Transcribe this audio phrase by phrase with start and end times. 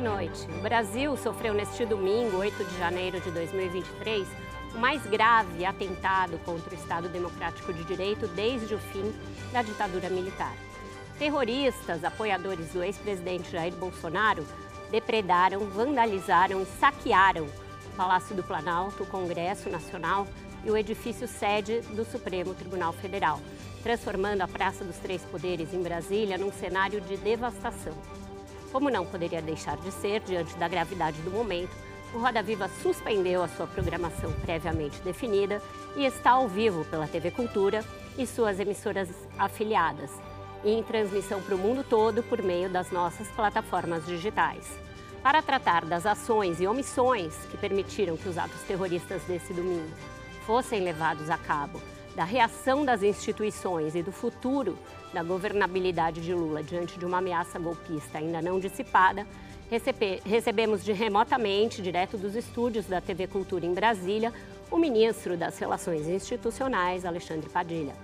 [0.00, 0.46] Boa noite.
[0.56, 4.28] O Brasil sofreu neste domingo, 8 de janeiro de 2023,
[4.72, 9.12] o mais grave atentado contra o Estado Democrático de Direito desde o fim
[9.50, 10.54] da ditadura militar.
[11.18, 14.46] Terroristas, apoiadores do ex-presidente Jair Bolsonaro,
[14.88, 20.28] depredaram, vandalizaram e saquearam o Palácio do Planalto, o Congresso Nacional
[20.64, 23.40] e o edifício sede do Supremo Tribunal Federal,
[23.82, 27.94] transformando a Praça dos Três Poderes em Brasília num cenário de devastação.
[28.72, 31.74] Como não poderia deixar de ser, diante da gravidade do momento,
[32.14, 35.62] o Roda Viva suspendeu a sua programação previamente definida
[35.96, 37.84] e está ao vivo pela TV Cultura
[38.16, 39.08] e suas emissoras
[39.38, 40.10] afiliadas,
[40.64, 44.78] e em transmissão para o mundo todo por meio das nossas plataformas digitais.
[45.22, 49.90] Para tratar das ações e omissões que permitiram que os atos terroristas desse domingo
[50.46, 51.80] fossem levados a cabo
[52.18, 54.76] da reação das instituições e do futuro
[55.14, 59.24] da governabilidade de Lula diante de uma ameaça golpista ainda não dissipada,
[59.70, 64.32] recebe, recebemos de remotamente, direto dos estúdios da TV Cultura em Brasília,
[64.68, 67.94] o ministro das Relações Institucionais, Alexandre Padilha.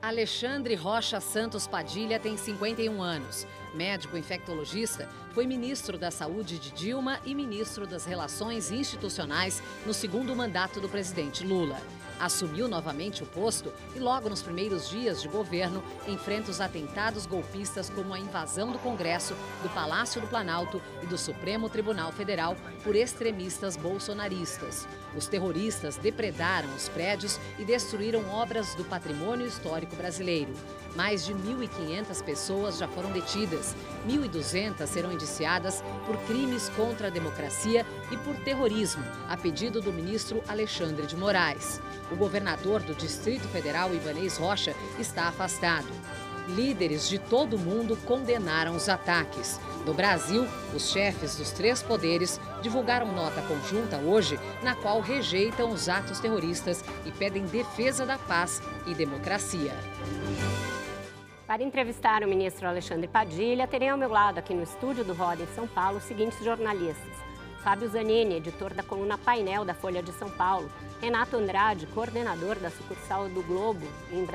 [0.00, 3.46] Alexandre Rocha Santos Padilha tem 51 anos.
[3.74, 10.34] Médico infectologista, foi ministro da Saúde de Dilma e ministro das Relações Institucionais no segundo
[10.34, 11.78] mandato do presidente Lula
[12.18, 17.90] assumiu novamente o posto e, logo nos primeiros dias de governo, enfrenta os atentados golpistas
[17.90, 22.96] como a invasão do Congresso, do Palácio do Planalto e do Supremo Tribunal Federal por
[22.96, 24.86] extremistas bolsonaristas.
[25.16, 30.52] Os terroristas depredaram os prédios e destruíram obras do patrimônio histórico brasileiro.
[30.98, 37.86] Mais de 1.500 pessoas já foram detidas, 1.200 serão indiciadas por crimes contra a democracia
[38.10, 41.80] e por terrorismo, a pedido do ministro Alexandre de Moraes.
[42.10, 45.86] O governador do Distrito Federal, Ivanês Rocha, está afastado.
[46.48, 49.60] Líderes de todo o mundo condenaram os ataques.
[49.86, 55.88] No Brasil, os chefes dos três poderes divulgaram nota conjunta hoje, na qual rejeitam os
[55.88, 59.76] atos terroristas e pedem defesa da paz e democracia.
[61.48, 65.42] Para entrevistar o ministro Alexandre Padilha, terei ao meu lado aqui no estúdio do Roda
[65.42, 67.16] em São Paulo os seguintes jornalistas.
[67.64, 70.70] Fábio Zanini, editor da coluna Painel da Folha de São Paulo,
[71.00, 74.26] Renato Andrade, coordenador da sucursal do Globo em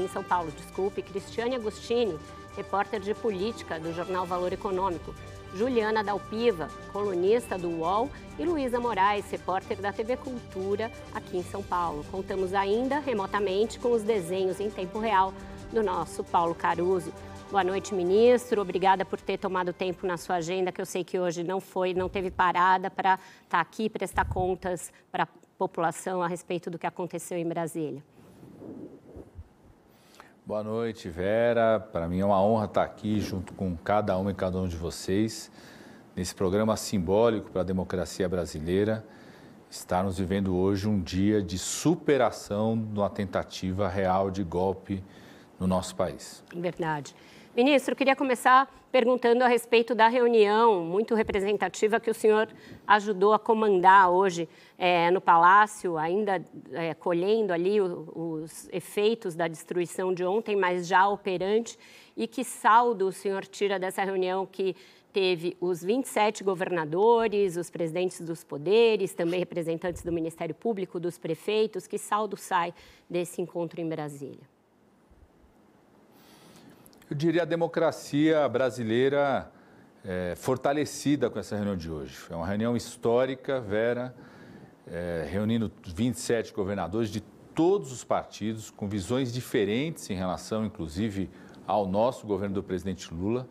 [0.00, 2.16] em São Paulo, desculpe, Cristiane Agostini,
[2.56, 5.12] repórter de política do jornal Valor Econômico,
[5.56, 8.08] Juliana Dalpiva, colunista do UOL,
[8.38, 12.04] e Luísa Moraes, repórter da TV Cultura aqui em São Paulo.
[12.10, 15.34] Contamos ainda remotamente com os desenhos em tempo real
[15.72, 17.10] do nosso Paulo Caruso.
[17.50, 18.60] Boa noite, ministro.
[18.60, 21.94] Obrigada por ter tomado tempo na sua agenda, que eu sei que hoje não foi,
[21.94, 26.78] não teve parada para estar tá aqui prestar contas para a população a respeito do
[26.78, 28.02] que aconteceu em Brasília.
[30.44, 31.80] Boa noite, Vera.
[31.80, 34.76] Para mim é uma honra estar aqui junto com cada um e cada um de
[34.76, 35.50] vocês
[36.14, 39.04] nesse programa simbólico para a democracia brasileira.
[39.70, 45.02] Estarmos vivendo hoje um dia de superação de uma tentativa real de golpe
[45.62, 46.42] no nosso país.
[46.52, 47.14] Verdade.
[47.56, 52.48] Ministro, queria começar perguntando a respeito da reunião muito representativa que o senhor
[52.86, 58.08] ajudou a comandar hoje é, no Palácio, ainda é, colhendo ali o,
[58.42, 61.78] os efeitos da destruição de ontem, mas já operante.
[62.16, 64.74] E que saldo o senhor tira dessa reunião que
[65.12, 71.86] teve os 27 governadores, os presidentes dos poderes, também representantes do Ministério Público, dos prefeitos?
[71.86, 72.74] Que saldo sai
[73.08, 74.51] desse encontro em Brasília?
[77.12, 79.52] Eu diria a democracia brasileira
[80.02, 82.16] é, fortalecida com essa reunião de hoje.
[82.30, 84.14] É uma reunião histórica, Vera,
[84.86, 87.20] é, reunindo 27 governadores de
[87.54, 91.28] todos os partidos, com visões diferentes em relação, inclusive,
[91.66, 93.46] ao nosso governo do presidente Lula,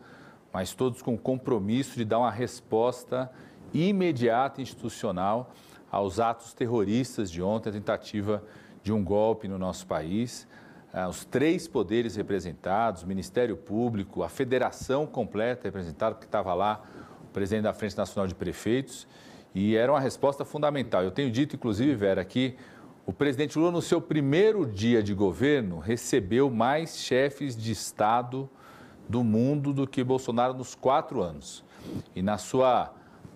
[0.52, 3.30] mas todos com o compromisso de dar uma resposta
[3.72, 5.54] imediata e institucional
[5.88, 8.42] aos atos terroristas de ontem, a tentativa
[8.82, 10.48] de um golpe no nosso país.
[10.92, 16.82] Ah, os três poderes representados, o Ministério Público, a federação completa representada, porque estava lá
[17.24, 19.06] o presidente da Frente Nacional de Prefeitos,
[19.54, 21.02] e era uma resposta fundamental.
[21.02, 22.56] Eu tenho dito, inclusive, Vera, que
[23.06, 28.48] o presidente Lula, no seu primeiro dia de governo, recebeu mais chefes de Estado
[29.08, 31.64] do mundo do que Bolsonaro nos quatro anos.
[32.14, 32.92] E na sua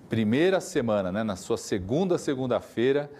[0.08, 3.10] primeira semana, né, na sua segunda segunda-feira,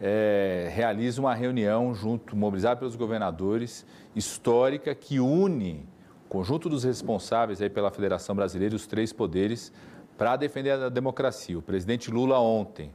[0.00, 5.86] é, realiza uma reunião junto, mobilizada pelos governadores, histórica, que une
[6.26, 9.72] o conjunto dos responsáveis aí pela Federação Brasileira e os três poderes
[10.18, 11.56] para defender a democracia.
[11.56, 12.92] O presidente Lula ontem,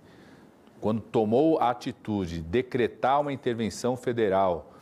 [0.81, 4.73] quando tomou a atitude de decretar uma intervenção federal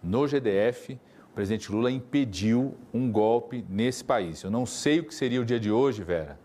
[0.00, 0.96] no GDF,
[1.30, 4.44] o presidente Lula impediu um golpe nesse país.
[4.44, 6.38] Eu não sei o que seria o dia de hoje, Vera,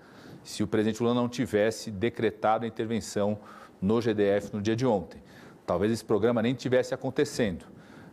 [0.44, 3.38] se o presidente Lula não tivesse decretado a intervenção
[3.81, 5.22] no GDF no dia de ontem.
[5.66, 7.66] Talvez esse programa nem tivesse acontecendo.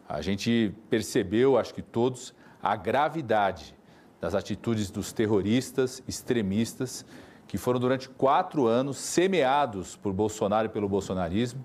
[0.08, 3.76] A gente percebeu, acho que todos, a gravidade
[4.20, 7.04] das atitudes dos terroristas extremistas
[7.46, 11.64] que foram durante quatro anos semeados por Bolsonaro e pelo bolsonarismo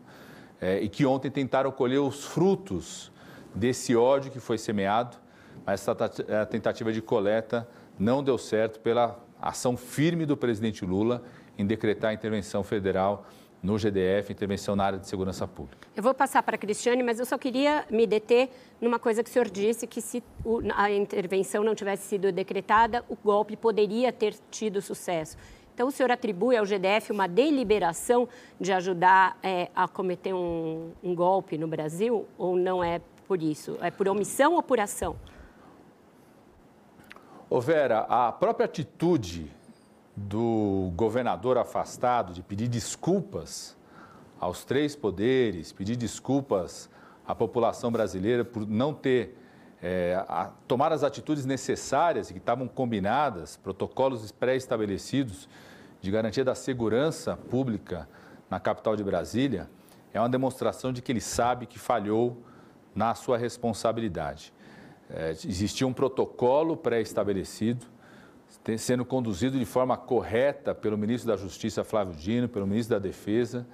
[0.61, 3.11] é, e que ontem tentaram colher os frutos
[3.53, 5.17] desse ódio que foi semeado,
[5.65, 5.95] mas essa
[6.27, 7.67] eh, tentativa de coleta
[7.99, 11.21] não deu certo pela ação firme do presidente Lula
[11.57, 13.27] em decretar a intervenção federal
[13.63, 15.87] no GDF, intervenção na área de segurança pública.
[15.95, 18.49] Eu vou passar para a Cristiane, mas eu só queria me deter
[18.81, 20.21] numa coisa que o senhor disse, que se
[20.75, 25.37] a intervenção não tivesse sido decretada, o golpe poderia ter tido sucesso.
[25.73, 28.27] Então, o senhor atribui ao GDF uma deliberação
[28.59, 33.77] de ajudar é, a cometer um, um golpe no Brasil, ou não é por isso?
[33.81, 35.15] É por omissão ou por ação?
[37.49, 39.49] Ô Vera, a própria atitude
[40.15, 43.75] do governador afastado de pedir desculpas
[44.39, 46.89] aos três poderes, pedir desculpas
[47.25, 49.37] à população brasileira por não ter
[49.81, 55.49] é, a, tomar as atitudes necessárias que estavam combinadas, protocolos pré-estabelecidos
[55.99, 58.07] de garantia da segurança pública
[58.49, 59.69] na capital de Brasília,
[60.13, 62.37] é uma demonstração de que ele sabe que falhou
[62.95, 64.53] na sua responsabilidade.
[65.09, 67.85] É, existia um protocolo pré-estabelecido,
[68.77, 73.67] sendo conduzido de forma correta pelo ministro da Justiça, Flávio Dino, pelo ministro da Defesa,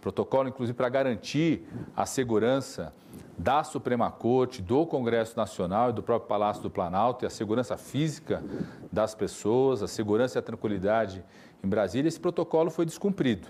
[0.00, 1.64] protocolo, inclusive, para garantir
[1.96, 2.92] a segurança
[3.38, 7.76] da Suprema Corte, do Congresso Nacional e do próprio Palácio do Planalto e a segurança
[7.76, 8.42] física
[8.90, 11.24] das pessoas, a segurança e a tranquilidade
[11.62, 12.08] em Brasília.
[12.08, 13.46] Esse protocolo foi descumprido,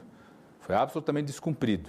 [0.60, 1.88] foi absolutamente descumprido.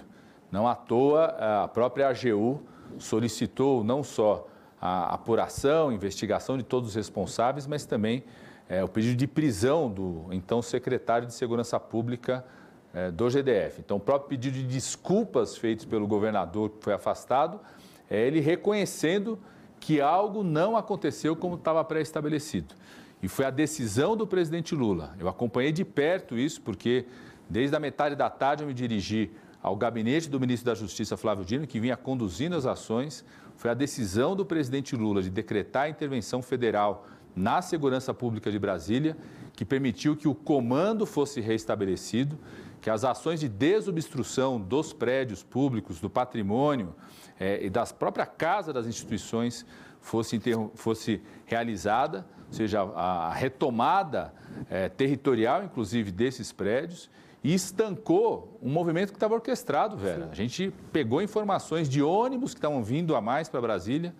[0.50, 1.26] Não à toa,
[1.64, 2.62] a própria AGU
[2.98, 4.48] solicitou não só
[4.80, 8.24] a apuração, investigação de todos os responsáveis, mas também
[8.68, 12.44] é, o pedido de prisão do então secretário de Segurança Pública
[12.92, 13.80] é, do GDF.
[13.80, 17.60] Então, o próprio pedido de desculpas feitos pelo governador que foi afastado,
[18.08, 19.38] é ele reconhecendo
[19.80, 22.74] que algo não aconteceu como estava pré-estabelecido.
[23.22, 25.14] E foi a decisão do presidente Lula.
[25.18, 27.06] Eu acompanhei de perto isso, porque
[27.48, 29.30] desde a metade da tarde eu me dirigi
[29.62, 33.24] ao gabinete do ministro da Justiça, Flávio Dino, que vinha conduzindo as ações
[33.56, 38.58] foi a decisão do presidente Lula de decretar a intervenção federal na segurança pública de
[38.58, 39.16] Brasília,
[39.52, 42.38] que permitiu que o comando fosse restabelecido,
[42.80, 46.94] que as ações de desobstrução dos prédios públicos, do patrimônio
[47.40, 49.64] eh, e das própria casa das instituições
[50.00, 50.38] fosse,
[50.74, 54.34] fosse realizada, ou seja, a, retomada
[54.68, 57.10] eh, territorial, inclusive, desses prédios,
[57.42, 60.24] e estancou um movimento que estava orquestrado, Vera.
[60.24, 60.30] Sim.
[60.30, 64.14] A gente pegou informações de ônibus que estavam vindo a mais para Brasília,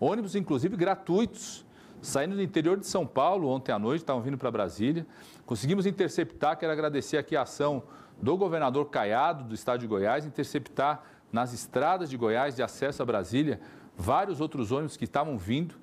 [0.00, 1.64] ônibus inclusive gratuitos,
[2.00, 5.06] saindo do interior de São Paulo ontem à noite, estavam vindo para Brasília.
[5.44, 7.82] Conseguimos interceptar, quero agradecer aqui a ação
[8.20, 11.02] do governador Caiado, do estado de Goiás, interceptar
[11.32, 13.60] nas estradas de Goiás de acesso a Brasília
[13.96, 15.74] vários outros ônibus que estavam vindo.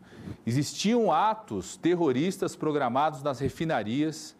[0.46, 4.36] Existiam atos terroristas programados nas refinarias,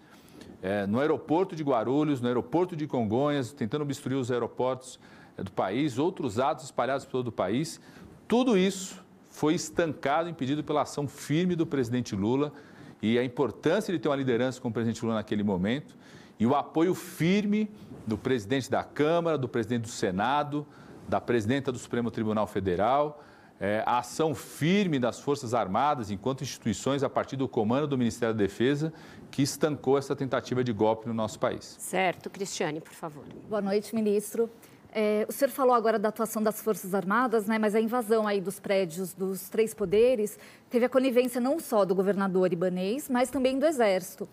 [0.62, 5.00] é, no aeroporto de Guarulhos, no aeroporto de Congonhas, tentando obstruir os aeroportos
[5.38, 7.80] é, do país, outros atos espalhados por todo o país.
[8.28, 9.05] Tudo isso
[9.36, 12.54] foi estancado, impedido pela ação firme do presidente Lula
[13.02, 15.96] e a importância de ter uma liderança com o presidente Lula naquele momento
[16.40, 17.70] e o apoio firme
[18.08, 20.66] do presidente da Câmara, do presidente do Senado,
[21.08, 23.22] da presidenta do Supremo Tribunal Federal,
[23.60, 28.34] é, a ação firme das Forças Armadas enquanto instituições a partir do comando do Ministério
[28.34, 28.94] da Defesa
[29.30, 31.76] que estancou essa tentativa de golpe no nosso país.
[31.78, 32.30] Certo.
[32.30, 33.26] Cristiane, por favor.
[33.50, 34.50] Boa noite, ministro.
[34.98, 38.40] É, o senhor falou agora da atuação das Forças Armadas, né, mas a invasão aí
[38.40, 43.60] dos prédios dos três poderes teve a conivência não só do governador Ibanês, mas também
[43.60, 44.26] do Exército.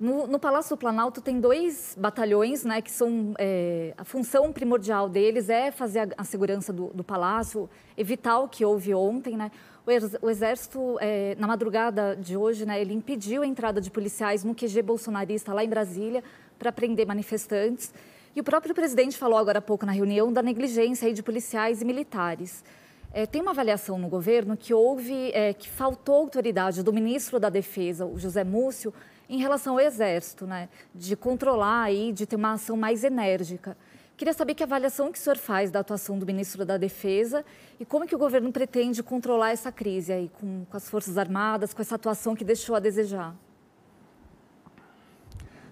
[0.00, 5.06] No, no, Palácio do Planalto tem dois batalhões, né, que são é, a função primordial
[5.06, 9.50] deles é fazer a, a segurança do, do, palácio, evitar o que houve ontem, né.
[9.86, 14.42] O, o Exército, é, na madrugada de hoje, né, ele impediu a entrada de policiais
[14.42, 16.24] no QG bolsonarista lá em Brasília
[16.58, 17.92] para prender manifestantes.
[18.36, 21.86] E o próprio presidente falou agora há pouco na reunião da negligência de policiais e
[21.86, 22.62] militares.
[23.10, 27.48] É, tem uma avaliação no governo que houve, é, que faltou autoridade do ministro da
[27.48, 28.92] Defesa, o José Múcio,
[29.26, 30.68] em relação ao Exército, né?
[30.94, 33.74] De controlar e de ter uma ação mais enérgica.
[34.18, 37.42] Queria saber que avaliação que o senhor faz da atuação do ministro da Defesa
[37.80, 41.72] e como que o governo pretende controlar essa crise aí com, com as Forças Armadas,
[41.72, 43.34] com essa atuação que deixou a desejar.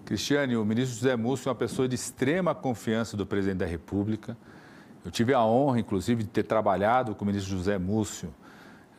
[0.05, 4.37] Cristiane, o ministro José Múcio é uma pessoa de extrema confiança do presidente da República.
[5.03, 8.31] Eu tive a honra, inclusive, de ter trabalhado com o ministro José Múcio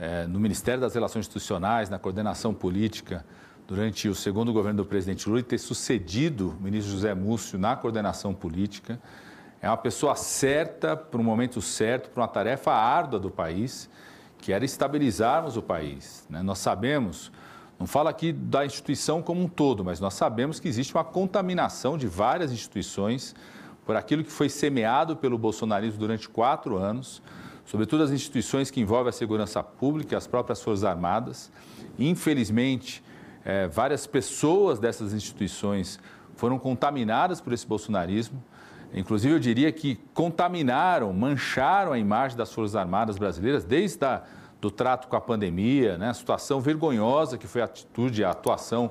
[0.01, 3.25] eh, no Ministério das Relações Institucionais, na coordenação política,
[3.69, 7.77] durante o segundo governo do presidente Lula e ter sucedido o ministro José Múcio na
[7.77, 9.01] coordenação política.
[9.63, 13.89] É uma pessoa certa para o momento certo, para uma tarefa árdua do país,
[14.39, 16.27] que era estabilizarmos o país.
[16.29, 16.43] Né?
[16.43, 17.31] Nós sabemos,
[17.79, 21.99] não fala aqui da instituição como um todo, mas nós sabemos que existe uma contaminação
[21.99, 23.35] de várias instituições
[23.85, 27.23] por aquilo que foi semeado pelo bolsonarismo durante quatro anos,
[27.65, 31.53] sobretudo as instituições que envolvem a segurança pública e as próprias Forças Armadas.
[31.99, 33.05] Infelizmente,
[33.45, 36.01] é, várias pessoas dessas instituições
[36.35, 38.43] foram contaminadas por esse bolsonarismo.
[38.93, 44.23] Inclusive, eu diria que contaminaram, mancharam a imagem das Forças Armadas brasileiras, desde a,
[44.67, 48.91] do trato com a pandemia, né, a situação vergonhosa que foi a atitude, a atuação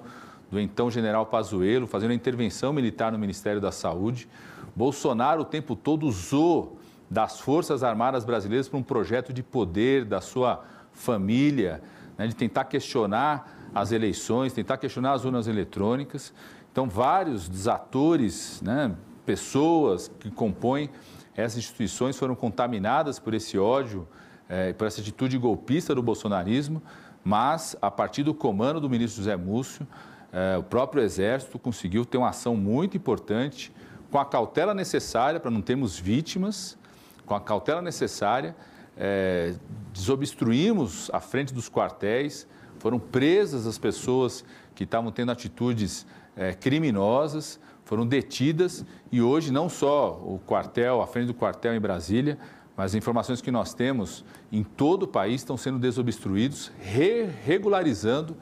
[0.49, 4.29] do então general Pazuello, fazendo a intervenção militar no Ministério da Saúde.
[4.73, 6.79] Bolsonaro o tempo todo usou
[7.09, 10.63] das Forças Armadas Brasileiras para um projeto de poder da sua
[10.93, 11.81] família,
[12.17, 16.33] né, de tentar questionar as eleições, tentar questionar as urnas eletrônicas.
[16.71, 20.89] Então, vários dos atores, né, pessoas que compõem
[21.35, 24.07] essas instituições foram contaminadas por esse ódio,
[24.49, 26.81] eh, por essa atitude golpista do bolsonarismo,
[27.23, 29.87] mas, a partir do comando do ministro José Múcio,
[30.31, 33.71] eh, o próprio Exército conseguiu ter uma ação muito importante
[34.11, 36.77] com a cautela necessária para não termos vítimas,
[37.25, 38.55] com a cautela necessária,
[38.97, 39.55] é,
[39.91, 42.47] desobstruímos a frente dos quartéis,
[42.79, 49.69] foram presas as pessoas que estavam tendo atitudes é, criminosas, foram detidas e hoje não
[49.69, 52.37] só o quartel, a frente do quartel em Brasília,
[52.75, 58.35] mas as informações que nós temos em todo o país estão sendo desobstruídos, re regularizando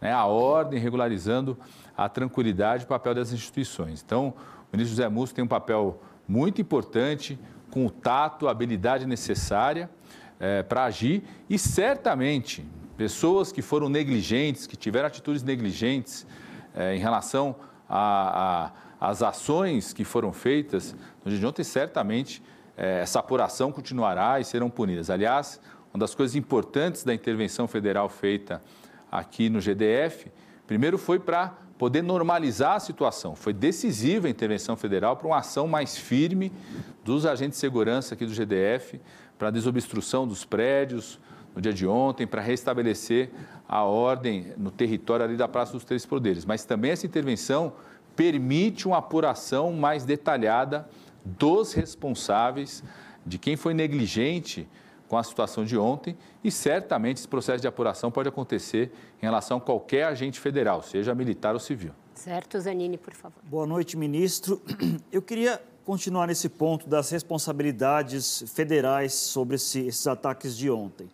[0.00, 1.58] né, a ordem, regularizando
[1.96, 4.02] a tranquilidade e o papel das instituições.
[4.04, 4.34] Então,
[4.72, 7.38] o ministro José Múcio tem um papel muito importante,
[7.70, 9.90] com o tato, a habilidade necessária
[10.38, 12.66] é, para agir e certamente
[12.96, 16.26] pessoas que foram negligentes, que tiveram atitudes negligentes
[16.74, 17.56] é, em relação
[17.88, 20.94] às ações que foram feitas
[21.24, 22.42] no dia de ontem, certamente
[22.76, 25.10] essa apuração continuará e serão punidas.
[25.10, 25.60] Aliás,
[25.92, 28.62] uma das coisas importantes da intervenção federal feita
[29.10, 30.30] aqui no GDF,
[30.66, 33.34] primeiro foi para poder normalizar a situação.
[33.34, 36.52] Foi decisiva a intervenção federal para uma ação mais firme
[37.02, 39.00] dos agentes de segurança aqui do GDF,
[39.38, 41.18] para a desobstrução dos prédios
[41.54, 43.30] no dia de ontem, para restabelecer
[43.66, 46.44] a ordem no território ali da Praça dos Três Poderes.
[46.44, 47.72] Mas também essa intervenção
[48.14, 50.88] permite uma apuração mais detalhada
[51.24, 52.82] dos responsáveis,
[53.24, 54.68] de quem foi negligente
[55.08, 59.58] com a situação de ontem e certamente esse processo de apuração pode acontecer em relação
[59.58, 61.92] a qualquer agente federal, seja militar ou civil.
[62.14, 63.42] Certo, Zanini, por favor.
[63.42, 64.62] Boa noite, ministro.
[65.10, 71.08] Eu queria continuar nesse ponto das responsabilidades federais sobre esse, esses ataques de ontem.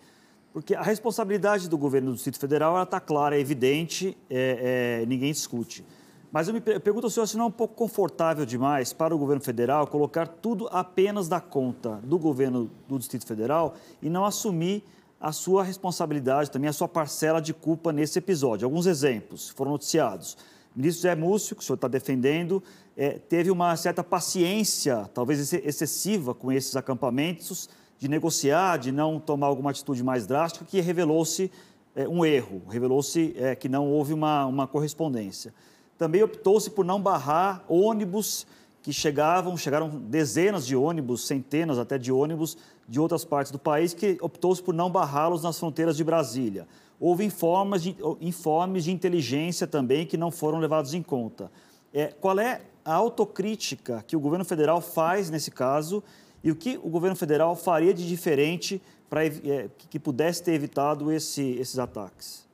[0.52, 5.32] Porque a responsabilidade do governo do Distrito Federal está clara, é evidente, é, é, ninguém
[5.32, 5.84] discute.
[6.32, 9.18] Mas eu me pergunto ao senhor se não é um pouco confortável demais para o
[9.18, 14.84] governo federal colocar tudo apenas da conta do governo do Distrito Federal e não assumir
[15.20, 18.66] a sua responsabilidade, também a sua parcela de culpa nesse episódio.
[18.66, 20.36] Alguns exemplos foram noticiados.
[20.74, 22.62] O ministro Zé Múcio, que o senhor está defendendo,
[22.96, 27.68] é, teve uma certa paciência, talvez excessiva, com esses acampamentos,
[27.98, 31.50] de negociar, de não tomar alguma atitude mais drástica, que revelou-se
[31.94, 35.54] é, um erro, revelou-se é, que não houve uma, uma correspondência.
[35.98, 38.46] Também optou-se por não barrar ônibus
[38.82, 42.56] que chegavam, chegaram dezenas de ônibus, centenas até de ônibus
[42.88, 46.68] de outras partes do país, que optou-se por não barrá-los nas fronteiras de Brasília.
[47.00, 51.50] Houve informes de, informes de inteligência também que não foram levados em conta.
[51.92, 56.02] É, qual é a autocrítica que o governo federal faz nesse caso
[56.44, 61.10] e o que o governo federal faria de diferente para é, que pudesse ter evitado
[61.10, 62.45] esse, esses ataques?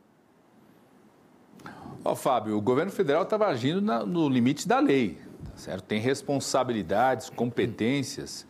[2.05, 5.85] Ó, Fábio, o governo federal estava agindo na, no limite da lei, tá certo?
[5.85, 8.45] Tem responsabilidades, competências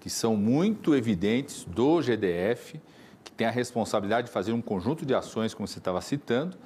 [0.00, 2.80] que são muito evidentes do GDF,
[3.22, 6.56] que tem a responsabilidade de fazer um conjunto de ações, como você estava citando,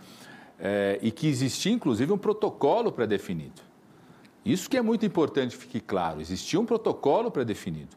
[0.61, 3.61] é, e que existia, inclusive, um protocolo pré-definido.
[4.45, 7.97] Isso que é muito importante fique claro, existia um protocolo pré-definido.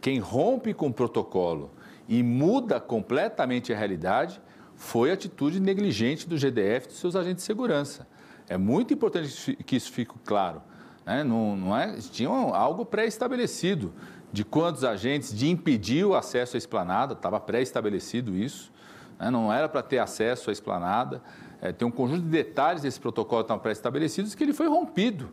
[0.00, 1.70] Quem rompe com o protocolo
[2.08, 4.40] e muda completamente a realidade
[4.76, 8.06] foi a atitude negligente do GDF e dos seus agentes de segurança.
[8.48, 10.62] É muito importante que isso fique claro.
[11.04, 11.24] Né?
[11.24, 13.92] Não, não é, tinha algo pré-estabelecido
[14.32, 18.72] de quantos agentes, de impedir o acesso à esplanada, estava pré-estabelecido isso.
[19.18, 19.30] Né?
[19.30, 21.22] Não era para ter acesso à esplanada.
[21.60, 25.30] É, tem um conjunto de detalhes desse protocolo que pré-estabelecidos que ele foi rompido.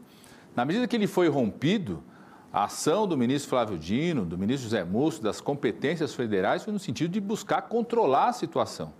[0.55, 2.03] Na medida que ele foi rompido,
[2.51, 6.79] a ação do ministro Flávio Dino, do ministro José Múcio, das competências federais foi no
[6.79, 8.93] sentido de buscar controlar a situação.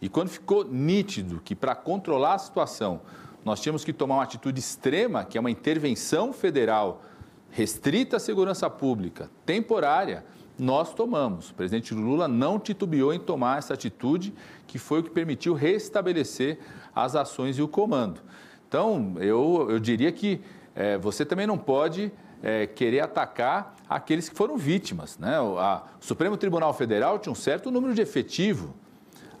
[0.00, 3.00] E quando ficou nítido que para controlar a situação
[3.44, 7.02] nós tínhamos que tomar uma atitude extrema, que é uma intervenção federal
[7.50, 10.24] restrita à segurança pública, temporária,
[10.58, 11.50] nós tomamos.
[11.50, 14.32] O presidente Lula não titubeou em tomar essa atitude,
[14.66, 16.58] que foi o que permitiu restabelecer
[16.94, 18.20] as ações e o comando.
[18.66, 20.40] Então, eu, eu diria que
[20.74, 22.10] é, você também não pode
[22.42, 25.18] é, querer atacar aqueles que foram vítimas.
[25.18, 25.40] Né?
[25.40, 28.74] O, a, o Supremo Tribunal Federal tinha um certo número de efetivo,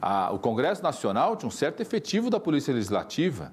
[0.00, 3.52] a, o Congresso Nacional tinha um certo efetivo da Polícia Legislativa,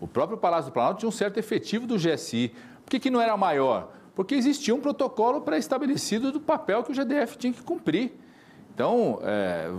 [0.00, 2.52] o próprio Palácio do Planalto tinha um certo efetivo do GSI.
[2.84, 3.92] Por que, que não era maior?
[4.14, 8.12] Porque existia um protocolo pré-estabelecido do papel que o GDF tinha que cumprir.
[8.74, 9.70] Então, é,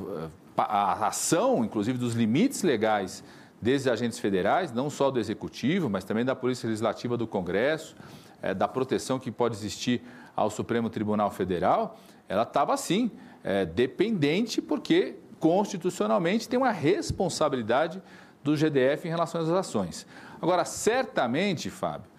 [0.57, 3.23] a ação, inclusive, dos limites legais
[3.61, 7.95] desses agentes federais, não só do Executivo, mas também da Polícia Legislativa do Congresso,
[8.41, 10.01] é, da proteção que pode existir
[10.35, 11.97] ao Supremo Tribunal Federal,
[12.29, 13.09] ela estava assim,
[13.43, 18.01] é, dependente, porque constitucionalmente tem uma responsabilidade
[18.43, 20.07] do GDF em relação às ações.
[20.41, 22.09] Agora, certamente, Fábio,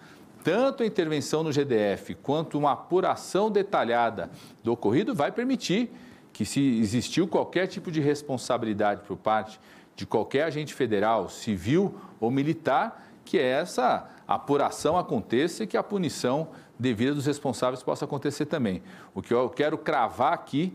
[0.43, 4.29] tanto a intervenção no GDF quanto uma apuração detalhada
[4.63, 5.91] do ocorrido vai permitir
[6.31, 9.59] que, se existiu qualquer tipo de responsabilidade por parte
[9.95, 16.49] de qualquer agente federal, civil ou militar, que essa apuração aconteça e que a punição
[16.79, 18.81] devida dos responsáveis possa acontecer também.
[19.13, 20.73] O que eu quero cravar aqui,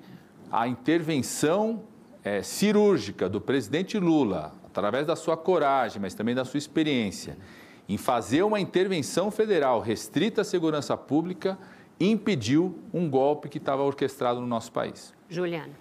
[0.52, 1.82] a intervenção
[2.25, 7.37] é, cirúrgica do presidente Lula, através da sua coragem, mas também da sua experiência,
[7.87, 11.59] em fazer uma intervenção federal restrita à segurança pública,
[12.01, 15.12] impediu um golpe que estava orquestrado no nosso país.
[15.29, 15.72] Juliana.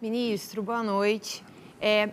[0.00, 1.44] Ministro, boa noite.
[1.80, 2.10] É,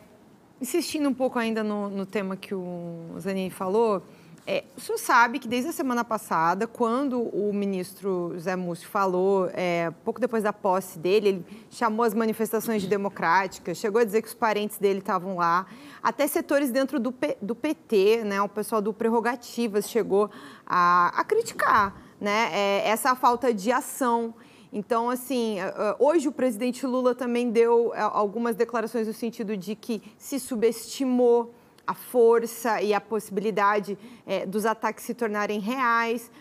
[0.60, 4.04] insistindo um pouco ainda no, no tema que o Zanini falou,
[4.52, 9.50] é, o senhor sabe que desde a semana passada, quando o ministro Zé Múcio falou,
[9.54, 14.22] é, pouco depois da posse dele, ele chamou as manifestações de democráticas, chegou a dizer
[14.22, 15.68] que os parentes dele estavam lá,
[16.04, 20.30] até setores dentro do, P, do PT, né, o pessoal do Prerrogativas chegou
[20.68, 24.34] a, a criticar né, é, essa falta de ação.
[24.74, 25.60] Então, assim,
[25.98, 31.54] hoje o presidente Lula também deu é, algumas declarações no sentido de que se subestimou
[31.86, 36.32] a força e a possibilidade é, dos ataques se tornarem reais.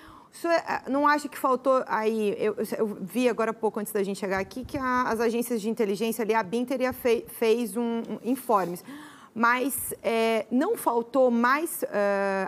[0.45, 2.37] É, não acha que faltou aí?
[2.39, 5.61] Eu, eu, vi agora há pouco antes da gente chegar aqui que a, as agências
[5.61, 8.85] de inteligência ali, a BIM teria fe, fez um, um, informes.
[9.35, 11.87] Mas é, não faltou mais uh,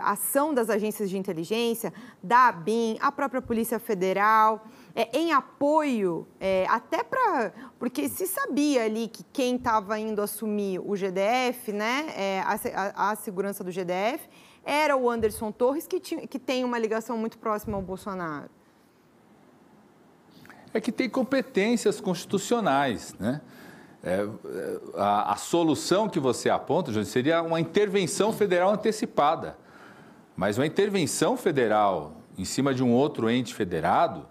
[0.03, 6.65] ação das agências de inteligência, da BIM, a própria Polícia Federal é, em apoio, é,
[6.69, 7.51] até para.
[7.79, 13.15] Porque se sabia ali que quem estava indo assumir o GDF, né, é, a, a,
[13.15, 14.29] segurança do GDF,
[14.63, 18.49] era o Anderson Torres, que, tinha, que tem uma ligação muito próxima ao Bolsonaro.
[20.73, 23.41] É que tem competências constitucionais, né?
[24.05, 24.27] É,
[24.95, 29.57] a, a, solução que você aponta, seria uma intervenção federal antecipada.
[30.35, 34.27] Mas uma intervenção federal em cima de um outro ente federado,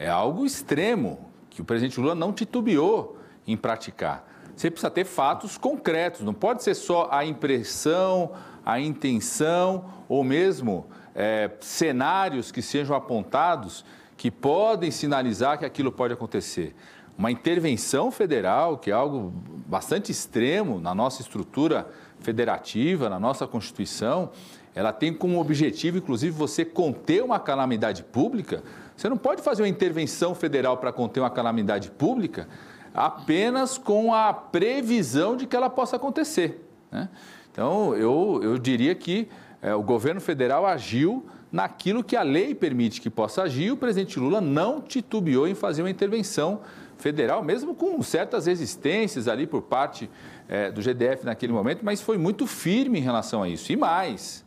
[0.00, 4.26] é algo extremo que o presidente Lula não titubeou em praticar.
[4.56, 8.32] Você precisa ter fatos concretos, não pode ser só a impressão,
[8.64, 13.84] a intenção ou mesmo é, cenários que sejam apontados
[14.16, 16.74] que podem sinalizar que aquilo pode acontecer.
[17.18, 19.30] Uma intervenção federal, que é algo
[19.66, 21.86] bastante extremo na nossa estrutura
[22.20, 24.30] federativa, na nossa Constituição,
[24.74, 28.62] ela tem como objetivo, inclusive, você conter uma calamidade pública
[29.00, 32.46] você não pode fazer uma intervenção federal para conter uma calamidade pública
[32.92, 36.68] apenas com a previsão de que ela possa acontecer.
[36.92, 37.08] Né?
[37.50, 39.26] Então, eu, eu diria que
[39.62, 44.20] é, o governo federal agiu naquilo que a lei permite que possa agir, o presidente
[44.20, 46.60] Lula não titubeou em fazer uma intervenção
[46.98, 50.10] federal, mesmo com certas resistências ali por parte
[50.46, 53.72] é, do GDF naquele momento, mas foi muito firme em relação a isso.
[53.72, 54.44] E mais,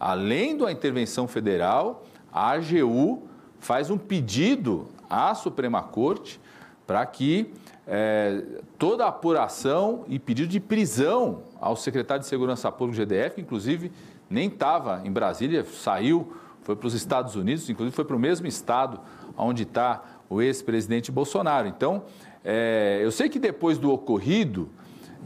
[0.00, 3.35] além da intervenção federal, a AGU
[3.66, 6.40] faz um pedido à Suprema Corte
[6.86, 7.52] para que
[7.86, 8.42] é,
[8.78, 13.90] toda a apuração e pedido de prisão ao secretário de Segurança Pública do GDF, inclusive
[14.30, 18.46] nem estava em Brasília, saiu, foi para os Estados Unidos, inclusive foi para o mesmo
[18.46, 19.00] estado
[19.36, 21.68] onde está o ex-presidente Bolsonaro.
[21.68, 22.04] Então,
[22.48, 24.68] É, eu sei que depois do ocorrido,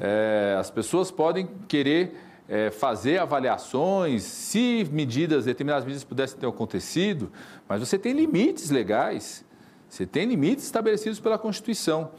[0.01, 2.17] é, as pessoas podem querer
[2.51, 7.31] é, fazer avaliações, se medidas, determinadas medidas pudessem ter acontecido,
[7.69, 9.45] mas você tem limites legais,
[9.89, 12.11] você tem limites estabelecidos pela Constituição.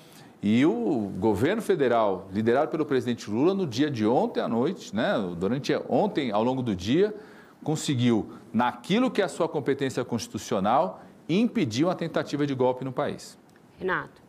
[0.42, 5.14] E o governo federal, liderado pelo presidente Lula, no dia de ontem à noite, né,
[5.38, 7.14] durante ontem, ao longo do dia,
[7.62, 13.38] conseguiu, naquilo que é a sua competência constitucional, impedir uma tentativa de golpe no país.
[13.78, 14.22] Renato.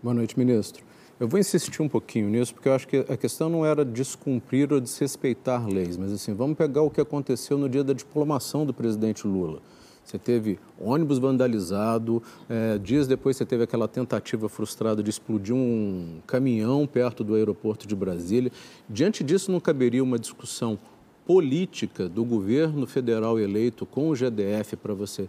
[0.00, 0.89] Boa noite, ministro.
[1.20, 4.72] Eu vou insistir um pouquinho nisso, porque eu acho que a questão não era descumprir
[4.72, 8.72] ou desrespeitar leis, mas assim, vamos pegar o que aconteceu no dia da diplomação do
[8.72, 9.60] presidente Lula.
[10.02, 16.20] Você teve ônibus vandalizado, é, dias depois você teve aquela tentativa frustrada de explodir um
[16.26, 18.50] caminhão perto do aeroporto de Brasília.
[18.88, 20.78] Diante disso, não caberia uma discussão
[21.26, 25.28] política do governo federal eleito com o GDF para você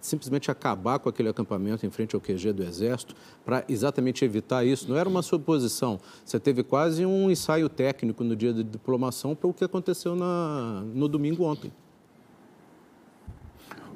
[0.00, 4.88] simplesmente acabar com aquele acampamento em frente ao QG do Exército para exatamente evitar isso.
[4.88, 5.98] Não era uma suposição.
[6.24, 10.82] Você teve quase um ensaio técnico no dia da diplomação para o que aconteceu na,
[10.94, 11.72] no domingo ontem.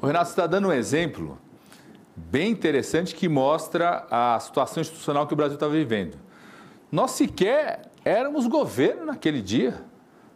[0.01, 1.39] O Renato está dando um exemplo
[2.17, 6.17] bem interessante que mostra a situação institucional que o Brasil está vivendo.
[6.91, 9.85] Nós sequer éramos governo naquele dia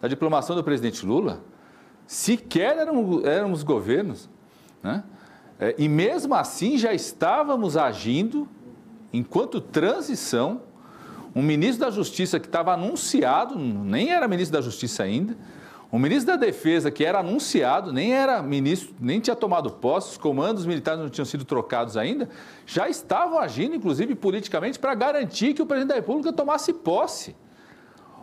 [0.01, 1.41] da diplomação do presidente Lula.
[2.07, 2.77] Sequer
[3.25, 4.29] éramos governos.
[4.83, 5.05] Né?
[5.61, 8.49] É, e mesmo assim já estávamos agindo,
[9.13, 10.63] enquanto transição,
[11.35, 15.37] um ministro da Justiça que estava anunciado, nem era ministro da Justiça ainda,
[15.93, 20.17] um ministro da Defesa que era anunciado, nem era ministro, nem tinha tomado posse, os
[20.17, 22.31] comandos militares não tinham sido trocados ainda,
[22.65, 27.37] já estavam agindo, inclusive politicamente, para garantir que o presidente da República tomasse posse.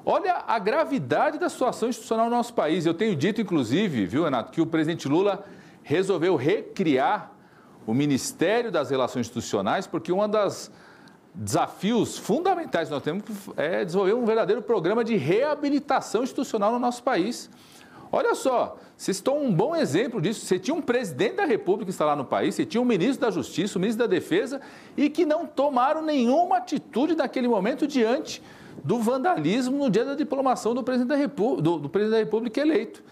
[0.04, 2.86] Olha a gravidade da situação institucional no nosso país.
[2.88, 5.45] Eu tenho dito, inclusive, viu, Renato, que o presidente Lula
[5.89, 7.34] resolveu recriar
[7.88, 10.69] o Ministério das Relações Institucionais, porque um dos
[11.34, 13.23] desafios fundamentais que nós temos
[13.58, 17.49] é desenvolver um verdadeiro programa de reabilitação institucional no nosso país.
[18.12, 20.45] Olha só, vocês estão um bom exemplo disso.
[20.45, 23.80] Você tinha um presidente da República lá no país, você tinha um ministro da Justiça,
[23.80, 24.62] um ministro da Defesa,
[24.95, 28.43] e que não tomaram nenhuma atitude naquele momento diante
[28.84, 33.04] do vandalismo no dia da diplomação do presidente da do, do presidente da República eleito.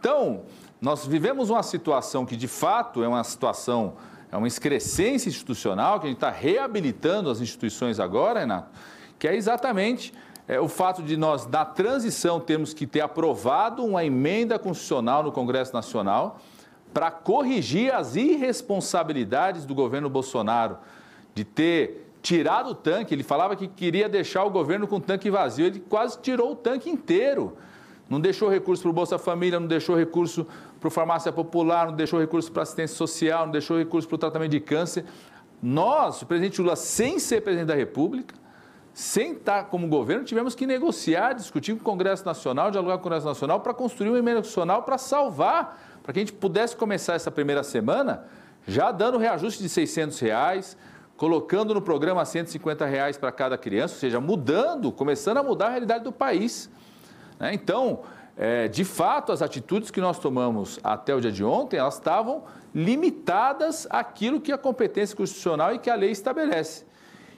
[0.00, 0.42] Então,
[0.82, 3.94] nós vivemos uma situação que, de fato, é uma situação,
[4.32, 8.68] é uma excrescência institucional, que a gente está reabilitando as instituições agora, Renato,
[9.16, 10.12] que é exatamente
[10.48, 15.30] é, o fato de nós, na transição, termos que ter aprovado uma emenda constitucional no
[15.30, 16.40] Congresso Nacional
[16.92, 20.78] para corrigir as irresponsabilidades do governo Bolsonaro
[21.32, 23.14] de ter tirado o tanque.
[23.14, 26.56] Ele falava que queria deixar o governo com o tanque vazio, ele quase tirou o
[26.56, 27.56] tanque inteiro.
[28.10, 30.46] Não deixou recurso para o Bolsa Família, não deixou recurso
[30.82, 34.18] para o farmácia popular, não deixou recurso para assistência social, não deixou recurso para o
[34.18, 35.04] tratamento de câncer.
[35.62, 38.34] Nós, o presidente Lula, sem ser presidente da República,
[38.92, 43.02] sem estar como governo, tivemos que negociar, discutir com o Congresso Nacional, dialogar com o
[43.04, 47.14] Congresso Nacional para construir uma emenda constitucional para salvar, para que a gente pudesse começar
[47.14, 48.26] essa primeira semana
[48.66, 50.76] já dando reajuste de 600 reais,
[51.16, 55.70] colocando no programa 150 reais para cada criança, ou seja, mudando, começando a mudar a
[55.70, 56.68] realidade do país.
[57.38, 57.54] Né?
[57.54, 58.00] Então,
[58.36, 62.44] é, de fato, as atitudes que nós tomamos até o dia de ontem, elas estavam
[62.74, 66.84] limitadas àquilo que a competência constitucional e que a lei estabelece.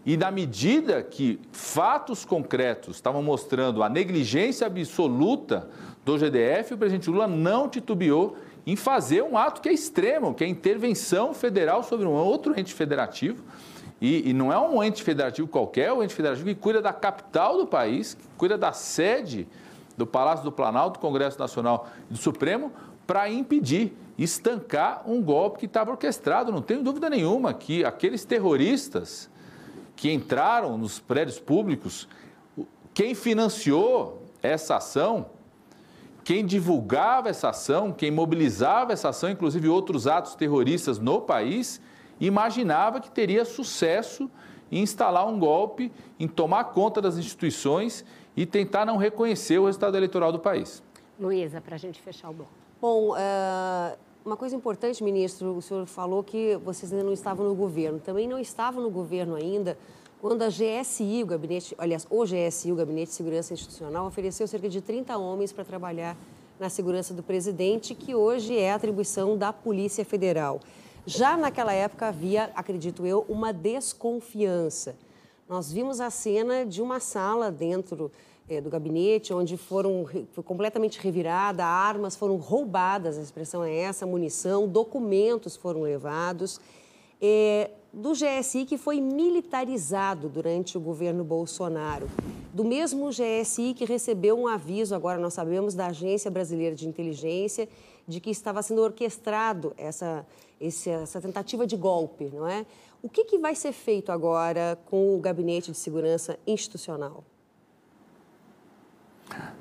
[0.06, 5.68] E na medida que fatos concretos estavam mostrando a negligência absoluta
[6.04, 10.44] do GDF, o presidente Lula não titubeou em fazer um ato que é extremo, que
[10.44, 13.42] é a intervenção federal sobre um outro ente federativo.
[14.00, 16.92] E, e não é um ente federativo qualquer, é um ente federativo que cuida da
[16.92, 19.48] capital do país, que cuida da sede
[19.96, 22.72] do Palácio do Planalto, do Congresso Nacional e do Supremo
[23.06, 26.52] para impedir, estancar um golpe que estava orquestrado.
[26.52, 29.30] Não tenho dúvida nenhuma que aqueles terroristas
[29.96, 32.08] que entraram nos prédios públicos,
[32.92, 35.26] quem financiou essa ação,
[36.22, 41.80] quem divulgava essa ação, quem mobilizava essa ação, inclusive outros atos terroristas no país,
[42.18, 44.30] imaginava que teria sucesso
[44.72, 48.04] em instalar um golpe, em tomar conta das instituições
[48.36, 50.82] e tentar não reconhecer o resultado eleitoral do país.
[51.18, 52.52] Luísa, para a gente fechar o bloco.
[52.80, 57.54] Bom, uh, uma coisa importante, ministro, o senhor falou que vocês ainda não estavam no
[57.54, 58.00] governo.
[58.00, 59.76] Também não estavam no governo ainda
[60.20, 64.70] quando a GSI, o gabinete, aliás, o GSI, o Gabinete de Segurança Institucional, ofereceu cerca
[64.70, 66.16] de 30 homens para trabalhar
[66.58, 70.60] na segurança do presidente, que hoje é atribuição da Polícia Federal.
[71.04, 74.96] Já naquela época havia, acredito eu, uma desconfiança
[75.48, 78.10] nós vimos a cena de uma sala dentro
[78.48, 84.06] é, do gabinete, onde foram foi completamente revirada, armas foram roubadas, a expressão é essa,
[84.06, 86.60] munição, documentos foram levados.
[87.20, 92.08] É, do GSI que foi militarizado durante o governo Bolsonaro.
[92.52, 97.68] Do mesmo GSI que recebeu um aviso, agora nós sabemos, da Agência Brasileira de Inteligência,
[98.06, 100.26] de que estava sendo orquestrado essa,
[100.60, 102.66] essa tentativa de golpe, não é?
[103.04, 107.22] O que, que vai ser feito agora com o Gabinete de Segurança Institucional?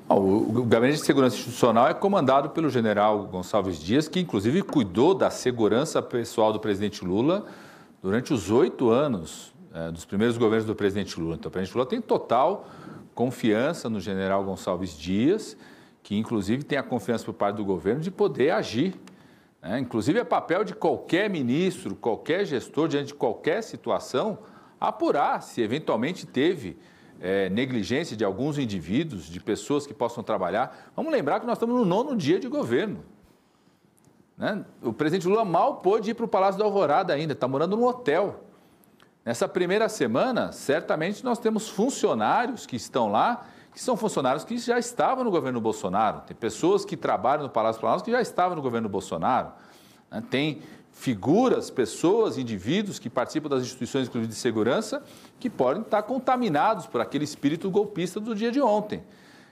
[0.08, 5.28] O Gabinete de Segurança Institucional é comandado pelo general Gonçalves Dias, que inclusive cuidou da
[5.28, 7.44] segurança pessoal do presidente Lula
[8.02, 11.34] durante os oito anos é, dos primeiros governos do presidente Lula.
[11.34, 12.66] Então, o presidente Lula tem total
[13.14, 15.54] confiança no general Gonçalves Dias,
[16.02, 18.98] que inclusive tem a confiança por parte do governo de poder agir.
[19.64, 19.78] Né?
[19.78, 24.38] Inclusive, é papel de qualquer ministro, qualquer gestor, diante de qualquer situação,
[24.78, 26.78] apurar se eventualmente teve
[27.18, 30.90] é, negligência de alguns indivíduos, de pessoas que possam trabalhar.
[30.94, 33.02] Vamos lembrar que nós estamos no nono dia de governo.
[34.36, 34.62] Né?
[34.82, 37.84] O presidente Lula mal pôde ir para o Palácio da Alvorada ainda, está morando num
[37.84, 38.44] hotel.
[39.24, 44.78] Nessa primeira semana, certamente nós temos funcionários que estão lá, que são funcionários que já
[44.78, 46.20] estavam no governo Bolsonaro.
[46.20, 49.48] Tem pessoas que trabalham no Palácio Planalto que já estavam no governo Bolsonaro.
[50.08, 50.22] Né?
[50.30, 55.02] Tem figuras, pessoas, indivíduos que participam das instituições inclusive de segurança
[55.40, 59.02] que podem estar contaminados por aquele espírito golpista do dia de ontem.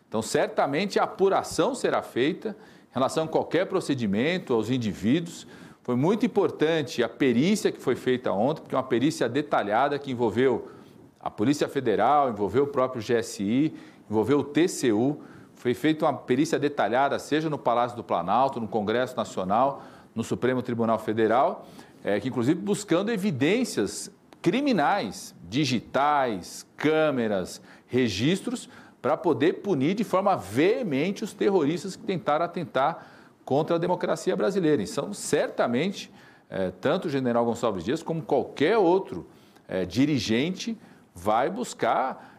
[0.08, 2.50] Então, certamente a apuração será feita
[2.90, 5.48] em relação a qualquer procedimento, aos indivíduos.
[5.82, 10.12] Foi muito importante a perícia que foi feita ontem, porque é uma perícia detalhada que
[10.12, 10.70] envolveu
[11.18, 13.74] a Polícia Federal, envolveu o próprio GSI,
[14.12, 15.22] envolveu o TCU.
[15.54, 19.82] Foi feita uma perícia detalhada, seja no Palácio do Planalto, no Congresso Nacional,
[20.14, 21.66] no Supremo Tribunal Federal,
[22.04, 24.10] é, que inclusive buscando evidências
[24.42, 28.68] criminais, digitais, câmeras, registros,
[29.00, 33.06] para poder punir de forma veemente os terroristas que tentaram atentar
[33.44, 34.82] contra a democracia brasileira.
[34.82, 36.12] E são certamente,
[36.50, 39.26] é, tanto o general Gonçalves Dias como qualquer outro
[39.66, 40.78] é, dirigente
[41.14, 42.30] vai buscar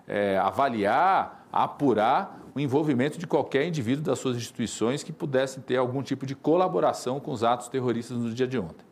[0.42, 6.26] avaliar, apurar o envolvimento de qualquer indivíduo das suas instituições que pudessem ter algum tipo
[6.26, 8.86] de colaboração com os atos terroristas no dia de ontem.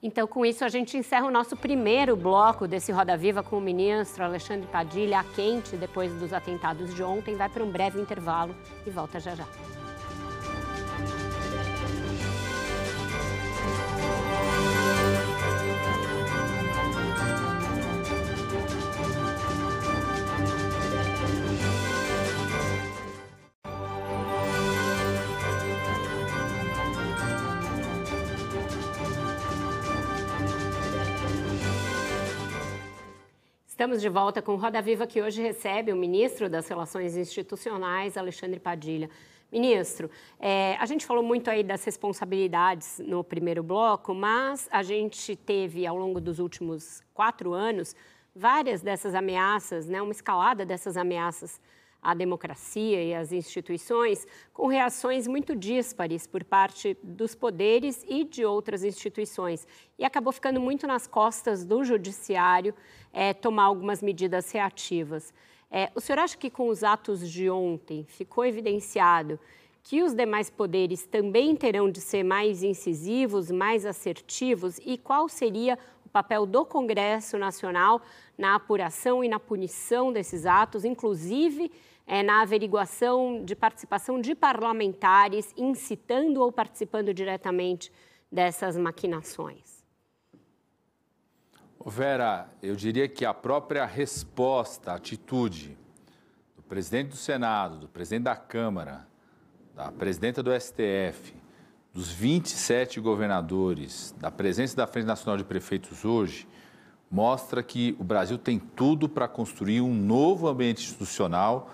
[0.00, 3.60] Então, com isso, a gente encerra o nosso primeiro bloco desse Roda Viva com o
[3.60, 7.34] ministro Alexandre Padilha, a quente, depois dos atentados de ontem.
[7.34, 8.54] Vai para um breve intervalo
[8.86, 9.77] e volta já já.
[33.78, 38.58] Estamos de volta com Roda Viva, que hoje recebe o ministro das Relações Institucionais, Alexandre
[38.58, 39.08] Padilha.
[39.52, 40.10] Ministro,
[40.40, 45.86] é, a gente falou muito aí das responsabilidades no primeiro bloco, mas a gente teve,
[45.86, 47.94] ao longo dos últimos quatro anos,
[48.34, 51.60] várias dessas ameaças, né, uma escalada dessas ameaças
[52.02, 58.44] à democracia e às instituições, com reações muito díspares por parte dos poderes e de
[58.44, 59.66] outras instituições.
[59.98, 62.74] E acabou ficando muito nas costas do judiciário
[63.12, 65.32] é, tomar algumas medidas reativas.
[65.70, 69.38] É, o senhor acha que com os atos de ontem ficou evidenciado
[69.88, 74.78] que os demais poderes também terão de ser mais incisivos, mais assertivos?
[74.84, 78.00] E qual seria o papel do Congresso Nacional
[78.36, 81.70] na apuração e na punição desses atos, inclusive
[82.06, 87.92] é, na averiguação de participação de parlamentares incitando ou participando diretamente
[88.30, 89.78] dessas maquinações?
[91.84, 95.78] Vera, eu diria que a própria resposta, a atitude
[96.56, 99.06] do presidente do Senado, do presidente da Câmara,
[99.74, 101.37] da presidenta do STF,
[101.98, 106.46] dos 27 governadores, da presença da Frente Nacional de Prefeitos hoje,
[107.10, 111.68] mostra que o Brasil tem tudo para construir um novo ambiente institucional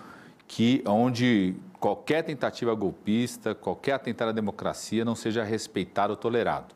[0.47, 6.73] que onde qualquer tentativa golpista, qualquer atentado à democracia não seja respeitado ou tolerado.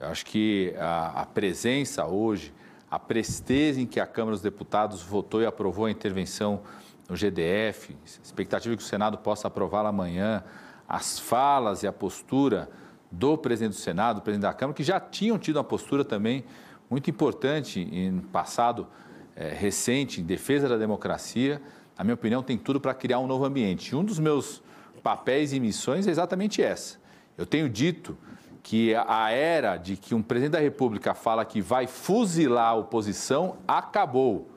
[0.00, 2.52] Eu acho que a, a presença hoje,
[2.90, 6.62] a presteza em que a Câmara dos Deputados votou e aprovou a intervenção
[7.08, 10.42] no GDF, expectativa que o Senado possa aprová-la amanhã,
[10.92, 12.68] as falas e a postura
[13.10, 16.44] do presidente do Senado, do presidente da Câmara, que já tinham tido uma postura também
[16.90, 18.86] muito importante no passado
[19.34, 21.62] é, recente em defesa da democracia,
[21.96, 23.96] na minha opinião, tem tudo para criar um novo ambiente.
[23.96, 24.62] Um dos meus
[25.02, 26.98] papéis e missões é exatamente essa.
[27.38, 28.18] Eu tenho dito
[28.62, 33.56] que a era de que um presidente da República fala que vai fuzilar a oposição
[33.66, 34.50] acabou.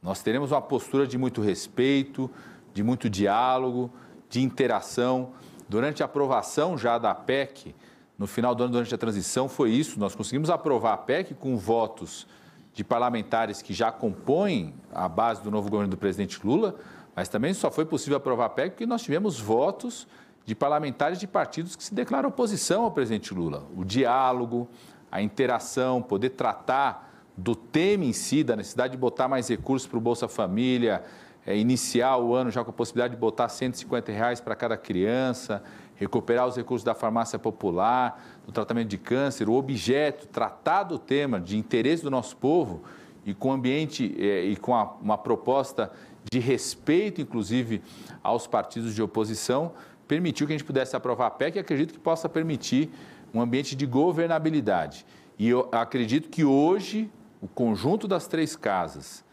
[0.00, 2.30] Nós teremos uma postura de muito respeito,
[2.72, 3.90] de muito diálogo,
[4.28, 5.32] de interação.
[5.68, 7.74] Durante a aprovação já da PEC,
[8.18, 9.98] no final do ano, durante a transição, foi isso.
[9.98, 12.26] Nós conseguimos aprovar a PEC com votos
[12.72, 16.74] de parlamentares que já compõem a base do novo governo do presidente Lula,
[17.14, 20.06] mas também só foi possível aprovar a PEC porque nós tivemos votos
[20.44, 23.64] de parlamentares de partidos que se declaram oposição ao presidente Lula.
[23.76, 24.68] O diálogo,
[25.10, 29.98] a interação, poder tratar do tema em si, da necessidade de botar mais recursos para
[29.98, 31.02] o Bolsa Família,
[31.46, 35.62] é, iniciar o ano já com a possibilidade de botar 150 reais para cada criança,
[35.94, 41.40] recuperar os recursos da farmácia popular, do tratamento de câncer, o objeto, tratar do tema
[41.40, 42.82] de interesse do nosso povo
[43.24, 45.90] e com ambiente é, e com a, uma proposta
[46.30, 47.82] de respeito, inclusive,
[48.22, 49.72] aos partidos de oposição,
[50.08, 52.90] permitiu que a gente pudesse aprovar a PEC e acredito que possa permitir
[53.32, 55.04] um ambiente de governabilidade.
[55.38, 59.23] E eu acredito que hoje o conjunto das três casas,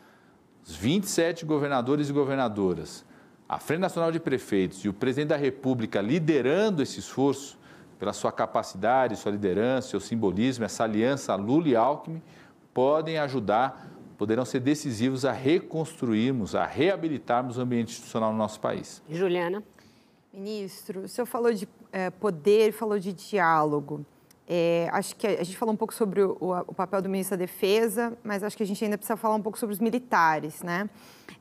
[0.65, 3.05] os 27 governadores e governadoras,
[3.47, 7.59] a Frente Nacional de Prefeitos e o presidente da República liderando esse esforço,
[7.99, 12.21] pela sua capacidade, sua liderança, seu simbolismo, essa aliança Lula e Alckmin,
[12.73, 19.03] podem ajudar, poderão ser decisivos a reconstruirmos, a reabilitarmos o ambiente institucional no nosso país.
[19.09, 19.61] Juliana.
[20.33, 24.05] Ministro, o senhor falou de é, poder, falou de diálogo.
[24.53, 27.45] É, acho que a gente falou um pouco sobre o, o, papel do ministro da
[27.45, 30.89] Defesa, mas acho que a gente ainda precisa falar um pouco sobre os militares, né?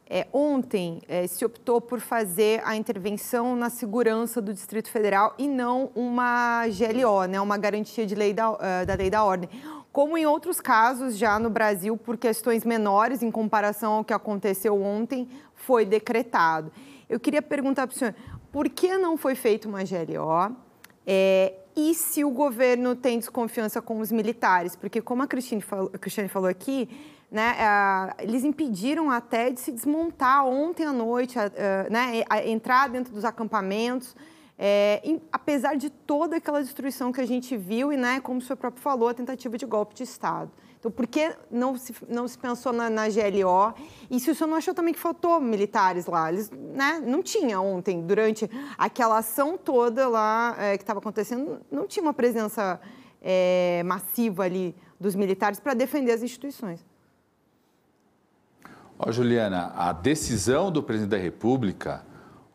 [0.08, 5.48] É, ontem é, se optou por fazer a intervenção na segurança do Distrito Federal e
[5.48, 9.50] não uma GLO, né, uma garantia de lei da, uh, da lei da ordem.
[9.90, 14.80] Como em outros casos já no Brasil, por questões menores em comparação ao que aconteceu
[14.80, 16.70] ontem, foi decretado.
[17.08, 18.14] Eu queria perguntar para o senhor,
[18.52, 20.56] por que não foi feita uma GLO?
[21.04, 21.54] É,
[21.88, 24.76] e se o governo tem desconfiança com os militares?
[24.76, 26.88] Porque, como a Cristiane falou, a falou aqui,
[27.30, 27.54] né,
[28.18, 31.38] eles impediram até de se desmontar ontem à noite,
[31.88, 34.16] né, entrar dentro dos acampamentos,
[34.58, 38.42] é, em, apesar de toda aquela destruição que a gente viu e, né, como o
[38.42, 40.50] senhor próprio falou, a tentativa de golpe de Estado.
[40.80, 43.74] Então, por que não se, não se pensou na, na GLO?
[44.10, 46.32] E se o senhor não achou também que faltou militares lá?
[46.32, 51.86] Eles né, não tinha ontem, durante aquela ação toda lá é, que estava acontecendo, não
[51.86, 52.80] tinha uma presença
[53.20, 56.82] é, massiva ali dos militares para defender as instituições.
[58.98, 62.02] Ó, Juliana, a decisão do presidente da República,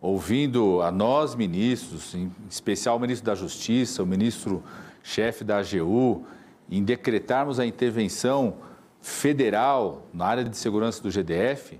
[0.02, 6.26] ouvindo a nós ministros, em especial o ministro da Justiça, o ministro-chefe da AGU,
[6.70, 8.56] em decretarmos a intervenção
[9.02, 11.80] federal na área de segurança do GDF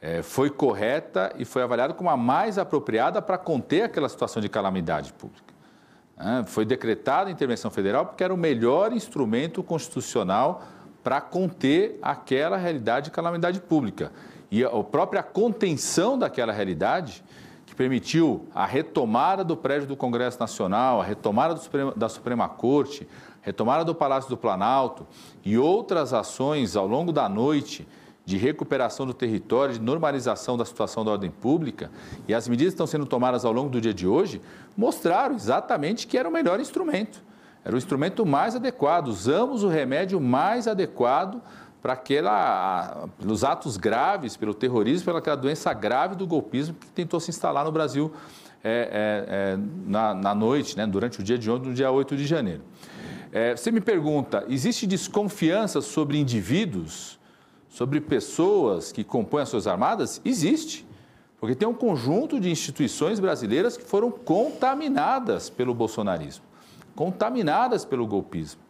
[0.00, 4.48] é, foi correta e foi avaliada como a mais apropriada para conter aquela situação de
[4.48, 5.54] calamidade pública.
[6.18, 10.62] É, foi decretada a intervenção federal porque era o melhor instrumento constitucional
[11.02, 14.12] para conter aquela realidade de calamidade pública.
[14.50, 17.24] E a própria contenção daquela realidade,
[17.66, 23.06] que permitiu a retomada do prédio do Congresso Nacional, a retomada Suprema, da Suprema Corte,
[23.44, 25.06] retomada do Palácio do Planalto
[25.44, 27.86] e outras ações ao longo da noite
[28.24, 31.90] de recuperação do território, de normalização da situação da ordem pública,
[32.26, 34.40] e as medidas que estão sendo tomadas ao longo do dia de hoje,
[34.74, 37.22] mostraram exatamente que era o melhor instrumento.
[37.62, 39.08] Era o instrumento mais adequado.
[39.08, 41.42] Usamos o remédio mais adequado
[41.82, 47.20] para aquela, pelos atos graves, pelo terrorismo, pela aquela doença grave do golpismo que tentou
[47.20, 48.10] se instalar no Brasil
[48.62, 52.16] é, é, é, na, na, noite, né, durante o dia de ontem, no dia 8
[52.16, 52.62] de janeiro.
[53.36, 57.18] É, você me pergunta, existe desconfiança sobre indivíduos,
[57.68, 60.20] sobre pessoas que compõem as suas armadas?
[60.24, 60.86] Existe.
[61.40, 66.44] Porque tem um conjunto de instituições brasileiras que foram contaminadas pelo bolsonarismo,
[66.94, 68.60] contaminadas pelo golpismo,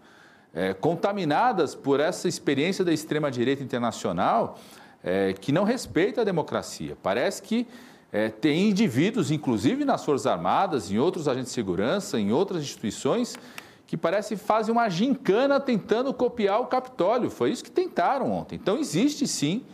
[0.55, 4.59] é, contaminadas por essa experiência da extrema-direita internacional
[5.03, 6.96] é, que não respeita a democracia.
[7.03, 7.66] Parece que
[8.11, 13.37] é, tem indivíduos, inclusive nas Forças Armadas, em outros agentes de segurança, em outras instituições,
[13.86, 17.30] que parece fazem uma gincana tentando copiar o Capitólio.
[17.30, 18.56] Foi isso que tentaram ontem.
[18.56, 19.64] Então, existe sim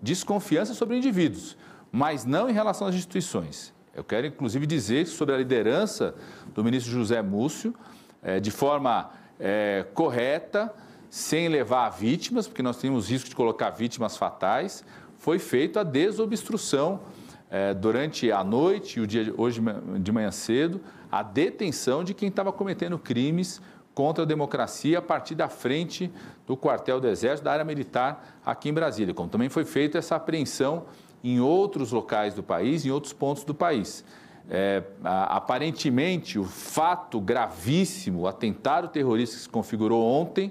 [0.00, 1.56] desconfiança sobre indivíduos,
[1.90, 3.72] mas não em relação às instituições.
[3.94, 6.14] Eu quero, inclusive, dizer sobre a liderança
[6.54, 7.74] do ministro José Múcio,
[8.22, 10.72] é, de forma é, correta,
[11.10, 14.82] sem levar a vítimas, porque nós temos risco de colocar vítimas fatais,
[15.18, 17.00] foi feita a desobstrução
[17.50, 19.60] é, durante a noite e o dia hoje
[20.00, 20.80] de manhã cedo,
[21.12, 23.60] a detenção de quem estava cometendo crimes
[23.94, 26.10] contra a democracia a partir da frente
[26.46, 30.16] do quartel do Exército, da área militar aqui em Brasília, como também foi feita essa
[30.16, 30.86] apreensão
[31.22, 34.02] em outros locais do país, em outros pontos do país.
[34.48, 40.50] É, aparentemente, o fato gravíssimo, o atentado terrorista que se configurou ontem,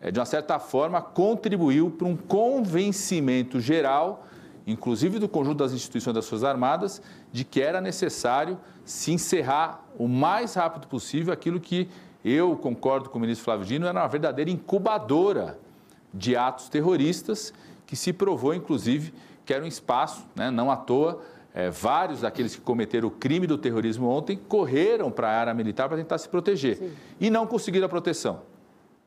[0.00, 4.26] é, de uma certa forma, contribuiu para um convencimento geral
[4.66, 10.06] inclusive do conjunto das instituições das Forças Armadas, de que era necessário se encerrar o
[10.08, 11.88] mais rápido possível aquilo que
[12.24, 15.58] eu concordo com o ministro Flávio Dino, era uma verdadeira incubadora
[16.14, 17.52] de atos terroristas,
[17.86, 19.12] que se provou, inclusive,
[19.44, 21.20] que era um espaço, né, não à toa,
[21.54, 25.88] é, vários daqueles que cometeram o crime do terrorismo ontem correram para a área militar
[25.88, 26.92] para tentar se proteger Sim.
[27.20, 28.40] e não conseguiram a proteção,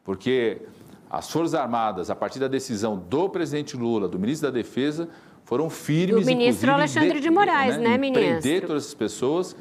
[0.04, 0.62] porque
[1.10, 5.08] as Forças Armadas, a partir da decisão do presidente Lula, do ministro da Defesa,
[5.46, 6.26] foram firmes.
[6.26, 8.42] Do ministro Alexandre de, de Moraes, né, né ministro?
[8.42, 9.56] Prender todas essas pessoas,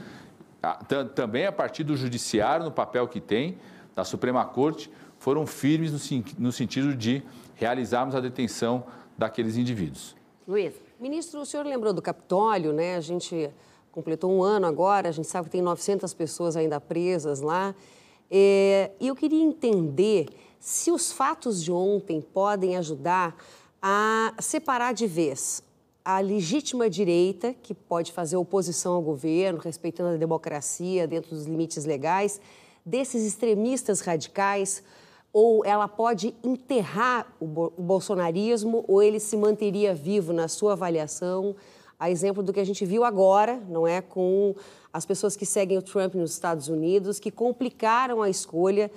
[1.14, 3.59] também a partir do Judiciário, no papel que tem,
[3.95, 7.22] da Suprema Corte, foram firmes no, no sentido de
[7.55, 8.85] realizarmos a detenção
[9.16, 10.16] daqueles indivíduos.
[10.49, 10.74] Luiz.
[10.99, 12.97] Ministro, o senhor lembrou do Capitólio, né?
[12.97, 13.51] A gente
[13.93, 17.74] completou um ano agora, a gente sabe que tem 900 pessoas ainda presas lá.
[18.30, 20.28] É, e eu queria entender
[20.59, 23.37] se os fatos de ontem podem ajudar
[23.82, 25.62] a separar de vez
[26.05, 31.87] a legítima direita, que pode fazer oposição ao governo, respeitando a democracia dentro dos limites
[31.87, 32.41] legais,
[32.85, 34.83] desses extremistas radicais,
[35.33, 41.57] ou ela pode enterrar o, bolsonarismo, ou ele se manteria vivo na sua avaliação,
[41.99, 44.55] a exemplo do que a gente viu agora, não é, com
[44.93, 48.91] as pessoas que seguem o Trump nos Estados Unidos, que complicaram a escolha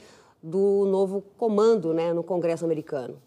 [0.44, 3.18] do novo comando, né, no Congresso americano.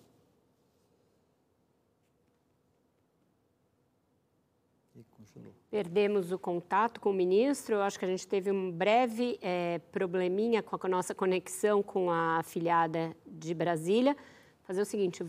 [5.71, 7.77] Perdemos o contato com o ministro.
[7.77, 12.11] Eu acho que a gente teve um breve é, probleminha com a nossa conexão com
[12.11, 14.17] a afiliada de Brasília.
[14.65, 15.25] Fazer o seguinte,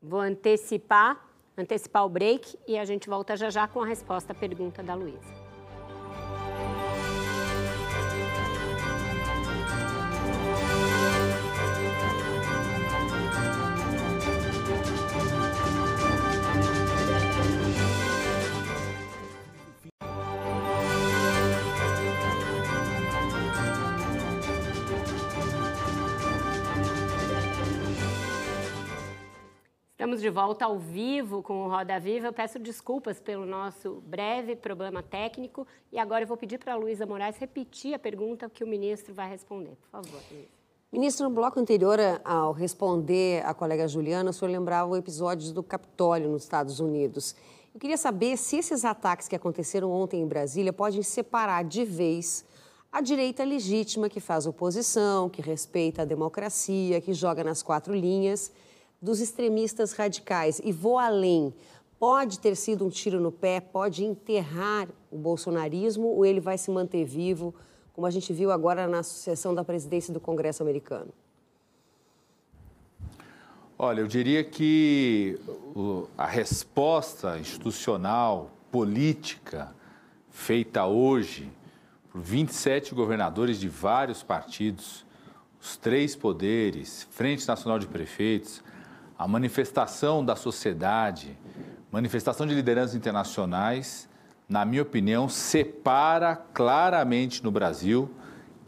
[0.00, 4.34] vou antecipar, antecipar o break e a gente volta já já com a resposta à
[4.34, 5.41] pergunta da Luísa.
[30.12, 32.26] Estamos de volta ao vivo com o Roda Viva.
[32.26, 36.76] Eu peço desculpas pelo nosso breve problema técnico e agora eu vou pedir para a
[36.76, 39.70] Luísa Moraes repetir a pergunta que o ministro vai responder.
[39.70, 40.20] Por favor.
[40.92, 45.62] Ministro, no bloco anterior, ao responder à colega Juliana, o senhor lembrava o episódio do
[45.62, 47.34] Capitólio nos Estados Unidos.
[47.72, 52.44] Eu queria saber se esses ataques que aconteceram ontem em Brasília podem separar de vez
[52.92, 58.52] a direita legítima que faz oposição, que respeita a democracia, que joga nas quatro linhas
[59.02, 60.60] dos extremistas radicais.
[60.64, 61.52] E vou além.
[61.98, 66.70] Pode ter sido um tiro no pé, pode enterrar o bolsonarismo ou ele vai se
[66.70, 67.54] manter vivo,
[67.92, 71.12] como a gente viu agora na sucessão da presidência do Congresso americano?
[73.78, 75.38] Olha, eu diria que
[76.16, 79.74] a resposta institucional, política,
[80.30, 81.50] feita hoje
[82.10, 85.04] por 27 governadores de vários partidos,
[85.60, 88.62] os três poderes, Frente Nacional de Prefeitos,
[89.18, 91.38] a manifestação da sociedade,
[91.90, 94.08] manifestação de lideranças internacionais,
[94.48, 98.10] na minha opinião, separa claramente no Brasil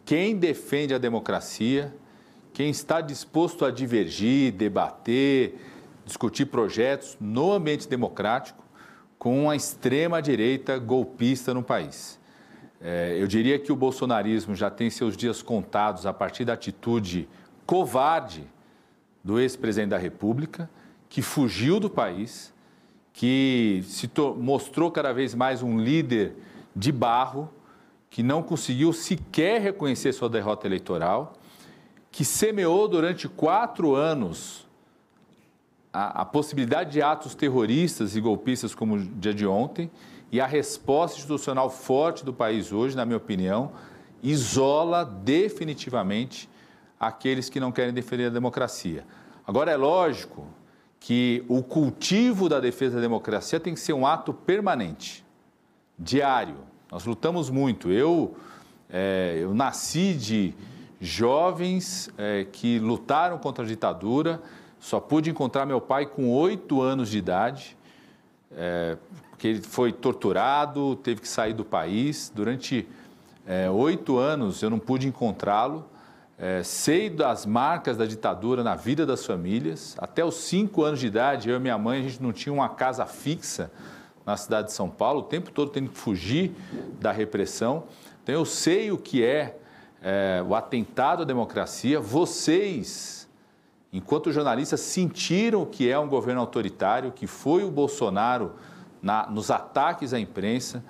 [0.04, 1.94] quem defende a democracia,
[2.52, 5.58] quem está disposto a divergir, debater,
[6.04, 8.62] discutir projetos no ambiente democrático
[9.18, 12.20] com a extrema-direita golpista no país.
[12.80, 17.28] É, eu diria que o bolsonarismo já tem seus dias contados a partir da atitude
[17.64, 18.46] covarde
[19.24, 20.68] do ex-presidente da República,
[21.08, 22.52] que fugiu do país,
[23.12, 26.36] que se mostrou cada vez mais um líder
[26.76, 27.48] de barro,
[28.10, 31.32] que não conseguiu sequer reconhecer sua derrota eleitoral,
[32.10, 34.68] que semeou durante quatro anos
[35.92, 39.90] a, a possibilidade de atos terroristas e golpistas como o dia de ontem,
[40.30, 43.72] e a resposta institucional forte do país hoje, na minha opinião,
[44.22, 46.48] isola definitivamente
[47.06, 49.04] aqueles que não querem defender a democracia.
[49.46, 50.46] Agora, é lógico
[50.98, 55.24] que o cultivo da defesa da democracia tem que ser um ato permanente,
[55.98, 56.56] diário.
[56.90, 57.90] Nós lutamos muito.
[57.90, 58.36] Eu,
[58.88, 60.54] é, eu nasci de
[61.00, 64.40] jovens é, que lutaram contra a ditadura.
[64.80, 67.76] Só pude encontrar meu pai com oito anos de idade,
[68.50, 68.96] é,
[69.30, 72.32] porque ele foi torturado, teve que sair do país.
[72.34, 72.88] Durante
[73.46, 75.84] é, oito anos eu não pude encontrá-lo.
[76.36, 79.94] É, sei das marcas da ditadura na vida das famílias.
[79.98, 82.68] Até os cinco anos de idade, eu e minha mãe, a gente não tinha uma
[82.68, 83.70] casa fixa
[84.26, 86.52] na cidade de São Paulo, o tempo todo tendo que fugir
[86.98, 87.84] da repressão.
[88.22, 89.58] Então, eu sei o que é,
[90.02, 92.00] é o atentado à democracia.
[92.00, 93.28] Vocês,
[93.92, 98.54] enquanto jornalistas, sentiram o que é um governo autoritário, que foi o Bolsonaro
[99.00, 100.82] na, nos ataques à imprensa.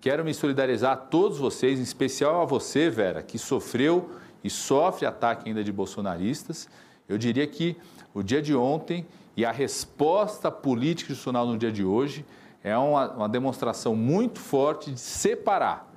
[0.00, 4.10] Quero me solidarizar a todos vocês, em especial a você, Vera, que sofreu
[4.42, 6.68] e sofre ataque ainda de bolsonaristas.
[7.08, 7.76] Eu diria que
[8.14, 12.24] o dia de ontem e a resposta política institucional no dia de hoje
[12.62, 15.90] é uma, uma demonstração muito forte de separar.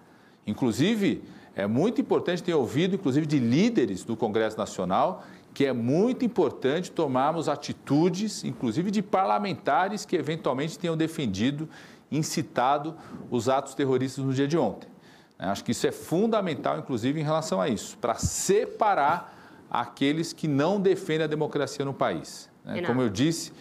[0.47, 1.23] Inclusive,
[1.55, 5.23] é muito importante ter ouvido, inclusive, de líderes do Congresso Nacional,
[5.53, 11.69] que é muito importante tomarmos atitudes, inclusive de parlamentares que eventualmente tenham defendido,
[12.11, 12.95] incitado
[13.31, 14.89] os atos terroristas no dia de ontem.
[15.37, 19.33] Acho que isso é fundamental, inclusive, em relação a isso, para separar
[19.69, 22.49] aqueles que não defendem a democracia no país.
[22.63, 22.81] Né?
[22.83, 23.51] Como eu disse,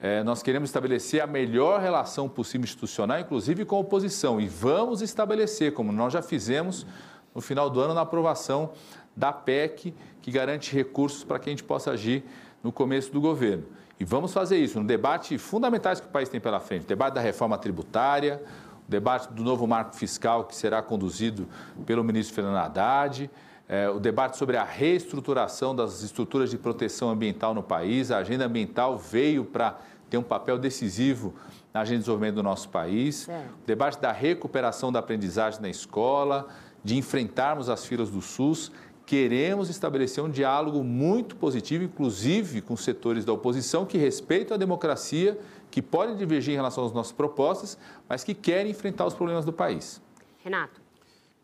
[0.00, 5.02] é, nós queremos estabelecer a melhor relação possível institucional, inclusive com a oposição, e vamos
[5.02, 6.86] estabelecer, como nós já fizemos
[7.34, 8.72] no final do ano, na aprovação
[9.16, 12.24] da PEC, que garante recursos para que a gente possa agir
[12.62, 13.64] no começo do governo.
[13.98, 17.20] E vamos fazer isso no debate fundamentais que o país tem pela frente: debate da
[17.20, 18.42] reforma tributária,
[18.88, 21.48] debate do novo marco fiscal, que será conduzido
[21.84, 23.30] pelo ministro Fernando Haddad
[23.68, 28.10] é, o debate sobre a reestruturação das estruturas de proteção ambiental no país.
[28.10, 29.78] A agenda ambiental veio para
[30.08, 31.34] ter um papel decisivo
[31.74, 33.28] na agenda de desenvolvimento do nosso país.
[33.28, 33.46] É.
[33.62, 36.46] O debate da recuperação da aprendizagem na escola,
[36.84, 38.70] de enfrentarmos as filas do SUS.
[39.06, 45.38] Queremos estabelecer um diálogo muito positivo, inclusive com setores da oposição que respeitam a democracia,
[45.70, 47.78] que podem divergir em relação às nossas propostas,
[48.08, 50.02] mas que querem enfrentar os problemas do país.
[50.42, 50.80] Renato.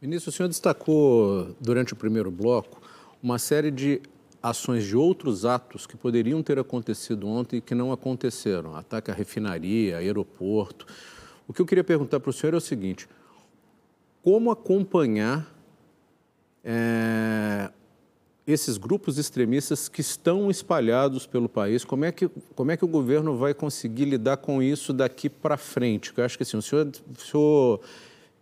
[0.00, 2.82] Ministro, o senhor destacou durante o primeiro bloco
[3.22, 4.02] uma série de
[4.42, 8.74] ações de outros atos que poderiam ter acontecido ontem e que não aconteceram.
[8.74, 10.84] Ataque à refinaria, aeroporto.
[11.46, 13.08] O que eu queria perguntar para o senhor é o seguinte:
[14.20, 15.51] como acompanhar
[16.64, 17.70] é,
[18.46, 21.84] esses grupos extremistas que estão espalhados pelo país?
[21.84, 25.56] Como é que, como é que o governo vai conseguir lidar com isso daqui para
[25.56, 26.12] frente?
[26.16, 27.80] Eu acho que assim, o senhor, o senhor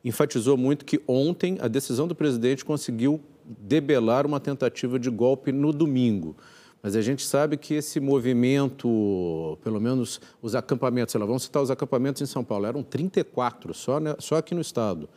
[0.05, 5.73] enfatizou muito que ontem a decisão do presidente conseguiu debelar uma tentativa de golpe no
[5.73, 6.37] domingo.
[6.83, 11.63] Mas a gente sabe que esse movimento, pelo menos os acampamentos, sei lá, vamos citar
[11.63, 15.09] os acampamentos em São Paulo, eram 34 só, né, só aqui no estado.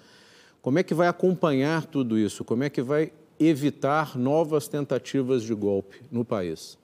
[0.63, 2.45] Como é que vai acompanhar tudo isso?
[2.45, 6.79] Como é que vai evitar novas tentativas de golpe no país?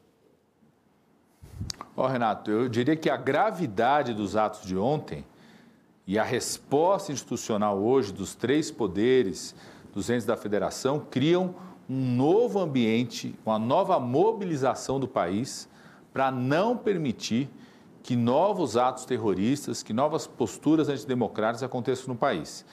[1.96, 5.24] Ó, oh, Renato, eu diria que a gravidade dos atos de ontem
[6.06, 9.56] e a resposta institucional hoje dos três poderes,
[9.94, 11.56] dos entes da federação, criam
[11.90, 15.70] um novo ambiente, uma nova mobilização do país
[16.12, 17.50] para não permitir
[18.04, 22.66] que novos atos terroristas, que novas posturas antidemocráticas aconteçam no país.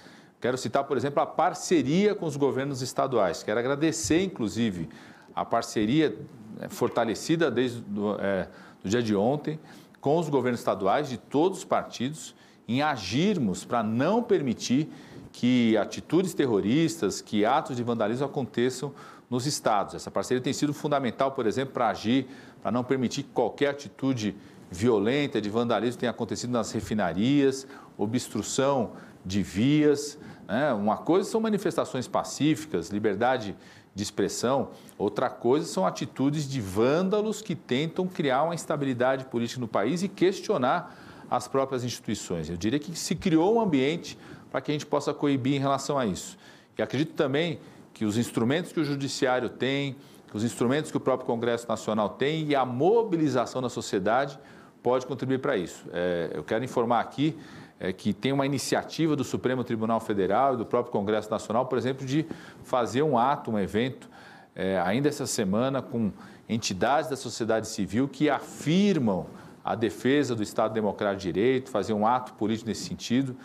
[0.46, 3.42] Quero citar, por exemplo, a parceria com os governos estaduais.
[3.42, 4.88] Quero agradecer, inclusive,
[5.34, 6.16] a parceria
[6.56, 8.46] né, fortalecida desde o é,
[8.84, 9.58] dia de ontem
[10.00, 12.32] com os governos estaduais de todos os partidos
[12.68, 14.88] em agirmos para não permitir
[15.32, 18.94] que atitudes terroristas, que atos de vandalismo aconteçam
[19.28, 19.96] nos estados.
[19.96, 22.28] Essa parceria tem sido fundamental, por exemplo, para agir,
[22.62, 24.36] para não permitir que qualquer atitude
[24.70, 27.66] violenta de vandalismo tenha acontecido nas refinarias,
[27.98, 28.92] obstrução
[29.26, 30.16] de vias.
[30.46, 30.72] Né?
[30.72, 33.56] Uma coisa são manifestações pacíficas, liberdade
[33.94, 39.66] de expressão, outra coisa são atitudes de vândalos que tentam criar uma instabilidade política no
[39.66, 40.94] país e questionar
[41.30, 42.50] as próprias instituições.
[42.50, 44.18] Eu diria que se criou um ambiente
[44.50, 46.36] para que a gente possa coibir em relação a isso.
[46.76, 47.58] E acredito também
[47.94, 49.96] que os instrumentos que o Judiciário tem,
[50.32, 54.38] os instrumentos que o próprio Congresso Nacional tem e a mobilização da sociedade
[54.82, 55.84] pode contribuir para isso.
[55.92, 57.34] É, eu quero informar aqui
[57.78, 61.78] é, que tem uma iniciativa do Supremo Tribunal Federal e do próprio Congresso Nacional, por
[61.78, 62.26] exemplo, de
[62.62, 64.08] fazer um ato, um evento,
[64.54, 66.10] é, ainda essa semana, com
[66.48, 69.26] entidades da sociedade civil que afirmam
[69.64, 73.36] a defesa do Estado Democrático de Direito, fazer um ato político nesse sentido.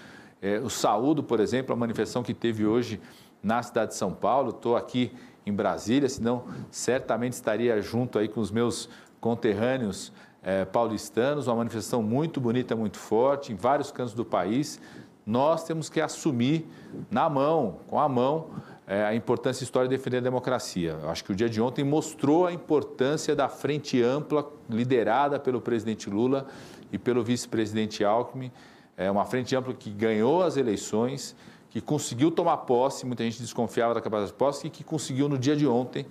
[0.41, 3.01] É, o saúdo, por exemplo, a manifestação que teve hoje
[3.43, 4.51] na cidade de São Paulo.
[4.51, 5.11] Estou aqui
[5.45, 8.87] em Brasília, senão certamente estaria junto aí com os meus
[9.19, 11.47] conterrâneos é, paulistanos.
[11.47, 14.79] Uma manifestação muito bonita, muito forte, em vários cantos do país.
[15.25, 16.67] Nós temos que assumir
[17.09, 18.49] na mão, com a mão,
[18.87, 20.97] é, a importância histórica de defender a democracia.
[21.01, 25.61] Eu acho que o dia de ontem mostrou a importância da frente ampla liderada pelo
[25.61, 26.47] presidente Lula
[26.91, 28.51] e pelo vice-presidente Alckmin.
[28.97, 31.35] É uma frente ampla que ganhou as eleições,
[31.69, 35.37] que conseguiu tomar posse, muita gente desconfiava da capacidade de posse, e que conseguiu, no
[35.37, 36.05] dia de ontem,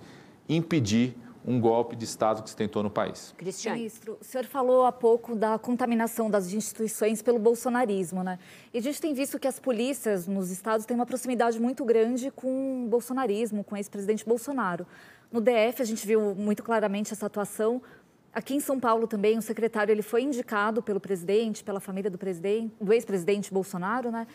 [0.49, 1.15] impedir
[1.45, 3.33] um golpe de Estado que se tentou no país.
[3.37, 3.79] Cristiane.
[3.79, 8.37] Ministro, o senhor falou há pouco da contaminação das instituições pelo bolsonarismo, né?
[8.73, 12.31] E a gente tem visto que as polícias nos estados têm uma proximidade muito grande
[12.31, 14.85] com o bolsonarismo, com o ex-presidente Bolsonaro.
[15.31, 17.81] No DF, a gente viu muito claramente essa atuação.
[18.33, 22.17] Aqui em São Paulo também, o secretário ele foi indicado pelo presidente, pela família do
[22.17, 24.27] presidente, do ex-presidente Bolsonaro, né?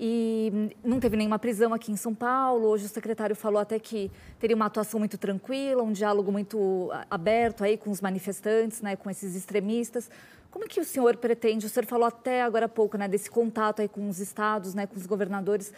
[0.00, 2.68] E não teve nenhuma prisão aqui em São Paulo.
[2.68, 7.64] Hoje o secretário falou até que teria uma atuação muito tranquila, um diálogo muito aberto
[7.64, 10.08] aí com os manifestantes, né, com esses extremistas.
[10.52, 11.66] Como é que o senhor pretende?
[11.66, 14.86] O senhor falou até agora há pouco, né, desse contato aí com os estados, né,
[14.86, 15.72] com os governadores.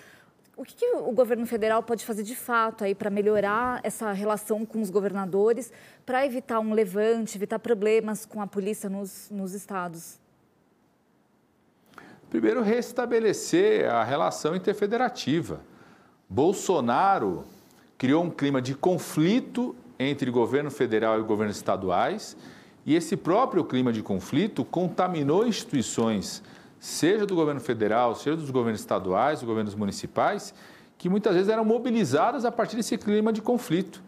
[0.54, 4.66] O que, que o governo federal pode fazer de fato aí para melhorar essa relação
[4.66, 5.72] com os governadores,
[6.04, 10.20] para evitar um levante, evitar problemas com a polícia nos, nos estados?
[12.31, 15.61] Primeiro, restabelecer a relação interfederativa.
[16.28, 17.45] Bolsonaro
[17.99, 22.37] criou um clima de conflito entre governo federal e governos estaduais,
[22.87, 26.41] e esse próprio clima de conflito contaminou instituições,
[26.78, 30.55] seja do governo federal, seja dos governos estaduais, dos governos municipais,
[30.97, 34.01] que muitas vezes eram mobilizadas a partir desse clima de conflito.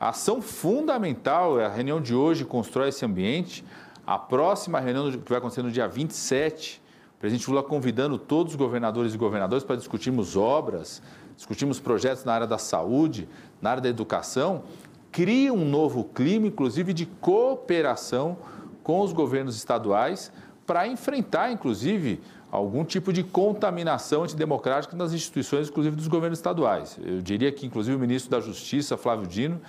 [0.00, 3.62] A ação fundamental, a reunião de hoje constrói esse ambiente,
[4.06, 6.85] a próxima reunião que vai acontecer no dia 27,
[7.18, 11.02] presidente Lula convidando todos os governadores e governadoras para discutirmos obras,
[11.34, 13.28] discutirmos projetos na área da saúde,
[13.60, 14.64] na área da educação,
[15.10, 18.36] cria um novo clima, inclusive de cooperação
[18.82, 20.30] com os governos estaduais
[20.66, 26.98] para enfrentar, inclusive, algum tipo de contaminação antidemocrática nas instituições, inclusive dos governos estaduais.
[27.02, 29.60] Eu diria que, inclusive, o ministro da Justiça, Flávio Dino,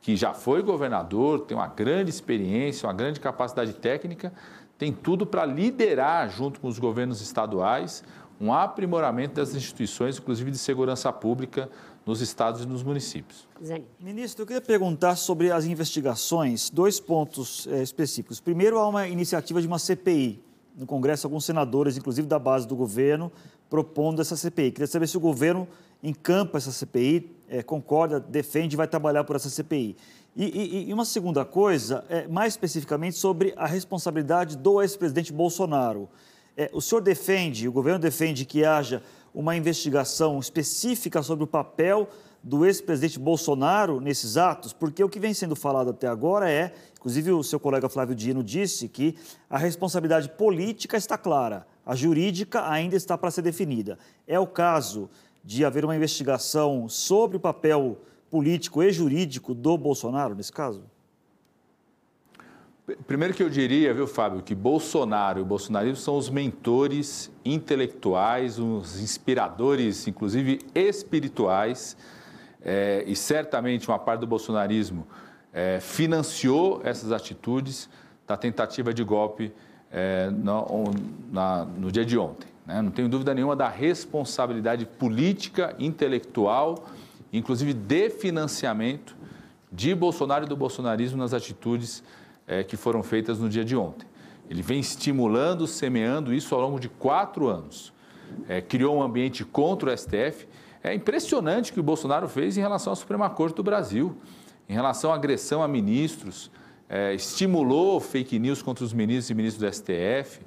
[0.00, 4.32] que já foi governador, tem uma grande experiência, uma grande capacidade técnica,
[4.82, 8.02] tem tudo para liderar, junto com os governos estaduais,
[8.40, 11.70] um aprimoramento das instituições, inclusive de segurança pública,
[12.04, 13.46] nos estados e nos municípios.
[14.00, 18.40] Ministro, eu queria perguntar sobre as investigações, dois pontos é, específicos.
[18.40, 20.42] Primeiro, há uma iniciativa de uma CPI
[20.76, 23.30] no Congresso, alguns senadores, inclusive da base do governo,
[23.70, 24.72] propondo essa CPI.
[24.72, 25.68] Queria saber se o governo
[26.02, 29.96] encampa essa CPI, é, concorda, defende e vai trabalhar por essa CPI.
[30.34, 36.08] E, e, e uma segunda coisa, é, mais especificamente sobre a responsabilidade do ex-presidente Bolsonaro.
[36.56, 39.02] É, o senhor defende, o governo defende que haja
[39.34, 42.08] uma investigação específica sobre o papel
[42.42, 44.72] do ex-presidente Bolsonaro nesses atos?
[44.72, 48.42] Porque o que vem sendo falado até agora é, inclusive o seu colega Flávio Dino
[48.42, 49.16] disse que
[49.48, 53.98] a responsabilidade política está clara, a jurídica ainda está para ser definida.
[54.26, 55.10] É o caso
[55.44, 57.98] de haver uma investigação sobre o papel
[58.32, 60.82] político e jurídico do Bolsonaro nesse caso?
[63.06, 68.58] Primeiro que eu diria, viu, Fábio, que Bolsonaro e o bolsonarismo são os mentores intelectuais,
[68.58, 71.94] os inspiradores, inclusive espirituais,
[72.62, 75.06] é, e certamente uma parte do bolsonarismo
[75.52, 77.88] é, financiou essas atitudes
[78.26, 79.52] da tentativa de golpe
[79.90, 80.84] é, no,
[81.30, 82.48] na, no dia de ontem.
[82.66, 82.80] Né?
[82.80, 86.86] Não tenho dúvida nenhuma da responsabilidade política, intelectual
[87.32, 89.16] inclusive de financiamento
[89.72, 92.04] de Bolsonaro e do bolsonarismo nas atitudes
[92.46, 94.06] é, que foram feitas no dia de ontem.
[94.50, 97.92] Ele vem estimulando, semeando isso ao longo de quatro anos.
[98.48, 100.46] É, criou um ambiente contra o STF.
[100.82, 104.14] É impressionante o que o Bolsonaro fez em relação à Suprema Corte do Brasil,
[104.68, 106.50] em relação à agressão a ministros,
[106.88, 110.40] é, estimulou fake news contra os ministros e ministros do STF,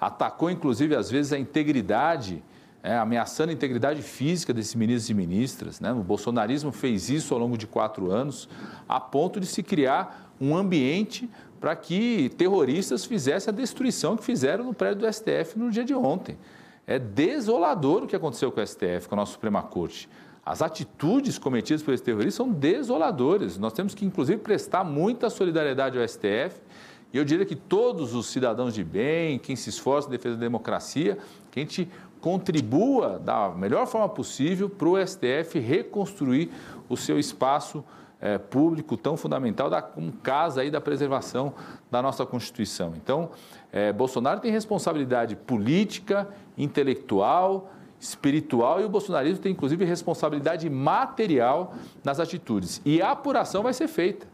[0.00, 2.44] atacou inclusive às vezes a integridade
[2.84, 5.80] é, ameaçando a integridade física desses ministros e ministras.
[5.80, 5.90] Né?
[5.90, 8.46] O bolsonarismo fez isso ao longo de quatro anos,
[8.86, 11.28] a ponto de se criar um ambiente
[11.58, 15.94] para que terroristas fizessem a destruição que fizeram no prédio do STF no dia de
[15.94, 16.36] ontem.
[16.86, 20.06] É desolador o que aconteceu com o STF, com a nossa Suprema Corte.
[20.44, 23.56] As atitudes cometidas por esses terroristas são desoladoras.
[23.56, 26.60] Nós temos que, inclusive, prestar muita solidariedade ao STF.
[27.14, 30.40] E eu diria que todos os cidadãos de bem, quem se esforça em defesa da
[30.40, 31.16] democracia,
[31.50, 31.88] que a gente
[32.24, 36.50] contribua da melhor forma possível para o STF reconstruir
[36.88, 37.84] o seu espaço
[38.18, 41.52] é, público tão fundamental da como casa aí da preservação
[41.90, 42.94] da nossa Constituição.
[42.96, 43.28] Então,
[43.70, 47.70] é, Bolsonaro tem responsabilidade política, intelectual,
[48.00, 52.80] espiritual e o bolsonarismo tem inclusive responsabilidade material nas atitudes.
[52.86, 54.26] E a apuração vai ser feita.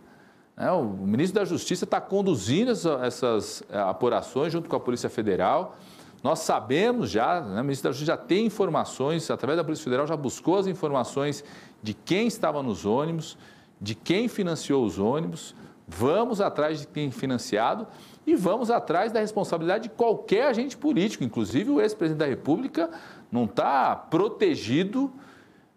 [0.56, 0.70] Né?
[0.70, 5.76] O ministro da Justiça está conduzindo essas é, apurações junto com a Polícia Federal.
[6.22, 10.06] Nós sabemos já, né, o Ministério da Justiça já tem informações, através da Polícia Federal,
[10.06, 11.42] já buscou as informações
[11.82, 13.38] de quem estava nos ônibus,
[13.80, 15.54] de quem financiou os ônibus.
[15.88, 17.86] Vamos atrás de quem financiado
[18.26, 22.90] e vamos atrás da responsabilidade de qualquer agente político, inclusive o ex-presidente da República
[23.32, 25.10] não está protegido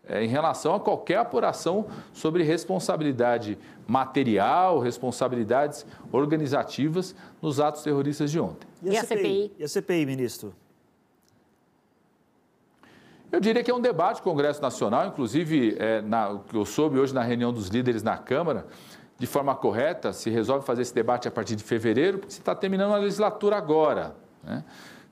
[0.06, 8.40] é, em relação a qualquer apuração sobre responsabilidade material, responsabilidades organizativas nos atos terroristas de
[8.40, 8.73] ontem.
[8.84, 9.16] E a, e a CPI?
[9.16, 9.52] CPI?
[9.60, 10.54] E a CPI, ministro?
[13.32, 17.00] Eu diria que é um debate do Congresso Nacional, inclusive, é, na, que eu soube
[17.00, 18.68] hoje na reunião dos líderes na Câmara,
[19.18, 22.54] de forma correta, se resolve fazer esse debate a partir de fevereiro, porque se está
[22.54, 24.16] terminando a legislatura agora.
[24.44, 24.64] Né?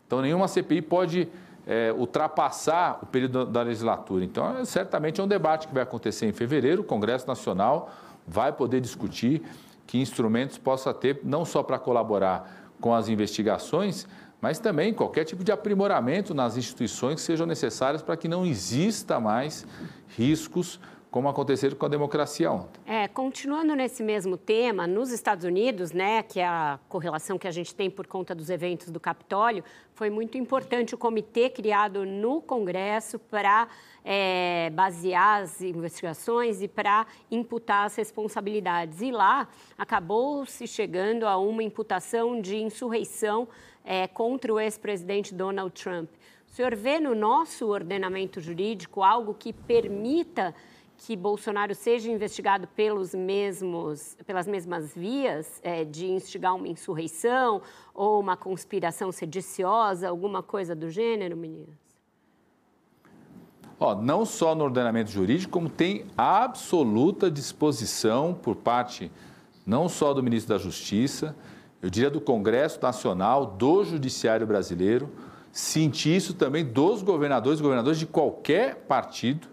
[0.06, 1.28] Então, nenhuma CPI pode
[1.66, 4.24] é, ultrapassar o período da legislatura.
[4.24, 6.82] Então, é, certamente é um debate que vai acontecer em fevereiro.
[6.82, 7.90] O Congresso Nacional
[8.28, 9.42] vai poder discutir
[9.88, 14.08] que instrumentos possa ter, não só para colaborar com as investigações,
[14.42, 19.20] mas também qualquer tipo de aprimoramento nas instituições que sejam necessárias para que não exista
[19.20, 19.66] mais
[20.18, 20.80] riscos
[21.12, 22.80] como aconteceram com a democracia ontem.
[22.86, 27.52] É, continuando nesse mesmo tema, nos Estados Unidos, né, que é a correlação que a
[27.52, 29.62] gente tem por conta dos eventos do Capitólio,
[29.94, 33.68] foi muito importante o comitê criado no Congresso para
[34.04, 39.02] é, basear as investigações e para imputar as responsabilidades.
[39.02, 39.48] E lá
[39.78, 43.48] acabou se chegando a uma imputação de insurreição
[43.84, 46.10] é, contra o ex-presidente Donald Trump.
[46.48, 50.54] O senhor vê no nosso ordenamento jurídico algo que permita
[50.98, 58.20] que Bolsonaro seja investigado pelos mesmos, pelas mesmas vias é, de instigar uma insurreição ou
[58.20, 61.81] uma conspiração sediciosa, alguma coisa do gênero, meninas?
[63.84, 69.12] Ó, não só no ordenamento jurídico, como tem absoluta disposição por parte
[69.66, 71.36] não só do ministro da Justiça,
[71.82, 75.10] eu diria do Congresso Nacional, do Judiciário Brasileiro,
[75.52, 79.48] sentir isso também dos governadores, governadores de qualquer partido,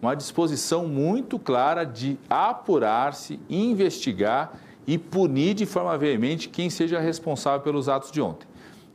[0.00, 4.52] uma disposição muito clara de apurar-se, investigar
[4.86, 8.46] e punir de forma veemente quem seja responsável pelos atos de ontem.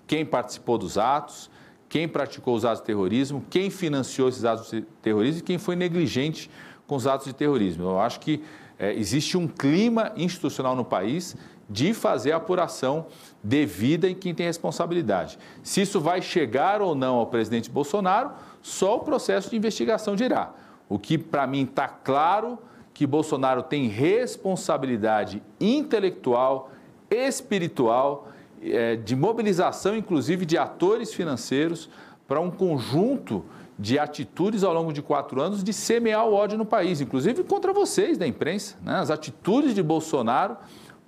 [0.07, 1.49] Quem participou dos atos,
[1.89, 5.75] quem praticou os atos de terrorismo, quem financiou esses atos de terrorismo e quem foi
[5.75, 6.49] negligente
[6.85, 7.83] com os atos de terrorismo.
[7.83, 8.43] Eu acho que
[8.79, 11.35] é, existe um clima institucional no país
[11.69, 13.07] de fazer a apuração
[13.43, 15.37] devida em quem tem responsabilidade.
[15.61, 18.31] Se isso vai chegar ou não ao presidente Bolsonaro,
[18.61, 20.53] só o processo de investigação dirá.
[20.87, 22.57] O que para mim está claro
[22.93, 26.71] que Bolsonaro tem responsabilidade intelectual,
[27.11, 28.29] espiritual,
[28.61, 31.89] é, de mobilização, inclusive, de atores financeiros
[32.27, 33.45] para um conjunto
[33.79, 37.71] de atitudes ao longo de quatro anos de semear o ódio no país, inclusive contra
[37.71, 38.75] vocês da imprensa.
[38.81, 38.95] Né?
[38.95, 40.57] As atitudes de Bolsonaro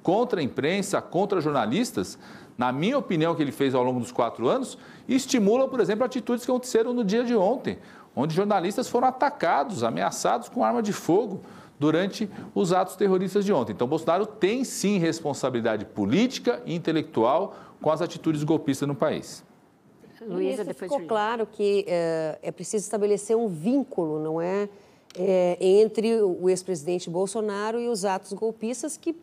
[0.04, 2.18] contra a imprensa, contra jornalistas,
[2.58, 4.78] na minha opinião, que ele fez ao longo dos quatro anos,
[5.08, 7.80] estimulam, por exemplo, atitudes que aconteceram no dia de ontem
[8.16, 11.42] onde jornalistas foram atacados, ameaçados com arma de fogo
[11.80, 13.72] durante os atos terroristas de ontem.
[13.72, 19.44] Então, Bolsonaro tem sim responsabilidade política e intelectual com as atitudes golpistas no país.
[20.22, 24.68] Luísa, depois ficou claro que é, é, preciso estabelecer um vínculo, não é,
[25.18, 29.16] é entre o ex-presidente Bolsonaro e os atos golpistas que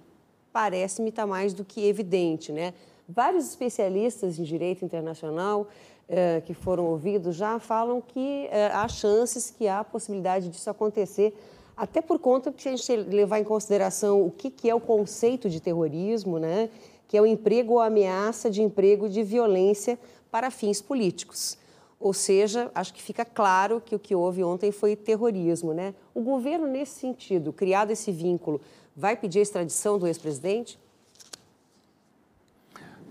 [0.51, 2.73] parece-me estar tá mais do que evidente, né?
[3.07, 5.69] Vários especialistas em direito internacional
[6.09, 11.35] eh, que foram ouvidos já falam que eh, há chances, que há possibilidade disso acontecer,
[11.77, 15.51] até por conta que a gente levar em consideração o que, que é o conceito
[15.51, 16.71] de terrorismo, né?
[17.07, 19.99] que é o emprego ou ameaça de emprego de violência
[20.31, 21.59] para fins políticos.
[22.01, 25.75] Ou seja, acho que fica claro que o que houve ontem foi terrorismo.
[25.75, 25.95] Né?
[26.15, 28.61] O governo, nesse sentido, criado esse vínculo,
[28.97, 30.79] vai pedir a extradição do ex-presidente?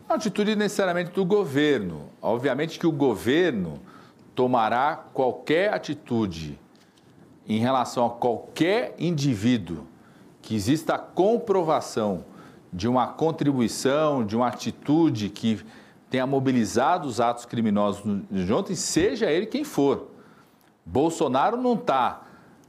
[0.07, 2.09] Uma atitude necessariamente do governo.
[2.21, 3.79] Obviamente que o governo
[4.35, 6.59] tomará qualquer atitude
[7.47, 9.85] em relação a qualquer indivíduo
[10.41, 12.25] que exista comprovação
[12.71, 15.63] de uma contribuição, de uma atitude que
[16.09, 20.11] tenha mobilizado os atos criminosos de ontem, seja ele quem for.
[20.85, 22.21] Bolsonaro não está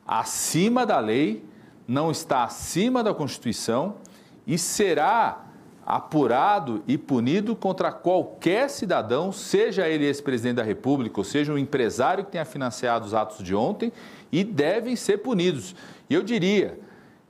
[0.07, 1.45] acima da lei,
[1.87, 3.97] não está acima da Constituição
[4.47, 5.45] e será
[5.85, 12.25] apurado e punido contra qualquer cidadão, seja ele ex-presidente da República, ou seja um empresário
[12.25, 13.93] que tenha financiado os atos de ontem,
[14.31, 15.75] e devem ser punidos.
[16.09, 16.79] E eu diria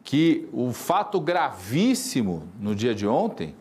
[0.02, 3.54] que o fato gravíssimo no dia de ontem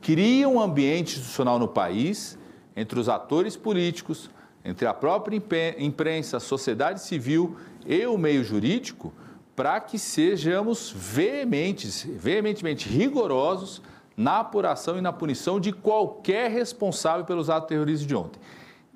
[0.00, 2.38] cria um ambiente institucional no país
[2.74, 4.30] entre os atores políticos,
[4.64, 5.36] entre a própria
[5.78, 9.12] imprensa, a sociedade civil e o meio jurídico,
[9.54, 13.82] para que sejamos veementes, veementemente rigorosos
[14.16, 18.40] na apuração e na punição de qualquer responsável pelos atos terroristas de ontem.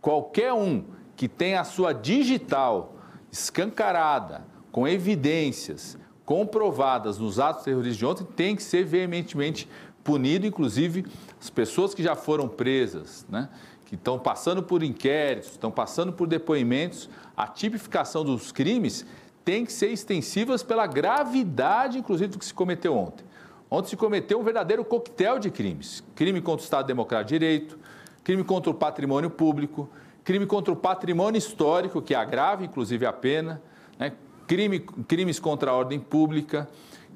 [0.01, 0.85] Qualquer um
[1.17, 2.94] que tenha a sua digital
[3.35, 9.68] escancarada, com evidências comprovadas nos atos terroristas de ontem, tem que ser veementemente
[10.03, 11.05] punido, inclusive
[11.41, 13.49] as pessoas que já foram presas, né?
[13.87, 19.05] que estão passando por inquéritos, estão passando por depoimentos, a tipificação dos crimes
[19.45, 23.24] tem que ser extensivas pela gravidade, inclusive, do que se cometeu ontem
[23.70, 27.78] onde se cometeu um verdadeiro coquetel de crimes: crime contra o Estado Democrático de Direito,
[28.22, 29.89] crime contra o patrimônio público,
[30.25, 33.62] crime contra o patrimônio histórico, que agrava inclusive a pena,
[33.99, 34.12] né?
[34.47, 36.66] crime, crimes contra a ordem pública,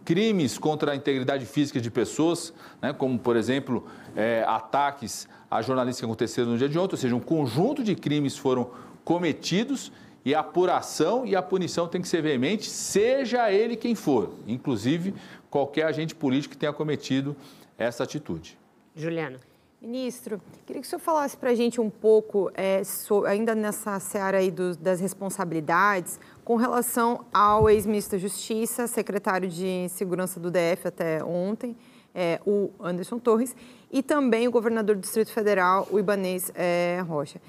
[0.04, 2.92] crimes contra a integridade física de pessoas, né?
[2.92, 7.16] como, por exemplo, é, ataques a jornalistas que aconteceram no dia de ontem, ou seja,
[7.16, 8.70] um conjunto de crimes foram
[9.04, 9.90] cometidos
[10.24, 15.14] e a apuração e a punição tem que ser veemente, seja ele quem for, inclusive
[15.48, 17.34] qualquer agente político que tenha cometido
[17.78, 18.58] essa atitude.
[18.94, 19.47] Juliana.
[19.80, 22.82] Ministro, queria que o senhor falasse para a gente um pouco, é,
[23.28, 29.88] ainda nessa seara aí do, das responsabilidades, com relação ao ex-ministro da Justiça, secretário de
[29.90, 31.76] Segurança do DF até ontem,
[32.12, 33.54] é, o Anderson Torres,
[33.88, 37.40] e também o governador do Distrito Federal, o Ibanês é, Rocha.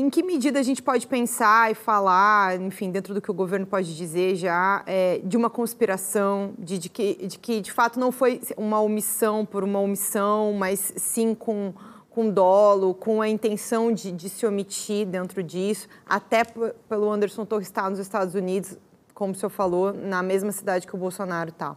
[0.00, 3.66] Em que medida a gente pode pensar e falar, enfim, dentro do que o governo
[3.66, 8.12] pode dizer já, é, de uma conspiração, de, de, que, de que de fato não
[8.12, 11.74] foi uma omissão por uma omissão, mas sim com,
[12.10, 17.66] com dolo, com a intenção de, de se omitir dentro disso, até pelo Anderson Torres
[17.66, 18.78] estar nos Estados Unidos,
[19.12, 21.74] como o senhor falou, na mesma cidade que o Bolsonaro está?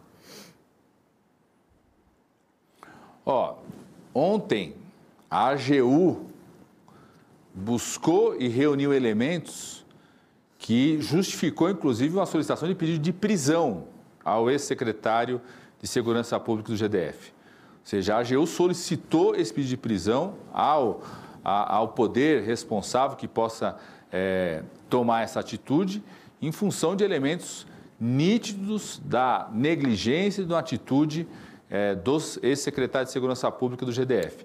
[3.26, 3.56] Ó,
[4.14, 4.76] ontem
[5.28, 6.30] a AGU
[7.54, 9.84] buscou e reuniu elementos
[10.58, 13.84] que justificou, inclusive, uma solicitação de pedido de prisão
[14.24, 15.40] ao ex-secretário
[15.80, 17.32] de Segurança Pública do GDF.
[17.80, 21.02] Ou seja, a AGU solicitou esse pedido de prisão ao,
[21.42, 23.76] ao poder responsável que possa
[24.12, 26.02] é, tomar essa atitude
[26.40, 27.66] em função de elementos
[28.00, 31.26] nítidos da negligência e da atitude
[31.68, 34.44] é, dos ex-secretários de Segurança Pública do GDF.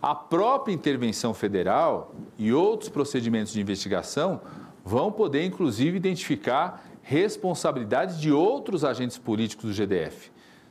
[0.00, 4.40] A própria intervenção federal e outros procedimentos de investigação
[4.84, 10.30] vão poder, inclusive, identificar responsabilidades de outros agentes políticos do GDF,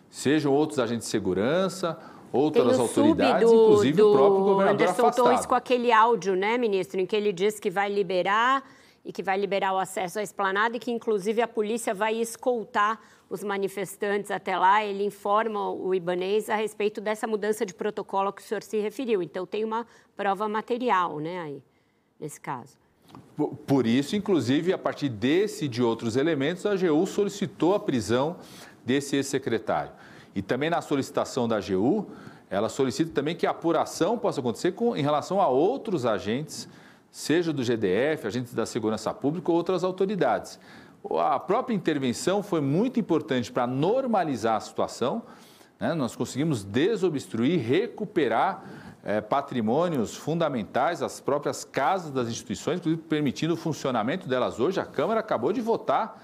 [0.09, 1.97] sejam outros agentes de segurança,
[2.31, 5.25] outras autoridades, do, inclusive do o próprio governador Anderson afastado.
[5.25, 8.63] Torres com aquele áudio, né, ministro, em que ele diz que vai liberar
[9.03, 12.99] e que vai liberar o acesso à esplanada e que, inclusive, a polícia vai escoltar
[13.29, 18.41] os manifestantes até lá, ele informa o Ibanês a respeito dessa mudança de protocolo que
[18.41, 19.21] o senhor se referiu.
[19.21, 21.63] Então, tem uma prova material, né, aí,
[22.19, 22.77] nesse caso.
[23.65, 28.37] Por isso, inclusive, a partir desse e de outros elementos, a AGU solicitou a prisão
[28.85, 29.91] desse ex-secretário.
[30.33, 32.07] E também na solicitação da AGU,
[32.49, 36.67] ela solicita também que a apuração possa acontecer com, em relação a outros agentes,
[37.11, 40.59] seja do GDF, agentes da segurança pública ou outras autoridades
[41.11, 45.23] a própria intervenção foi muito importante para normalizar a situação.
[45.79, 45.93] Né?
[45.93, 48.63] Nós conseguimos desobstruir, recuperar
[49.03, 54.79] é, patrimônios fundamentais, as próprias casas das instituições, inclusive permitindo o funcionamento delas hoje.
[54.79, 56.23] A Câmara acabou de votar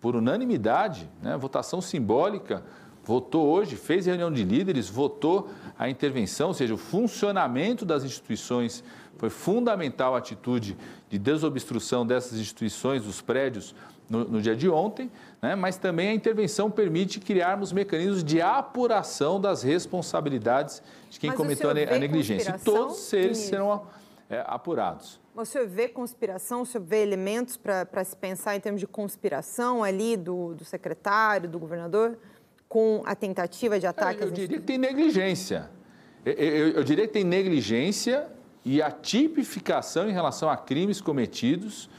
[0.00, 1.36] por unanimidade, né?
[1.36, 2.62] votação simbólica,
[3.04, 8.82] votou hoje, fez reunião de líderes, votou a intervenção, ou seja, o funcionamento das instituições
[9.16, 10.76] foi fundamental a atitude
[11.08, 13.74] de desobstrução dessas instituições, dos prédios,
[14.08, 15.54] no, no dia de ontem, né?
[15.54, 21.70] mas também a intervenção permite criarmos mecanismos de apuração das responsabilidades de quem mas cometeu
[21.70, 22.56] a, negligência.
[22.56, 23.86] E todos eles serão
[24.28, 25.20] é, apurados.
[25.34, 29.82] O senhor vê conspiração, o senhor vê elementos para se pensar em termos de conspiração
[29.82, 32.16] ali do, do secretário, do governador,
[32.68, 34.22] com a tentativa de ataque?
[34.22, 35.70] É, eu diria que tem negligência.
[36.24, 38.28] Eu, eu, eu diria que tem negligência
[38.64, 41.90] e a tipificação em relação a crimes cometidos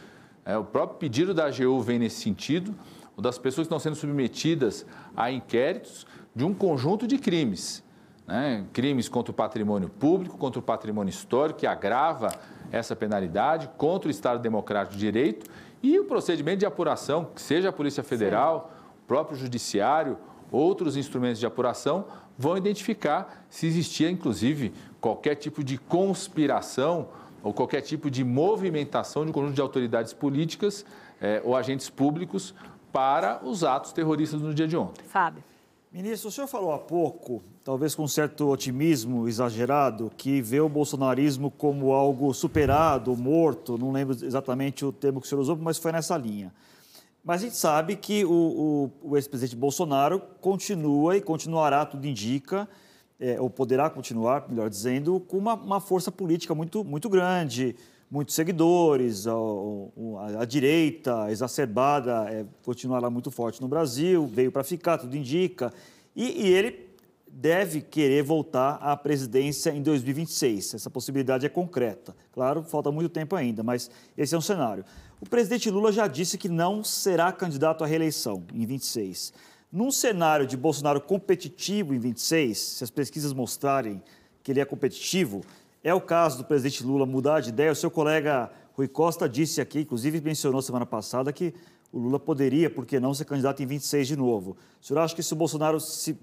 [0.45, 2.75] é, o próprio pedido da AGU vem nesse sentido,
[3.17, 4.85] o das pessoas que estão sendo submetidas
[5.17, 7.83] a inquéritos de um conjunto de crimes.
[8.27, 8.65] Né?
[8.71, 12.29] Crimes contra o patrimônio público, contra o patrimônio histórico, que agrava
[12.71, 15.49] essa penalidade, contra o Estado Democrático de Direito
[15.81, 18.99] e o procedimento de apuração, seja a Polícia Federal, Sim.
[19.03, 20.17] o próprio Judiciário,
[20.51, 22.05] outros instrumentos de apuração,
[22.37, 27.07] vão identificar se existia, inclusive, qualquer tipo de conspiração
[27.45, 30.83] ou qualquer tipo de movimentação de um conjunto de autoridades políticas
[31.21, 32.55] é, ou agentes públicos
[32.91, 35.05] para os atos terroristas no dia de ontem.
[35.05, 35.43] Fábio.
[35.91, 40.67] Ministro, o senhor falou há pouco, talvez com um certo otimismo exagerado, que vê o
[40.67, 45.77] bolsonarismo como algo superado, morto, não lembro exatamente o termo que o senhor usou, mas
[45.77, 46.51] foi nessa linha.
[47.23, 52.67] Mas a gente sabe que o, o, o ex-presidente Bolsonaro continua e continuará, tudo indica,
[53.20, 57.76] é, ou poderá continuar, melhor dizendo, com uma, uma, força política muito, muito grande,
[58.09, 64.63] muitos seguidores, a, a, a direita exacerbada é, continuará muito forte no Brasil, veio para
[64.63, 65.74] ficar, tudo indica,
[66.16, 66.86] e, e ele
[67.28, 70.76] deve querer voltar à presidência em 2026.
[70.76, 72.16] Essa possibilidade é concreta.
[72.32, 74.86] Claro, falta muito tempo ainda, mas esse é um cenário.
[75.20, 79.34] O presidente Lula já disse que não será candidato à reeleição em 26.
[79.76, 84.01] Num cenário de Bolsonaro competitivo em 26, se as pesquisas mostrarem
[84.41, 85.43] que ele é competitivo,
[85.84, 87.73] é o caso do presidente Lula mudar de ideia.
[87.73, 91.53] O seu colega Rui Costa disse aqui, inclusive mencionou semana passada, que
[91.91, 94.55] o Lula poderia, por que não, ser candidato em 26 de novo.
[94.82, 96.17] O senhor acha que se o Bolsonaro se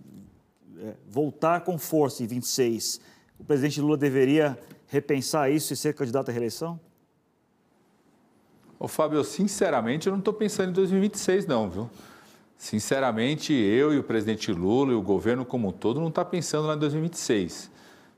[0.79, 3.03] é, voltar com força em 26,
[3.39, 6.81] o presidente Lula deveria repensar isso e ser candidato à reeleição?
[8.81, 11.91] Ô, Fábio, sinceramente, eu não estou pensando em 2026, não, viu?
[12.63, 16.69] Sinceramente, eu e o presidente Lula e o governo como um todo não está pensando
[16.69, 17.69] lá em 2026.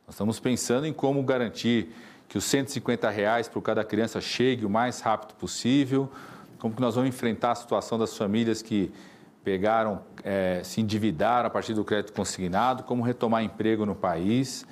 [0.06, 1.88] Nós estamos pensando em como garantir
[2.28, 6.12] que os 150 reais por cada criança chegue o mais rápido possível,
[6.58, 8.92] como que nós vamos enfrentar a situação das famílias que
[9.42, 14.66] pegaram, é, se endividaram a partir do crédito consignado, como retomar emprego no país,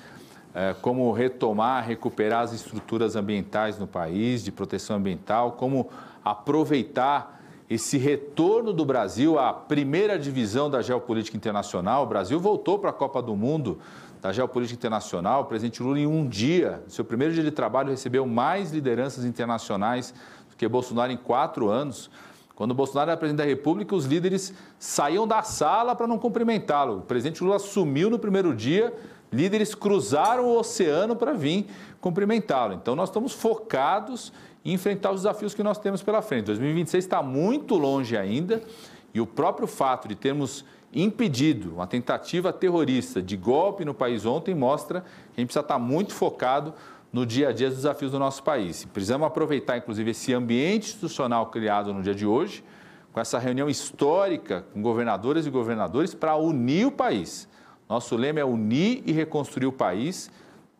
[0.55, 5.89] é, como retomar, recuperar as estruturas ambientais no país, de proteção ambiental, como
[6.23, 7.42] aproveitar
[7.73, 12.03] esse retorno do Brasil à primeira divisão da geopolítica internacional.
[12.03, 13.79] O Brasil voltou para a Copa do Mundo
[14.21, 15.43] da geopolítica internacional.
[15.43, 20.13] O presidente Lula, em um dia, seu primeiro dia de trabalho, recebeu mais lideranças internacionais
[20.51, 22.11] do que Bolsonaro em quatro anos.
[22.55, 26.99] Quando Bolsonaro era presidente da República, os líderes saíam da sala para não cumprimentá-lo.
[26.99, 28.93] O presidente Lula sumiu no primeiro dia,
[29.33, 31.67] líderes cruzaram o oceano para vir
[32.03, 32.75] cumprimentá-lo.
[32.75, 34.31] Então, nós estamos focados
[34.65, 36.47] em enfrentar os desafios que nós temos pela frente.
[36.47, 38.63] 2026 está muito longe ainda
[39.13, 44.55] e o próprio fato de termos impedido uma tentativa terrorista de golpe no país ontem
[44.55, 45.07] mostra que
[45.37, 46.75] a gente precisa estar muito focado
[47.13, 48.87] no dia a dia dos desafios do nosso país.
[48.87, 52.65] Precisamos aproveitar, inclusive, esse ambiente institucional criado no dia de hoje,
[53.13, 57.47] com essa reunião histórica com governadoras e governadores, para unir o país.
[57.89, 60.31] Nosso lema é unir e reconstruir o país,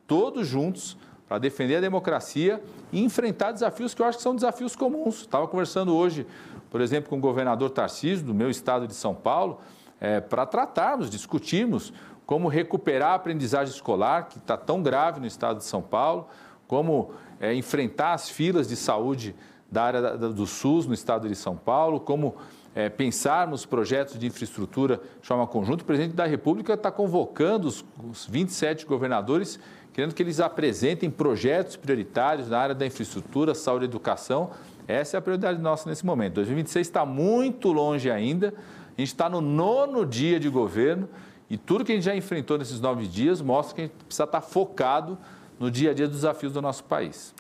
[0.07, 0.97] todos juntos,
[1.33, 2.63] para defender a democracia
[2.93, 5.21] e enfrentar desafios que eu acho que são desafios comuns.
[5.21, 6.27] Estava conversando hoje,
[6.71, 9.59] por exemplo, com o governador Tarcísio, do meu estado de São Paulo,
[9.99, 11.91] é, para tratarmos, discutirmos
[12.27, 16.29] como recuperar a aprendizagem escolar, que está tão grave no estado de São Paulo,
[16.69, 19.35] como é, enfrentar as filas de saúde
[19.71, 22.37] da área da, do SUS no estado de São Paulo, como
[22.75, 25.83] é, pensarmos projetos de infraestrutura de forma conjunta.
[25.83, 29.59] O presidente da República está convocando os, os 27 governadores,
[29.93, 34.51] querendo que eles apresentem projetos prioritários na área da infraestrutura, saúde e educação.
[34.89, 36.35] Essa é a prioridade nossa nesse momento.
[36.35, 38.55] 2026 está muito longe ainda.
[38.97, 41.09] A gente está no nono dia de governo
[41.49, 44.25] e tudo que a gente já enfrentou nesses nove dias mostra que a gente precisa
[44.25, 45.19] estar focado
[45.61, 47.35] no dia a dia dos desafios do nosso país.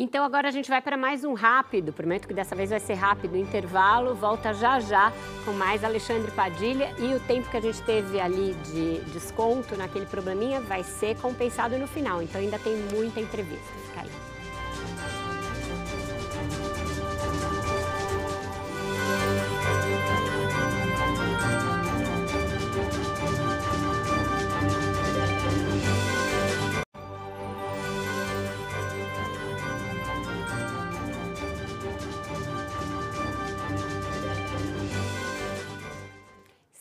[0.00, 2.94] Então agora a gente vai para mais um rápido, prometo que dessa vez vai ser
[2.94, 5.12] rápido, intervalo, volta já já
[5.44, 10.06] com mais Alexandre Padilha e o tempo que a gente teve ali de desconto naquele
[10.06, 13.66] probleminha vai ser compensado no final, então ainda tem muita entrevista.
[13.88, 14.17] Fica aí.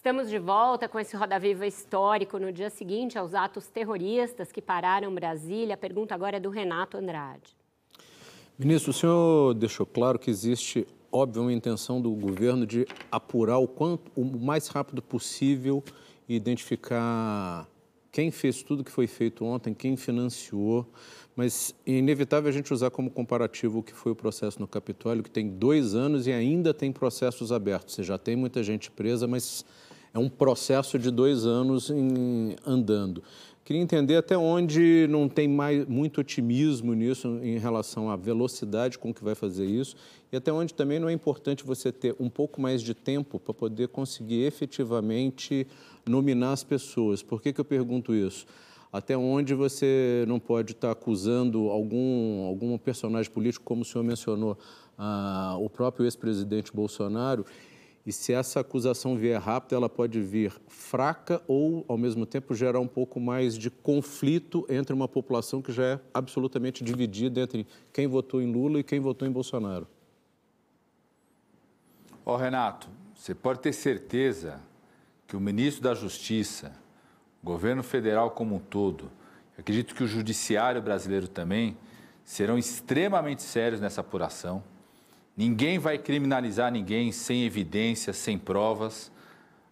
[0.07, 4.61] Estamos de volta com esse Roda Viva histórico no dia seguinte aos atos terroristas que
[4.61, 5.73] pararam Brasília.
[5.73, 7.57] A pergunta agora é do Renato Andrade.
[8.57, 13.67] Ministro, o senhor deixou claro que existe, óbvio, uma intenção do governo de apurar o
[13.67, 15.83] quanto o mais rápido possível
[16.25, 17.67] e identificar
[18.09, 20.87] quem fez tudo que foi feito ontem, quem financiou,
[21.35, 25.21] mas é inevitável a gente usar como comparativo o que foi o processo no Capitólio,
[25.21, 27.93] que tem dois anos e ainda tem processos abertos.
[27.93, 29.65] Você já tem muita gente presa, mas
[30.13, 33.23] é um processo de dois anos em, andando.
[33.67, 39.13] Queria entender até onde não tem mais, muito otimismo nisso em relação à velocidade com
[39.13, 39.93] que vai fazer isso
[40.31, 43.53] e até onde também não é importante você ter um pouco mais de tempo para
[43.53, 45.67] poder conseguir efetivamente
[46.05, 47.21] nominar as pessoas.
[47.21, 48.45] Por que, que eu pergunto isso?
[48.91, 54.57] Até onde você não pode estar acusando algum, algum personagem político, como o senhor mencionou,
[54.97, 57.45] ah, o próprio ex-presidente Bolsonaro,
[58.07, 62.79] e se essa acusação vier rápida, ela pode vir fraca ou, ao mesmo tempo, gerar
[62.79, 68.07] um pouco mais de conflito entre uma população que já é absolutamente dividida entre quem
[68.07, 69.85] votou em Lula e quem votou em Bolsonaro.
[72.25, 74.61] Ó, oh, Renato, você pode ter certeza
[75.27, 76.71] que o ministro da Justiça,
[77.43, 79.11] o governo federal como um todo,
[79.57, 81.77] acredito que o judiciário brasileiro também,
[82.23, 84.63] serão extremamente sérios nessa apuração
[85.37, 89.11] Ninguém vai criminalizar ninguém sem evidência, sem provas.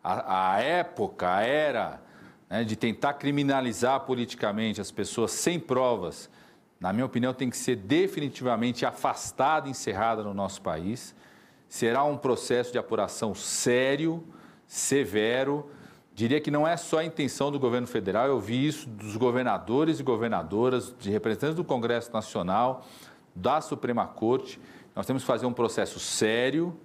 [0.04, 2.00] A, a época, a era
[2.48, 6.30] né, de tentar criminalizar politicamente as pessoas sem provas,
[6.80, 11.16] na minha opinião, tem que ser definitivamente afastada, encerrada no nosso país.
[11.68, 14.24] Será um processo de apuração sério,
[14.68, 15.70] severo.
[16.14, 20.00] Diria que não é só a intenção do governo federal, eu vi isso dos governadores
[20.00, 22.86] e governadoras, de representantes do Congresso Nacional,
[23.34, 24.60] da Suprema Corte.
[24.96, 26.80] Nós temos que fazer um processo sério,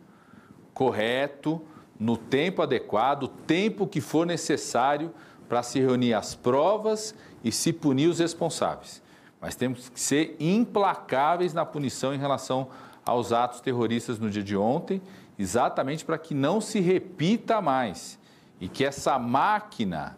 [0.74, 1.62] correto,
[1.98, 5.12] no tempo adequado, tempo que for necessário
[5.48, 9.02] para se reunir as provas e se punir os responsáveis.
[9.40, 12.68] Mas temos que ser implacáveis na punição em relação
[13.04, 15.00] aos atos terroristas no dia de ontem,
[15.38, 18.18] exatamente para que não se repita mais
[18.60, 20.16] e que essa máquina,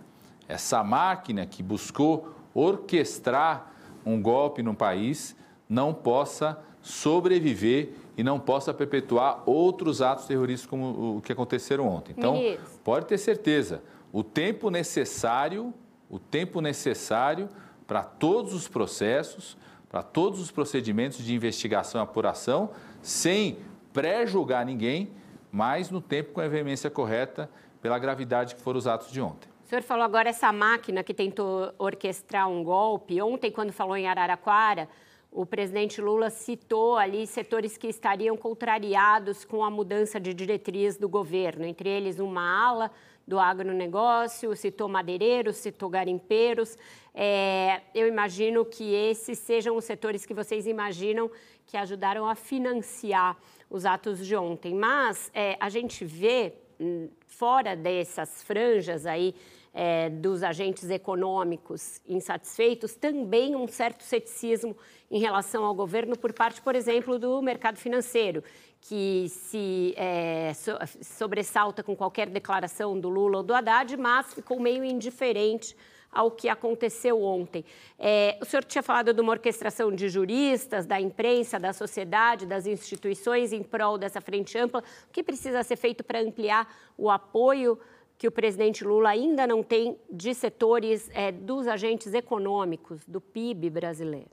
[0.49, 3.73] essa máquina que buscou orquestrar
[4.05, 5.37] um golpe no país,
[5.69, 12.15] não possa sobreviver e não possa perpetuar outros atos terroristas como o que aconteceram ontem.
[12.17, 12.37] Então,
[12.85, 15.73] pode ter certeza, o tempo necessário,
[16.11, 17.49] o tempo necessário
[17.87, 19.57] para todos os processos,
[19.89, 22.71] para todos os procedimentos de investigação e apuração,
[23.01, 23.59] sem
[23.93, 25.11] pré-julgar ninguém,
[25.51, 27.49] mas no tempo com a veemência correta,
[27.81, 29.49] pela gravidade que foram os atos de ontem.
[29.65, 33.21] O senhor falou agora essa máquina que tentou orquestrar um golpe.
[33.21, 34.89] Ontem, quando falou em Araraquara,
[35.33, 41.09] o presidente Lula citou ali setores que estariam contrariados com a mudança de diretriz do
[41.09, 42.91] governo, entre eles uma ala
[43.27, 46.77] do agronegócio, citou madeireiros, citou garimpeiros.
[47.15, 51.31] É, eu imagino que esses sejam os setores que vocês imaginam
[51.65, 53.35] que ajudaram a financiar
[53.71, 54.75] os atos de ontem.
[54.75, 59.35] Mas é, a gente vê, hum, fora dessas franjas aí,
[59.75, 64.77] é, dos agentes econômicos insatisfeitos, também um certo ceticismo
[65.11, 68.43] em relação ao governo por parte, por exemplo, do mercado financeiro,
[68.81, 74.61] que se é, so, sobressalta com qualquer declaração do Lula ou do Haddad, mas ficou
[74.61, 75.77] meio indiferente
[76.11, 77.65] ao que aconteceu ontem.
[77.99, 82.67] É, o senhor tinha falado de uma orquestração de juristas, da imprensa, da sociedade, das
[82.67, 84.85] instituições em prol dessa frente ampla.
[85.09, 86.69] O que precisa ser feito para ampliar
[86.99, 87.79] o apoio
[88.23, 93.69] que o presidente Lula ainda não tem de setores é, dos agentes econômicos do PIB
[93.69, 94.31] brasileiro?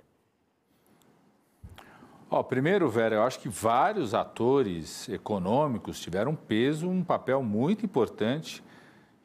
[2.30, 8.64] Oh, primeiro, Vera, eu acho que vários atores econômicos tiveram peso, um papel muito importante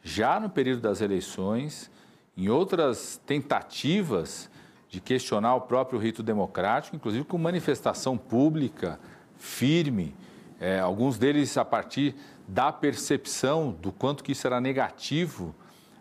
[0.02, 1.90] já no período das eleições,
[2.34, 4.50] em outras tentativas
[4.88, 8.98] de questionar o próprio rito democrático, inclusive com manifestação pública
[9.36, 10.16] firme,
[10.58, 12.14] é, alguns deles a partir
[12.46, 15.54] da percepção do quanto que isso era negativo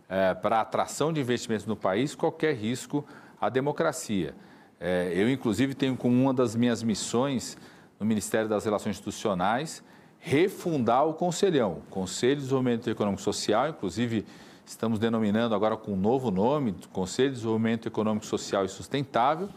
[0.10, 3.06] é, para a atração de investimentos no país, qualquer risco
[3.40, 4.36] à democracia.
[4.80, 7.58] É, eu, inclusive, tenho como uma das minhas missões
[8.00, 9.84] no Ministério das Relações Institucionais
[10.20, 14.26] refundar o Conselhão, Conselho de Desenvolvimento Econômico Social, inclusive
[14.66, 19.50] estamos denominando agora com um novo nome, Conselho de Desenvolvimento Econômico, Social e Sustentável,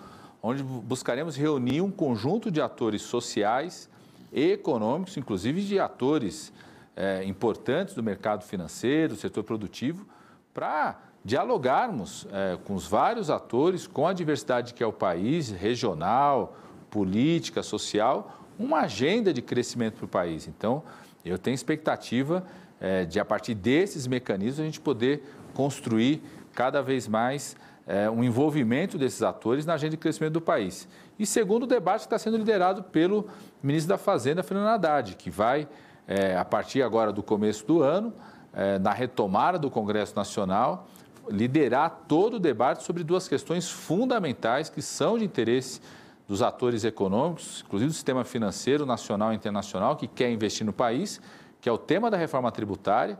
[0.42, 3.88] onde buscaremos reunir um conjunto de atores sociais
[4.32, 6.52] e econômicos, inclusive de atores
[6.96, 10.06] é, importantes do mercado financeiro, do setor produtivo,
[10.54, 16.56] para dialogarmos é, com os vários atores, com a diversidade que é o país, regional,
[16.90, 20.48] política, social, uma agenda de crescimento para o país.
[20.48, 20.82] Então,
[21.24, 22.44] eu tenho expectativa
[22.80, 25.22] é, de, a partir desses mecanismos, a gente poder
[25.52, 26.22] construir
[26.54, 30.88] cada vez mais é, um envolvimento desses atores na agenda de crescimento do país.
[31.18, 33.28] E segundo, o debate está sendo liderado pelo
[33.62, 35.68] ministro da Fazenda, Fernando Haddad, que vai
[36.06, 38.12] é, a partir agora do começo do ano,
[38.52, 40.86] é, na retomada do Congresso Nacional,
[41.28, 45.80] liderar todo o debate sobre duas questões fundamentais que são de interesse
[46.26, 51.20] dos atores econômicos, inclusive do sistema financeiro nacional e internacional, que quer investir no país,
[51.60, 53.18] que é o tema da reforma tributária.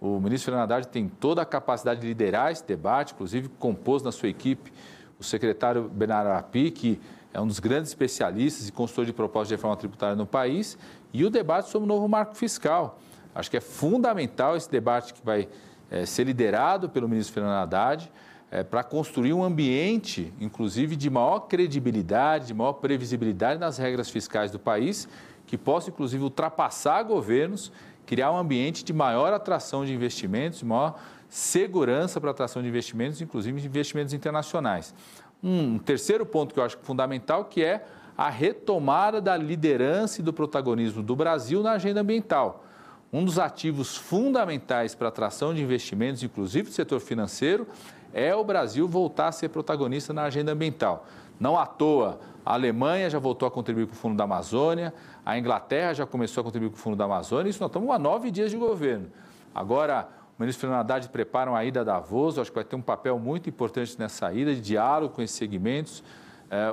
[0.00, 4.12] O ministro Fernando Haddad tem toda a capacidade de liderar esse debate, inclusive compôs na
[4.12, 4.72] sua equipe
[5.18, 7.00] o secretário Bernardo Api, que
[7.32, 10.78] é um dos grandes especialistas e consultor de propostas de reforma tributária no país,
[11.12, 12.98] e o debate sobre o novo marco fiscal.
[13.34, 15.48] Acho que é fundamental esse debate que vai
[15.90, 18.10] é, ser liderado pelo ministro Fernando Haddad
[18.50, 24.50] é, para construir um ambiente, inclusive, de maior credibilidade, de maior previsibilidade nas regras fiscais
[24.50, 25.08] do país,
[25.46, 27.70] que possa, inclusive, ultrapassar governos,
[28.06, 30.98] criar um ambiente de maior atração de investimentos, de maior
[31.28, 34.94] segurança para atração de investimentos, inclusive de investimentos internacionais.
[35.42, 37.84] Um terceiro ponto que eu acho fundamental, que é
[38.18, 42.64] a retomada da liderança e do protagonismo do Brasil na agenda ambiental.
[43.12, 47.64] Um dos ativos fundamentais para a atração de investimentos, inclusive do setor financeiro,
[48.12, 51.06] é o Brasil voltar a ser protagonista na agenda ambiental.
[51.38, 54.92] Não à toa, a Alemanha já voltou a contribuir com o Fundo da Amazônia,
[55.24, 58.00] a Inglaterra já começou a contribuir com o Fundo da Amazônia, isso nós estamos há
[58.00, 59.12] nove dias de governo.
[59.54, 62.82] Agora, o ministro Fernando Haddad prepara uma ida a Davos, acho que vai ter um
[62.82, 66.02] papel muito importante nessa ida, de diálogo com esses segmentos,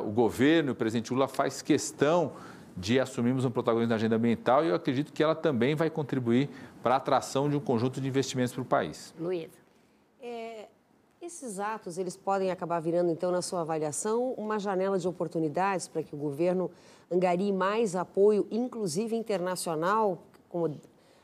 [0.04, 2.34] o governo, o presidente Lula faz questão
[2.78, 6.50] de assumirmos um protagonismo na agenda ambiental e eu acredito que ela também vai contribuir
[6.84, 9.14] para a atração de um conjunto de investimentos para o país.
[9.18, 9.58] Luísa.
[10.22, 10.68] É,
[11.22, 16.04] esses atos, eles podem acabar virando, então, na sua avaliação, uma janela de oportunidades para
[16.04, 16.70] que o governo
[17.12, 20.20] angarie mais apoio, inclusive internacional,
[20.50, 20.80] como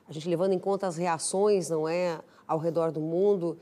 [0.07, 3.57] a gente levando em conta as reações, não é, ao redor do mundo,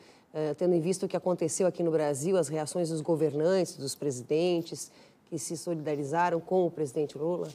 [0.58, 4.92] tendo em vista o que aconteceu aqui no Brasil, as reações dos governantes, dos presidentes
[5.26, 7.48] que se solidarizaram com o presidente Lula?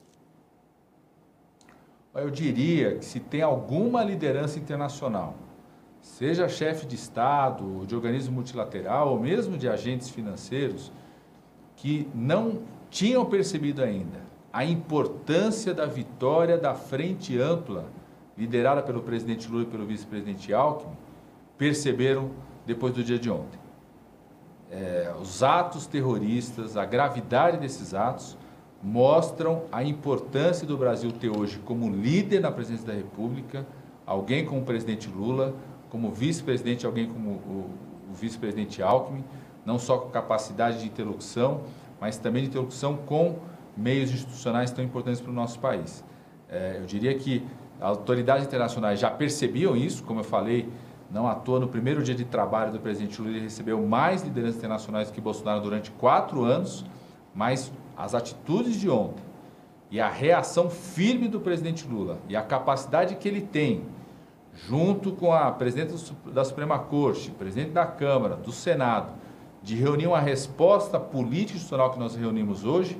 [2.14, 5.34] Eu diria que se tem alguma liderança internacional,
[6.00, 10.92] seja chefe de Estado, de organismo multilateral ou mesmo de agentes financeiros,
[11.74, 14.22] que não tinham percebido ainda
[14.52, 17.86] a importância da vitória da frente ampla,
[18.38, 20.94] liderada pelo presidente Lula e pelo vice-presidente Alckmin,
[21.58, 22.30] perceberam
[22.66, 23.58] depois do dia de ontem.
[24.70, 28.36] É, os atos terroristas, a gravidade desses atos,
[28.82, 33.66] mostram a importância do Brasil ter hoje como líder na presidência da República,
[34.04, 35.54] alguém como o presidente Lula,
[35.88, 37.70] como vice-presidente, alguém como o,
[38.10, 39.24] o vice-presidente Alckmin,
[39.64, 41.62] não só com capacidade de interlocução,
[42.00, 43.38] mas também de interlocução com
[43.76, 46.04] meios institucionais tão importantes para o nosso país.
[46.48, 47.42] É, eu diria que
[47.80, 50.68] autoridades internacionais já percebiam isso, como eu falei,
[51.10, 54.56] não à toa, no primeiro dia de trabalho do presidente Lula, ele recebeu mais lideranças
[54.56, 56.84] internacionais que Bolsonaro durante quatro anos,
[57.34, 59.22] mas as atitudes de ontem
[59.90, 63.82] e a reação firme do presidente Lula e a capacidade que ele tem,
[64.52, 65.94] junto com a presidente
[66.32, 69.12] da Suprema Corte, presidente da Câmara, do Senado,
[69.62, 72.98] de reunir uma resposta política institucional que nós reunimos hoje,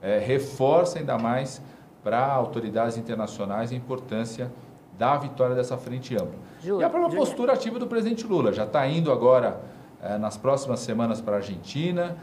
[0.00, 1.62] é, reforça ainda mais
[2.02, 4.50] para autoridades internacionais a importância
[4.98, 6.38] da vitória dessa frente ampla.
[6.62, 8.52] e a própria postura ativa do presidente Lula.
[8.52, 9.60] Já está indo agora,
[10.02, 12.16] é, nas próximas semanas, para a Argentina,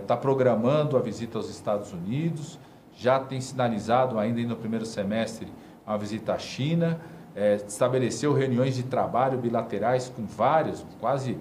[0.00, 2.58] está é, programando a visita aos Estados Unidos,
[2.96, 5.48] já tem sinalizado ainda no primeiro semestre
[5.86, 7.00] uma visita à China,
[7.34, 11.36] é, estabeleceu reuniões de trabalho bilaterais com vários, quase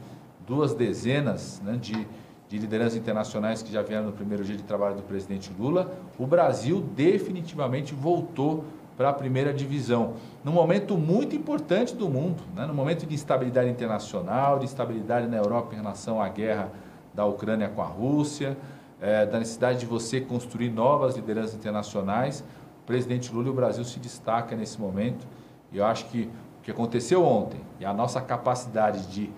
[0.45, 2.07] duas dezenas né, de,
[2.49, 5.93] de lideranças internacionais que já vieram no primeiro dia de trabalho do presidente Lula.
[6.17, 10.13] O Brasil definitivamente voltou para a primeira divisão,
[10.43, 15.37] num momento muito importante do mundo, né, no momento de instabilidade internacional, de instabilidade na
[15.37, 16.71] Europa em relação à guerra
[17.13, 18.57] da Ucrânia com a Rússia,
[19.01, 22.43] é, da necessidade de você construir novas lideranças internacionais.
[22.83, 25.27] O presidente Lula e o Brasil se destaca nesse momento.
[25.71, 26.29] E eu acho que
[26.59, 29.29] o que aconteceu ontem e a nossa capacidade de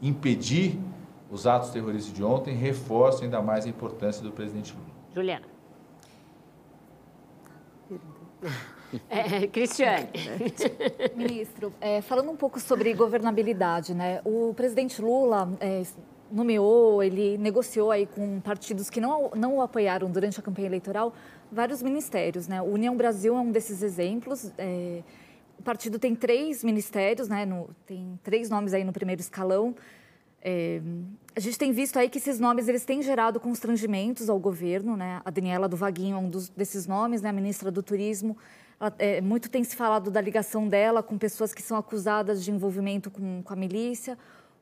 [0.00, 0.78] impedir
[1.30, 4.90] os atos terroristas de ontem reforçam ainda mais a importância do presidente Lula.
[5.14, 5.46] Juliana.
[9.08, 10.08] É, Cristiane.
[11.14, 14.20] Ministro, é, falando um pouco sobre governabilidade, né?
[14.24, 15.82] O presidente Lula é,
[16.30, 21.12] nomeou, ele negociou aí com partidos que não, não o apoiaram durante a campanha eleitoral
[21.50, 22.46] vários ministérios.
[22.46, 22.62] Né?
[22.62, 24.52] O União Brasil é um desses exemplos.
[24.56, 25.02] É,
[25.58, 27.44] o partido tem três ministérios, né?
[27.44, 29.74] No, tem três nomes aí no primeiro escalão.
[30.42, 30.80] É,
[31.36, 35.20] a gente tem visto aí que esses nomes eles têm gerado constrangimentos ao governo, né?
[35.22, 37.28] A Daniela do Vaguinho é um dos, desses nomes, né?
[37.28, 38.38] A ministra do Turismo.
[38.98, 43.10] É, muito tem se falado da ligação dela com pessoas que são acusadas de envolvimento
[43.10, 44.16] com, com a milícia.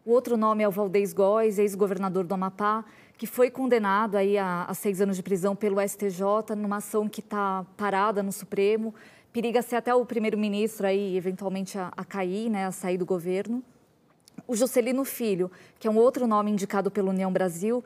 [0.05, 2.85] O outro nome é o Valdez Góes, ex-governador do Amapá,
[3.17, 7.21] que foi condenado aí a, a, seis anos de prisão pelo STJ numa ação que
[7.21, 8.93] está parada no Supremo.
[9.33, 13.63] Periga ser até o primeiro-ministro aí, eventualmente, a, a cair, né, a sair do governo.
[14.49, 17.85] O Juscelino Filho, que é um outro nome indicado pela União Brasil,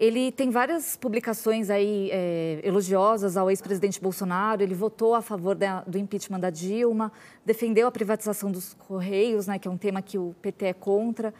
[0.00, 4.62] ele tem várias publicações aí é, elogiosas ao ex-presidente Bolsonaro.
[4.62, 7.12] Ele votou a favor da, do impeachment da Dilma,
[7.44, 11.34] defendeu a privatização dos Correios, né, que é um tema que o PT é contra.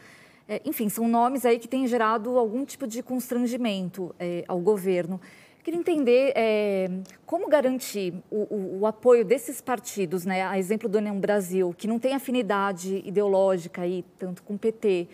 [0.47, 5.19] É, enfim, são nomes aí que têm gerado algum tipo de constrangimento é, ao governo.
[5.63, 6.33] Queria entender
[7.23, 11.87] como garantir o, o, o, apoio desses partidos, né, a exemplo do União Brasil, que
[11.87, 15.07] não tem afinidade ideológica aí, tanto com o PT,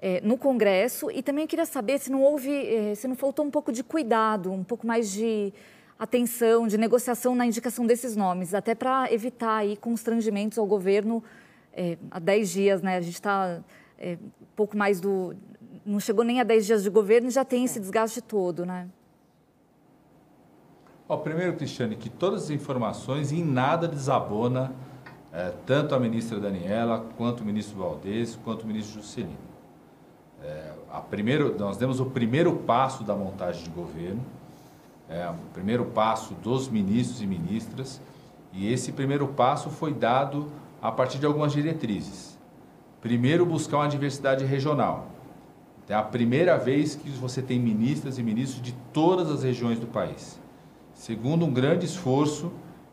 [0.00, 1.10] é, no Congresso.
[1.10, 4.50] E também queria saber se não houve, é, se não faltou um pouco de cuidado,
[4.50, 5.52] um pouco mais de
[5.98, 11.22] atenção, de negociação na indicação desses nomes, até para evitar aí constrangimentos ao governo
[11.74, 12.96] é, há 10 dias, né?
[12.96, 13.60] A gente está
[13.98, 14.16] é,
[14.56, 15.36] pouco mais do.
[15.84, 18.88] Não chegou nem a 10 dias de governo e já tem esse desgaste todo, né?
[21.06, 24.72] Ó, primeiro, Cristiane, que todas as informações em nada desabona
[25.32, 29.49] é, tanto a ministra Daniela, quanto o ministro Valdez, quanto o ministro Juscelino.
[30.42, 34.20] É, a primeiro, nós demos o primeiro passo da montagem de governo,
[35.08, 38.00] é, o primeiro passo dos ministros e ministras,
[38.52, 40.50] e esse primeiro passo foi dado
[40.80, 42.38] a partir de algumas diretrizes.
[43.00, 45.08] Primeiro, buscar uma diversidade regional.
[45.88, 49.88] É a primeira vez que você tem ministras e ministros de todas as regiões do
[49.88, 50.38] país.
[50.94, 52.52] Segundo, um grande esforço,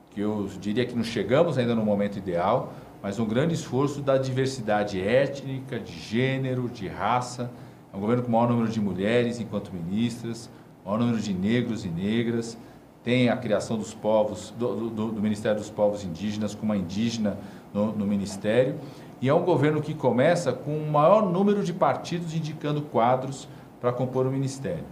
[0.10, 4.18] que eu diria que não chegamos ainda no momento ideal, mas um grande esforço da
[4.18, 7.50] diversidade étnica, de gênero, de raça.
[7.94, 10.50] É um governo com o maior número de mulheres enquanto ministras,
[10.86, 12.58] maior número de negros e negras.
[13.04, 17.38] Tem a criação dos povos, do, do, do Ministério dos Povos Indígenas, com uma indígena
[17.74, 18.76] no, no Ministério.
[19.22, 23.48] E é um governo que começa com o maior número de partidos indicando quadros
[23.80, 24.84] para compor o ministério.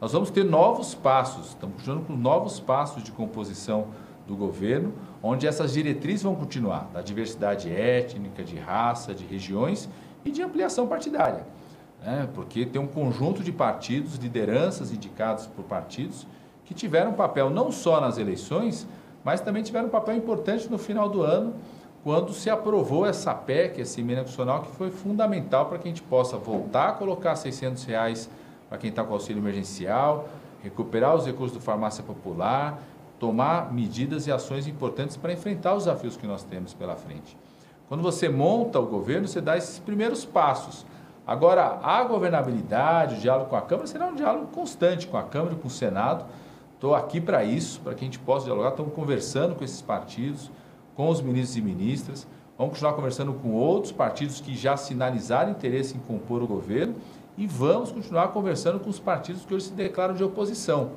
[0.00, 3.86] Nós vamos ter novos passos, estamos puxando com novos passos de composição
[4.26, 9.88] do governo, onde essas diretrizes vão continuar, da diversidade étnica, de raça, de regiões
[10.24, 11.46] e de ampliação partidária.
[12.04, 12.28] Né?
[12.34, 16.26] Porque tem um conjunto de partidos, lideranças indicadas por partidos,
[16.64, 18.86] que tiveram papel não só nas eleições,
[19.22, 21.54] mas também tiveram um papel importante no final do ano,
[22.02, 26.02] quando se aprovou essa PEC, essa emenda constitucional, que foi fundamental para que a gente
[26.02, 28.28] possa voltar a colocar 600 reais
[28.68, 30.28] para quem está com auxílio emergencial,
[30.62, 32.82] recuperar os recursos do farmácia popular,
[33.22, 37.38] tomar medidas e ações importantes para enfrentar os desafios que nós temos pela frente.
[37.88, 40.84] Quando você monta o governo, você dá esses primeiros passos.
[41.24, 45.54] Agora, a governabilidade, o diálogo com a Câmara será um diálogo constante com a Câmara
[45.54, 46.24] e com o Senado.
[46.74, 48.70] Estou aqui para isso, para que a gente possa dialogar.
[48.70, 50.50] Estamos conversando com esses partidos,
[50.96, 52.26] com os ministros e ministras.
[52.58, 56.96] Vamos continuar conversando com outros partidos que já sinalizaram interesse em compor o governo
[57.38, 60.90] e vamos continuar conversando com os partidos que hoje se declaram de oposição.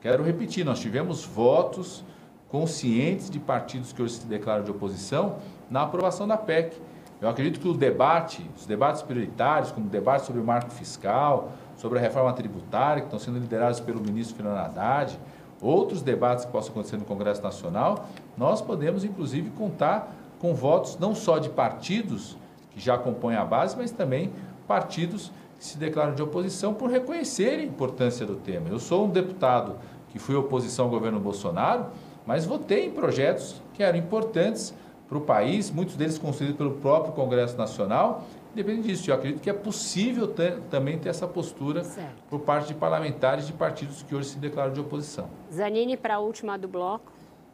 [0.00, 2.04] Quero repetir, nós tivemos votos
[2.48, 5.38] conscientes de partidos que hoje se declaram de oposição
[5.68, 6.80] na aprovação da PEC.
[7.20, 11.50] Eu acredito que o debate, os debates prioritários, como o debate sobre o marco fiscal,
[11.76, 15.18] sobre a reforma tributária, que estão sendo liderados pelo ministro Fernando Haddad,
[15.60, 18.06] outros debates que possam acontecer no Congresso Nacional,
[18.36, 22.36] nós podemos, inclusive, contar com votos não só de partidos
[22.70, 24.30] que já compõem a base, mas também
[24.68, 28.68] partidos que se declaram de oposição por reconhecerem a importância do tema.
[28.68, 29.76] Eu sou um deputado
[30.10, 31.86] que fui oposição ao governo Bolsonaro,
[32.24, 34.72] mas votei em projetos que eram importantes
[35.08, 38.24] para o país, muitos deles construídos pelo próprio Congresso Nacional.
[38.52, 42.22] Independente disso, eu acredito que é possível ter, também ter essa postura certo.
[42.28, 45.28] por parte de parlamentares de partidos que hoje se declaram de oposição.
[45.52, 47.12] Zanini, para a última do bloco.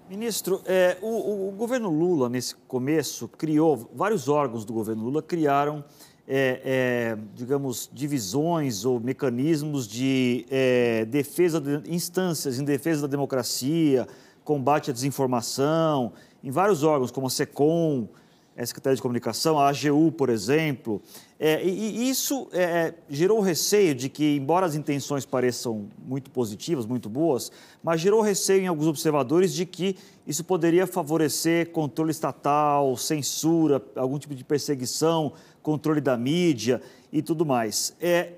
[0.09, 5.83] Ministro, é, o, o, governo Lula, nesse começo, criou, vários órgãos do governo Lula criaram,
[6.27, 14.07] é, é, digamos, divisões ou mecanismos de é, defesa, de instâncias em defesa da democracia,
[14.43, 18.09] combate à desinformação, em vários órgãos, como a SECOM,
[18.57, 21.03] a Secretaria de Comunicação, a AGU, por exemplo.
[21.41, 26.87] É, e, e, isso é, gerou receio de que, embora as intenções pareçam muito positivas,
[26.87, 27.51] muito boas,
[27.83, 29.97] mas gerou receio em alguns observadores de que
[30.27, 35.33] isso poderia favorecer controle estatal, censura, algum tipo de perseguição,
[35.65, 36.81] controle da mídia
[37.11, 37.97] e tudo mais.
[38.01, 38.35] É,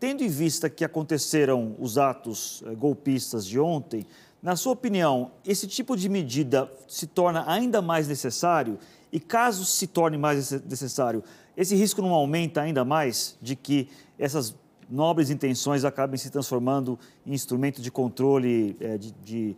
[0.00, 4.06] tendo em vista que aconteceram os atos é, golpistas de ontem,
[4.40, 8.78] na sua opinião, esse tipo de medida se torna ainda mais necessário?
[9.12, 11.24] E caso se torne mais necessário,
[11.56, 14.54] esse risco não aumenta ainda mais de que essas
[14.88, 16.96] nobres intenções acabem se transformando
[17.26, 19.56] em instrumento de controle é, de, de,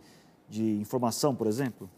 [0.49, 1.89] de, informação, por exemplo?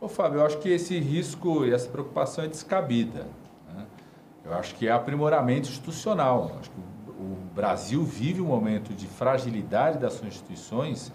[0.00, 3.26] Ô, Fábio, eu acho que esse risco e essa preocupação é descabida.
[3.74, 3.84] Né?
[4.44, 6.50] Eu acho que é aprimoramento institucional.
[6.52, 11.12] Eu acho que o Brasil vive um momento de fragilidade das suas instituições,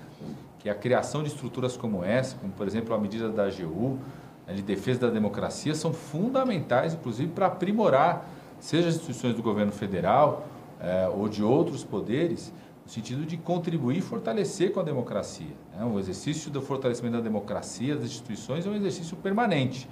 [0.60, 4.00] que a criação de estruturas como essa, como por exemplo a medida da AGU,
[4.46, 8.28] né, de defesa da democracia, são fundamentais, inclusive, para aprimorar,
[8.60, 10.46] seja as instituições do governo federal
[10.82, 12.52] eh, ou de outros poderes,
[12.86, 15.63] no sentido de contribuir e fortalecer com a democracia.
[15.78, 15.86] Né?
[15.86, 19.88] O exercício do fortalecimento da democracia, das instituições, é um exercício permanente.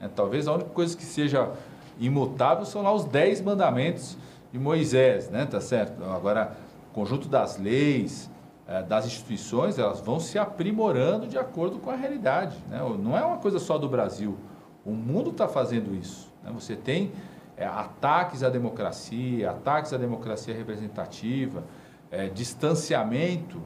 [0.00, 0.10] Né?
[0.14, 1.52] Talvez a única coisa que seja
[1.98, 4.16] imutável são lá os dez mandamentos
[4.52, 5.46] de Moisés, né?
[5.46, 6.02] Tá certo?
[6.04, 6.56] Agora,
[6.90, 8.30] o conjunto das leis,
[8.66, 12.56] eh, das instituições, elas vão se aprimorando de acordo com a realidade.
[12.68, 12.78] Né?
[12.98, 14.36] Não é uma coisa só do Brasil.
[14.84, 16.32] O mundo está fazendo isso.
[16.42, 16.52] Né?
[16.54, 17.12] Você tem
[17.56, 21.64] é, ataques à democracia, ataques à democracia representativa,
[22.10, 23.60] é, distanciamento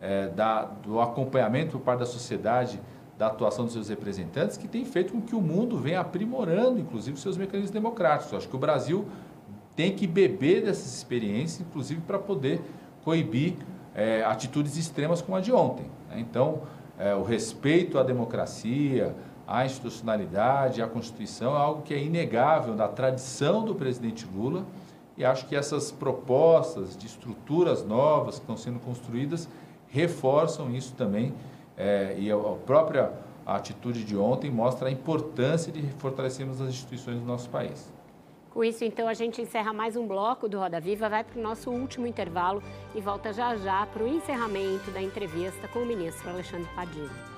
[0.00, 2.80] é, da, do acompanhamento por parte da sociedade
[3.18, 7.20] da atuação dos seus representantes, que tem feito com que o mundo venha aprimorando, inclusive,
[7.20, 8.32] seus mecanismos democráticos.
[8.32, 9.06] Eu acho que o Brasil
[9.76, 12.62] tem que beber dessas experiências, inclusive para poder
[13.04, 13.56] coibir
[13.94, 15.84] é, atitudes extremas como a de ontem.
[16.08, 16.18] Né?
[16.18, 16.62] Então,
[16.98, 19.14] é, o respeito à democracia,
[19.46, 24.64] à institucionalidade, à Constituição é algo que é inegável da tradição do presidente Lula
[25.16, 29.48] e acho que essas propostas de estruturas novas que estão sendo construídas
[29.90, 31.34] reforçam isso também
[31.76, 33.12] é, e a própria
[33.44, 37.92] atitude de ontem mostra a importância de fortalecermos as instituições do nosso país.
[38.50, 41.42] Com isso, então, a gente encerra mais um bloco do Roda Viva, vai para o
[41.42, 42.62] nosso último intervalo
[42.94, 47.30] e volta já já para o encerramento da entrevista com o ministro Alexandre Padilha.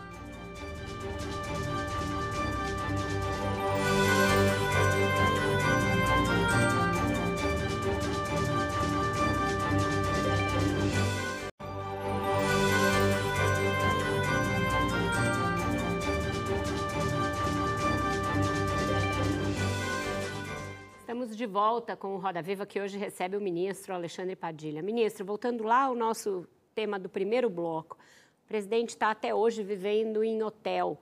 [21.43, 24.81] De volta com o Roda Viva, que hoje recebe o ministro Alexandre Padilha.
[24.81, 27.97] Ministro, voltando lá ao nosso tema do primeiro bloco,
[28.45, 30.97] o presidente está até hoje vivendo em hotel,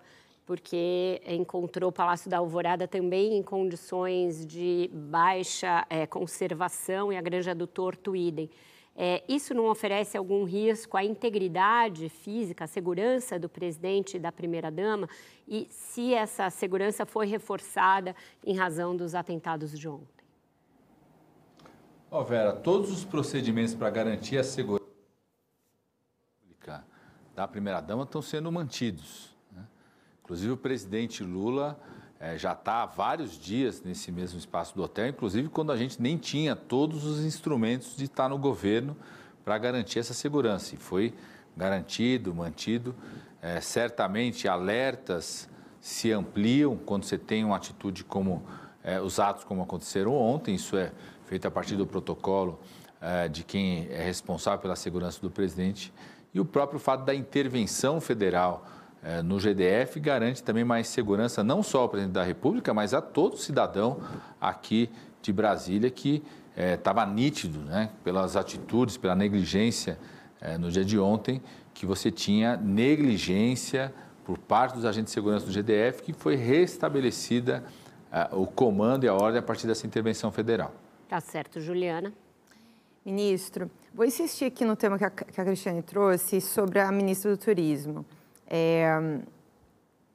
[0.46, 7.20] porque encontrou o Palácio da Alvorada também em condições de baixa é, conservação e a
[7.20, 8.48] Granja do Torto idem.
[8.96, 14.32] É, isso não oferece algum risco à integridade física, à segurança do presidente e da
[14.32, 15.06] primeira-dama?
[15.46, 20.19] E se essa segurança foi reforçada em razão dos atentados de ontem?
[22.12, 24.80] Oh, Vera, todos os procedimentos para garantir a segurança
[27.36, 29.30] da primeira-dama estão sendo mantidos.
[29.52, 29.62] Né?
[30.22, 31.78] Inclusive, o presidente Lula
[32.18, 36.02] é, já está há vários dias nesse mesmo espaço do hotel, inclusive quando a gente
[36.02, 38.96] nem tinha todos os instrumentos de estar no governo
[39.44, 40.74] para garantir essa segurança.
[40.74, 41.14] E foi
[41.56, 42.92] garantido, mantido.
[43.40, 45.48] É, certamente, alertas
[45.80, 48.42] se ampliam quando você tem uma atitude como
[48.82, 50.56] é, os atos como aconteceram ontem.
[50.56, 50.92] Isso é
[51.30, 52.58] feito a partir do protocolo
[53.00, 55.92] é, de quem é responsável pela segurança do presidente
[56.34, 58.66] e o próprio fato da intervenção federal
[59.02, 63.00] eh, no GDF garante também mais segurança, não só ao presidente da República, mas a
[63.00, 64.00] todo cidadão
[64.40, 64.90] aqui
[65.22, 66.22] de Brasília que
[66.56, 69.98] estava eh, nítido, né, pelas atitudes, pela negligência
[70.40, 71.40] eh, no dia de ontem,
[71.72, 73.94] que você tinha negligência
[74.24, 77.64] por parte dos agentes de segurança do GDF, que foi restabelecida
[78.32, 80.74] o comando e a ordem a partir dessa intervenção federal.
[81.10, 82.12] Tá certo, Juliana.
[83.04, 87.32] Ministro, vou insistir aqui no tema que a, que a Cristiane trouxe sobre a ministra
[87.32, 88.06] do Turismo.
[88.46, 89.18] É,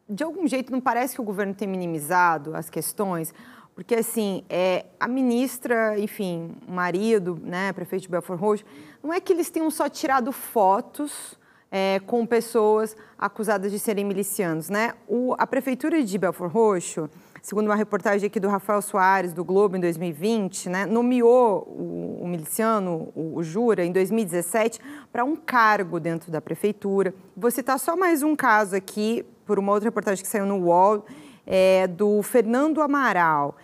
[0.10, 3.34] de algum jeito, não parece que o governo tem minimizado as questões,
[3.76, 8.66] porque, assim, é, a ministra, enfim, o marido, né, prefeito de Belfort Roxo,
[9.04, 11.38] não é que eles tenham só tirado fotos
[11.70, 14.94] é, com pessoas acusadas de serem milicianos, né?
[15.10, 17.10] O, a prefeitura de Belfort Roxo
[17.46, 22.28] segundo uma reportagem aqui do Rafael Soares, do Globo, em 2020, né, nomeou o, o
[22.28, 24.80] miliciano, o, o, Jura, em 2017,
[25.14, 27.14] para um cargo dentro da prefeitura.
[27.38, 31.06] Vou citar só mais um caso aqui, por uma outra reportagem que saiu no UOL,
[31.46, 33.58] é, do Fernando Amaral.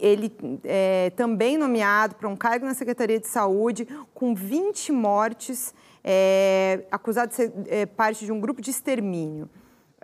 [0.00, 0.32] Ele
[0.64, 7.28] é também nomeado para um cargo na Secretaria de Saúde, com 20 mortes, é, acusado
[7.28, 9.48] de ser é, parte de um grupo de extermínio.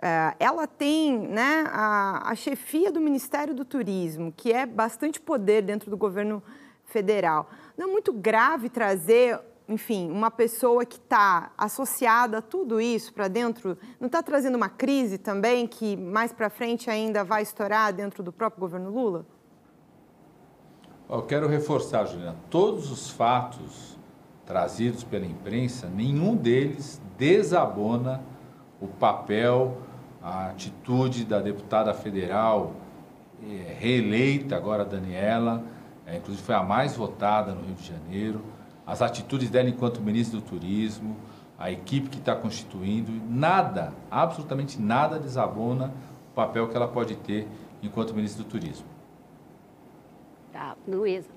[0.01, 5.63] É, ela tem né, a, a chefia do Ministério do Turismo, que é bastante poder
[5.63, 6.43] dentro do governo
[6.85, 7.49] federal.
[7.75, 13.27] Não é muito grave trazer, enfim, uma pessoa que está associada a tudo isso para
[13.27, 13.75] dentro?
[13.99, 18.31] Não está trazendo uma crise também que mais para frente ainda vai estourar dentro do
[18.31, 19.25] próprio governo Lula?
[21.09, 23.97] Eu quero reforçar, Juliana, todos os fatos
[24.45, 28.21] trazidos pela imprensa, nenhum deles desabona
[28.79, 29.77] o papel
[30.27, 32.73] a atitude da deputada federal
[33.41, 35.63] é, reeleita agora, Daniela,
[36.05, 38.41] é, inclusive foi a mais votada no Rio de Janeiro,
[38.85, 41.15] as atitudes dela enquanto ministro do Turismo,
[41.57, 45.93] a equipe que está constituindo, nada, absolutamente nada desabona
[46.31, 47.47] o papel que ela pode ter
[47.81, 48.85] enquanto ministro do Turismo.
[50.51, 51.36] Tá, Luísa.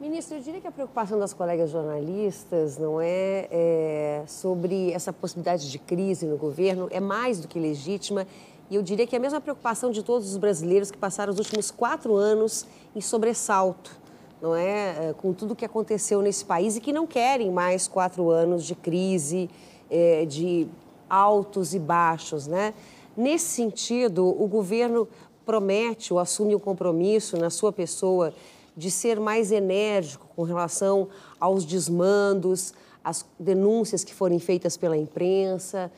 [0.00, 5.70] Ministro, eu diria que a preocupação das colegas jornalistas não é, é, sobre essa possibilidade
[5.70, 8.26] de crise no governo, é mais do que legítima.
[8.70, 11.38] E eu diria que é a mesma preocupação de todos os brasileiros que passaram os
[11.38, 12.66] últimos quatro anos
[12.96, 13.94] em sobressalto,
[14.40, 15.10] não é?
[15.10, 18.64] é com tudo o que aconteceu nesse país e que não querem mais quatro anos
[18.64, 19.50] de crise,
[19.90, 20.66] é, de
[21.10, 22.72] altos e baixos, né?
[23.14, 25.06] Nesse sentido, o governo
[25.44, 28.32] promete ou assume o compromisso na sua pessoa
[28.76, 32.72] de ser mais enérgico com relação aos desmandos,
[33.02, 35.90] às denúncias que forem feitas pela imprensa,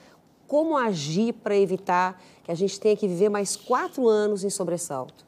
[0.47, 5.25] como agir para evitar que a gente tenha que viver mais quatro anos em sobressalto?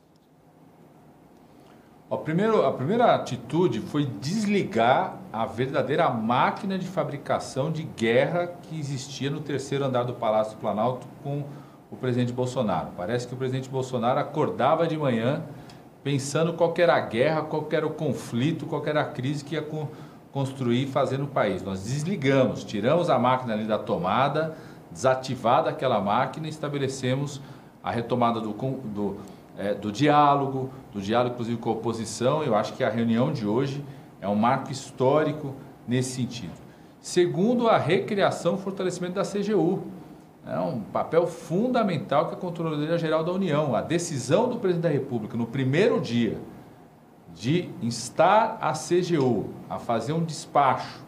[2.10, 8.78] O primeiro, a primeira atitude foi desligar a verdadeira máquina de fabricação de guerra que
[8.78, 11.44] existia no terceiro andar do Palácio do Planalto com
[11.90, 12.90] o presidente Bolsonaro.
[12.96, 15.42] Parece que o presidente Bolsonaro acordava de manhã
[16.04, 19.66] pensando qual era a guerra, qual era o conflito, qual era a crise que ia
[20.30, 21.62] construir e fazer no país.
[21.62, 24.54] Nós desligamos, tiramos a máquina ali da tomada,
[24.90, 27.40] desativada aquela máquina e estabelecemos
[27.82, 29.16] a retomada do, do,
[29.56, 32.42] é, do diálogo, do diálogo inclusive com a oposição.
[32.42, 33.82] Eu acho que a reunião de hoje
[34.20, 35.54] é um marco histórico
[35.88, 36.52] nesse sentido.
[37.00, 39.84] Segundo, a recriação e fortalecimento da CGU
[40.46, 44.90] é um papel fundamental que a Controladoria Geral da União, a decisão do presidente da
[44.90, 46.38] República no primeiro dia
[47.34, 51.02] de instar a CGU a fazer um despacho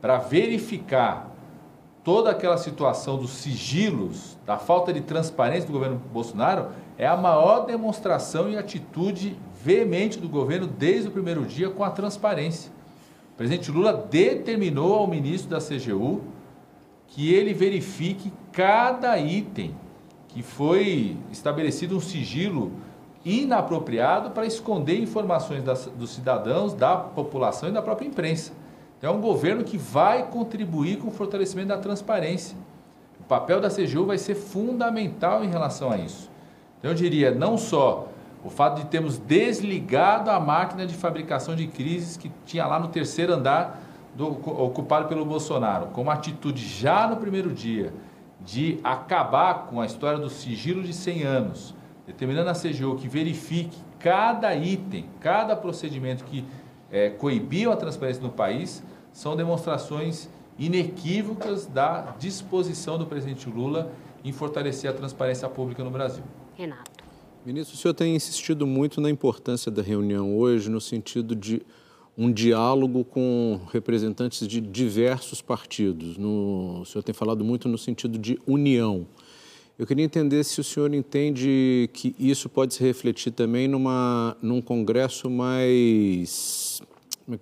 [0.00, 1.30] para verificar
[2.04, 6.68] toda aquela situação dos sigilos, da falta de transparência do governo Bolsonaro,
[6.98, 11.90] é a maior demonstração e atitude veemente do governo desde o primeiro dia com a
[11.90, 12.70] transparência.
[13.32, 16.20] O presidente Lula determinou ao ministro da CGU
[17.14, 19.72] que ele verifique cada item
[20.28, 22.72] que foi estabelecido um sigilo
[23.24, 28.52] inapropriado para esconder informações das, dos cidadãos, da população e da própria imprensa.
[28.98, 32.56] Então, é um governo que vai contribuir com o fortalecimento da transparência.
[33.20, 36.28] O papel da CGU vai ser fundamental em relação a isso.
[36.78, 38.08] Então, eu diria, não só
[38.44, 42.88] o fato de termos desligado a máquina de fabricação de crises que tinha lá no
[42.88, 43.83] terceiro andar
[44.14, 47.92] do, ocupado pelo Bolsonaro, como atitude já no primeiro dia
[48.44, 51.74] de acabar com a história do sigilo de 100 anos,
[52.06, 56.44] determinando a CGU que verifique cada item, cada procedimento que
[56.90, 58.82] é, coibiam a transparência no país,
[59.12, 60.28] são demonstrações
[60.58, 63.90] inequívocas da disposição do presidente Lula
[64.24, 66.22] em fortalecer a transparência pública no Brasil.
[66.54, 67.04] Renato.
[67.44, 71.60] Ministro, o senhor tem insistido muito na importância da reunião hoje, no sentido de
[72.16, 76.16] um diálogo com representantes de diversos partidos.
[76.16, 79.06] No, o senhor tem falado muito no sentido de união.
[79.76, 84.62] Eu queria entender se o senhor entende que isso pode se refletir também numa, num
[84.62, 86.80] congresso mais.
[87.26, 87.40] Como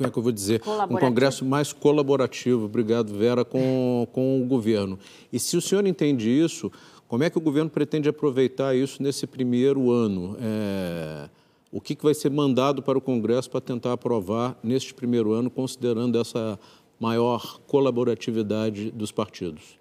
[0.00, 0.62] é que eu vou dizer?
[0.88, 4.98] Um congresso mais colaborativo, obrigado, Vera, com, com o governo.
[5.30, 6.72] E se o senhor entende isso,
[7.06, 10.34] como é que o governo pretende aproveitar isso nesse primeiro ano?
[10.40, 11.28] É
[11.74, 15.50] o que, que vai ser mandado para o Congresso para tentar aprovar neste primeiro ano,
[15.50, 16.56] considerando essa
[17.00, 19.76] maior colaboratividade dos partidos?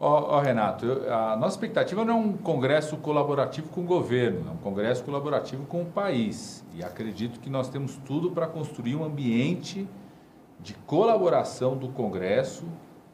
[0.00, 4.52] Oh, oh, Renato, a nossa expectativa não é um congresso colaborativo com o governo, é
[4.52, 6.64] um congresso colaborativo com o país.
[6.74, 9.86] E acredito que nós temos tudo para construir um ambiente
[10.58, 12.64] de colaboração do Congresso,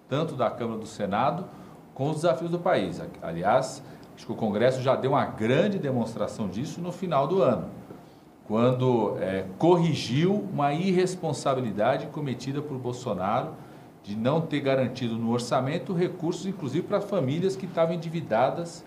[0.08, 1.46] tanto da Câmara do Senado,
[1.94, 3.02] com os desafios do país.
[3.20, 3.82] Aliás,
[4.18, 7.68] Acho que o Congresso já deu uma grande demonstração disso no final do ano,
[8.48, 13.50] quando é, corrigiu uma irresponsabilidade cometida por Bolsonaro
[14.02, 18.84] de não ter garantido no orçamento recursos, inclusive para famílias que estavam endividadas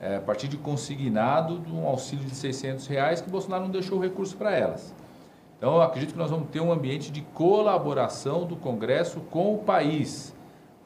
[0.00, 4.00] é, a partir de consignado de um auxílio de 600 reais que Bolsonaro não deixou
[4.00, 4.94] recurso para elas.
[5.58, 9.58] Então, eu acredito que nós vamos ter um ambiente de colaboração do Congresso com o
[9.58, 10.34] país,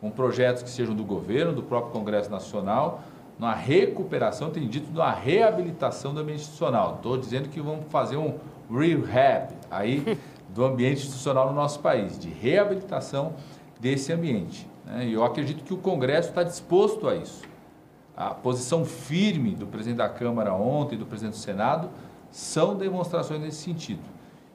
[0.00, 3.00] com projetos que sejam do governo, do próprio Congresso Nacional,
[3.38, 6.96] na recuperação, tem dito na reabilitação do ambiente institucional.
[6.96, 8.34] Estou dizendo que vamos fazer um
[8.70, 10.18] rehab aí
[10.48, 13.34] do ambiente institucional no nosso país, de reabilitação
[13.78, 14.66] desse ambiente.
[14.86, 15.06] Né?
[15.06, 17.42] E eu acredito que o Congresso está disposto a isso.
[18.16, 21.90] A posição firme do presidente da Câmara ontem e do presidente do Senado
[22.30, 24.00] são demonstrações nesse sentido.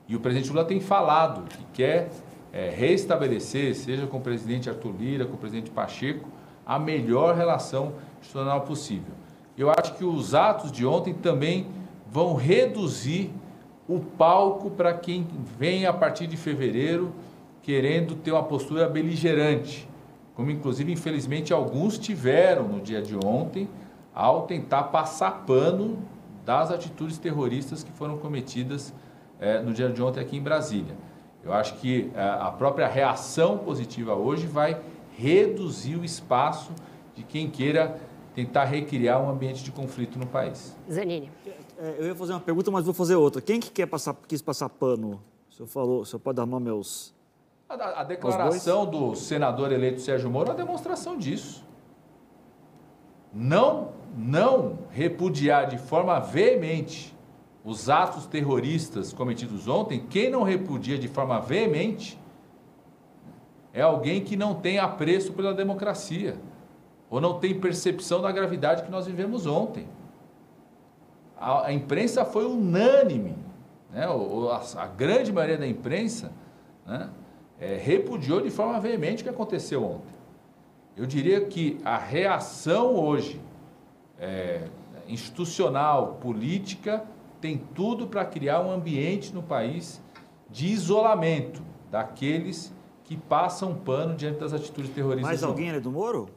[0.08, 2.10] E o presidente Lula tem falado que quer
[2.52, 6.28] é, restabelecer, seja com o presidente Arthur Lira, com o presidente Pacheco,
[6.72, 9.14] a melhor relação institucional possível.
[9.58, 11.68] Eu acho que os atos de ontem também
[12.10, 13.30] vão reduzir
[13.90, 15.28] o palco para quem
[15.60, 17.12] vem a partir de fevereiro
[17.62, 19.88] querendo ter uma postura beligerante,
[20.34, 23.68] como inclusive infelizmente alguns tiveram no dia de ontem
[24.16, 26.00] ao tentar passar pano
[26.46, 28.94] das atitudes terroristas que foram cometidas
[29.42, 30.96] é, no dia de ontem aqui em Brasília.
[31.44, 34.80] Eu acho que é, a própria reação positiva hoje vai
[35.18, 36.72] reduzir o espaço
[37.16, 38.00] de quem queira
[38.34, 40.76] tentar recriar um ambiente de conflito no país.
[40.90, 41.30] Zanini.
[41.78, 43.42] É, eu ia fazer uma pergunta, mas vou fazer outra.
[43.42, 45.22] Quem que quer passar, quis passar pano?
[45.50, 47.14] O senhor falou, o senhor pode armar meus...
[47.68, 51.64] A, a declaração do senador eleito Sérgio Moro é uma demonstração disso.
[53.34, 57.16] Não, não repudiar de forma veemente
[57.64, 62.20] os atos terroristas cometidos ontem, quem não repudia de forma veemente
[63.74, 66.36] é alguém que não tem apreço pela democracia
[67.10, 69.88] ou não tem percepção da gravidade que nós vivemos ontem.
[71.38, 73.36] A, a imprensa foi unânime,
[73.92, 74.08] né?
[74.10, 76.32] o, a, a, grande maioria da imprensa
[76.86, 77.10] né?
[77.60, 80.14] é, repudiou de forma veemente o que aconteceu ontem.
[80.96, 83.42] Eu diria que a reação hoje,
[84.20, 84.68] é,
[85.08, 87.04] institucional, política,
[87.42, 90.02] tem tudo para criar um ambiente no país
[90.50, 92.74] de isolamento daqueles
[93.12, 95.28] que passam pano diante das atitudes terroristas.
[95.28, 96.30] Mais alguém ali do Moro?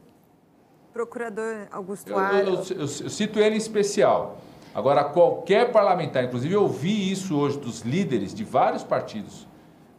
[0.91, 4.39] Procurador Augusto eu, eu, eu, eu, cito ele em especial.
[4.73, 9.47] Agora, qualquer parlamentar, inclusive eu vi isso hoje dos líderes de vários partidos,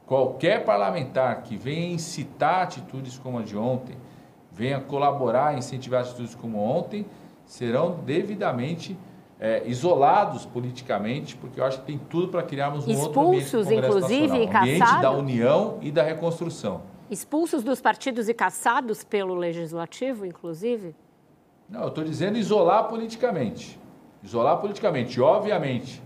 [0.05, 3.97] qualquer parlamentar que venha incitar atitudes como a de ontem,
[4.53, 7.07] venha colaborar, incentivar atitudes como ontem,
[7.47, 8.95] serão devidamente
[9.39, 13.87] é, isolados politicamente, porque eu acho que tem tudo para criarmos um Expulsos, outro ambiente
[13.87, 16.83] inclusive, nacional, e ambiente da união e da reconstrução.
[17.11, 20.95] Expulsos dos partidos e caçados pelo legislativo, inclusive?
[21.69, 23.79] Não, eu estou dizendo isolar politicamente.
[24.23, 25.21] Isolar politicamente.
[25.21, 26.03] Obviamente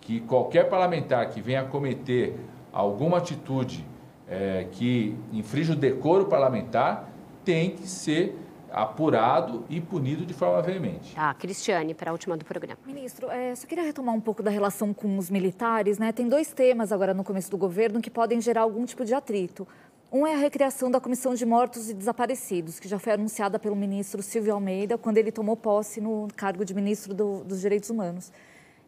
[0.00, 2.38] que qualquer parlamentar que venha cometer
[2.72, 3.86] alguma atitude
[4.26, 7.08] é, que infringe o decoro parlamentar
[7.44, 8.36] tem que ser
[8.82, 11.14] apurado e punido de forma veemente.
[11.14, 12.78] Tá, Cristiane, para a última do programa.
[12.86, 15.98] Ministro, é, só queria retomar um pouco da relação com os militares.
[15.98, 16.12] Né?
[16.12, 19.66] Tem dois temas agora no começo do governo que podem gerar algum tipo de atrito.
[20.10, 23.76] Um é a recriação da Comissão de Mortos e Desaparecidos, que já foi anunciada pelo
[23.76, 28.32] ministro Silvio Almeida quando ele tomou posse no cargo de ministro do, dos Direitos Humanos.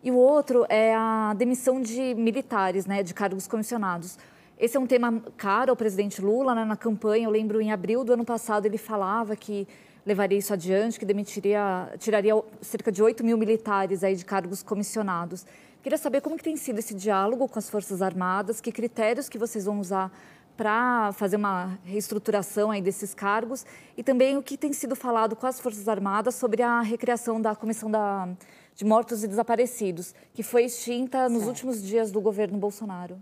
[0.03, 4.17] E o outro é a demissão de militares, né, de cargos comissionados.
[4.61, 7.25] Esse é um tema caro ao presidente Lula né, na campanha.
[7.25, 9.67] Eu lembro em abril do ano passado ele falava que
[10.05, 15.47] levaria isso adiante, que demitiria, tiraria cerca de 8 mil militares aí de cargos comissionados.
[15.83, 19.39] Queria saber como que tem sido esse diálogo com as Forças Armadas, que critérios que
[19.39, 20.13] vocês vão usar
[20.59, 23.65] para fazer uma reestruturação aí desses cargos
[23.97, 27.55] e também o que tem sido falado com as Forças Armadas sobre a recriação da
[27.55, 28.29] Comissão da,
[28.75, 33.19] de Mortos e Desaparecidos, que foi extinta nos últimos dias do governo Bolsonaro.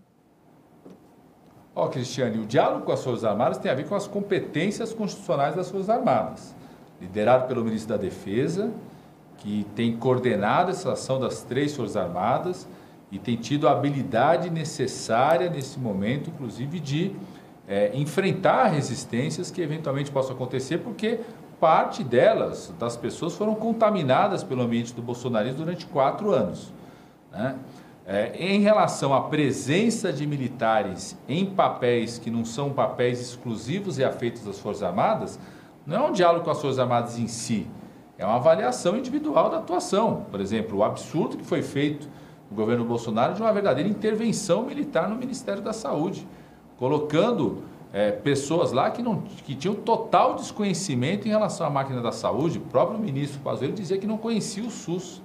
[1.78, 4.92] Ó, oh, Cristiane, o diálogo com as Forças Armadas tem a ver com as competências
[4.92, 6.52] constitucionais das Forças Armadas,
[7.00, 8.72] liderado pelo ministro da Defesa,
[9.36, 12.66] que tem coordenado essa ação das três Forças Armadas
[13.12, 17.14] e tem tido a habilidade necessária nesse momento, inclusive, de
[17.68, 21.20] é, enfrentar resistências que eventualmente possam acontecer, porque
[21.60, 26.72] parte delas, das pessoas, foram contaminadas pelo ambiente do bolsonarismo durante quatro anos.
[27.30, 27.54] Né?
[28.10, 34.04] É, em relação à presença de militares em papéis que não são papéis exclusivos e
[34.04, 35.38] afeitos das Forças Armadas,
[35.86, 37.66] não é um diálogo com as Forças Armadas em si,
[38.16, 40.24] é uma avaliação individual da atuação.
[40.30, 42.08] Por exemplo, o absurdo que foi feito
[42.50, 46.26] no governo Bolsonaro de uma verdadeira intervenção militar no Ministério da Saúde,
[46.78, 47.62] colocando
[47.92, 52.56] é, pessoas lá que, não, que tinham total desconhecimento em relação à máquina da saúde.
[52.56, 55.22] O próprio ministro Pazuello dizia que não conhecia o SUS.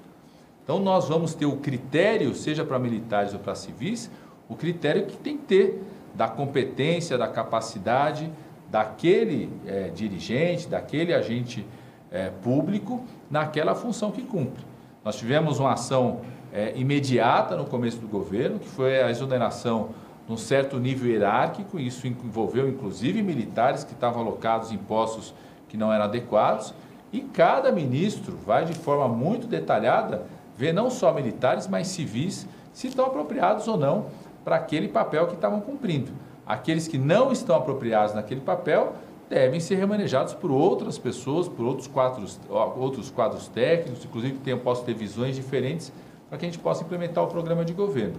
[0.63, 4.09] Então nós vamos ter o critério, seja para militares ou para civis,
[4.47, 5.83] o critério que tem que ter
[6.15, 8.31] da competência, da capacidade
[8.69, 11.65] daquele é, dirigente, daquele agente
[12.11, 14.63] é, público naquela função que cumpre.
[15.03, 16.21] Nós tivemos uma ação
[16.53, 19.89] é, imediata no começo do governo, que foi a exoneração
[20.27, 25.33] num certo nível hierárquico, isso envolveu inclusive militares que estavam alocados em postos
[25.67, 26.73] que não eram adequados,
[27.11, 30.25] e cada ministro vai de forma muito detalhada
[30.57, 34.07] ver não só militares, mas civis, se estão apropriados ou não
[34.43, 36.11] para aquele papel que estavam cumprindo.
[36.45, 38.93] Aqueles que não estão apropriados naquele papel
[39.29, 42.39] devem ser remanejados por outras pessoas, por outros quadros,
[42.77, 45.91] outros quadros técnicos, inclusive que possam ter visões diferentes
[46.29, 48.15] para que a gente possa implementar o programa de governo.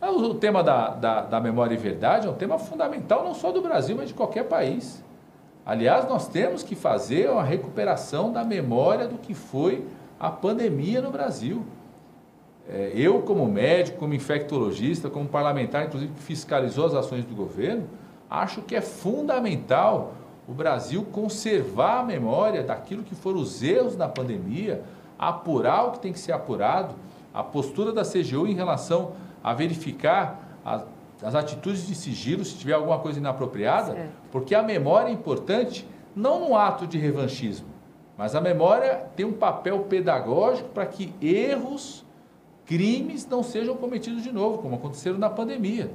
[0.00, 3.62] O tema da, da, da, memória e verdade é um tema fundamental não só do
[3.62, 5.02] Brasil, mas de qualquer país.
[5.64, 9.86] Aliás, nós temos que fazer uma recuperação da memória do que foi
[10.22, 11.64] a pandemia no Brasil.
[12.68, 17.88] É, eu, como médico, como infectologista, como parlamentar, inclusive que fiscalizou as ações do governo,
[18.30, 20.12] acho que é fundamental
[20.46, 24.84] o Brasil conservar a memória daquilo que foram os erros na pandemia,
[25.18, 26.94] apurar o que tem que ser apurado
[27.34, 29.12] a postura da CGU em relação
[29.42, 30.82] a verificar a,
[31.20, 34.12] as atitudes de sigilo, se tiver alguma coisa inapropriada, certo.
[34.30, 35.84] porque a memória é importante
[36.14, 37.71] não no ato de revanchismo,
[38.16, 42.04] mas a memória tem um papel pedagógico para que erros,
[42.66, 45.90] crimes não sejam cometidos de novo, como aconteceram na pandemia.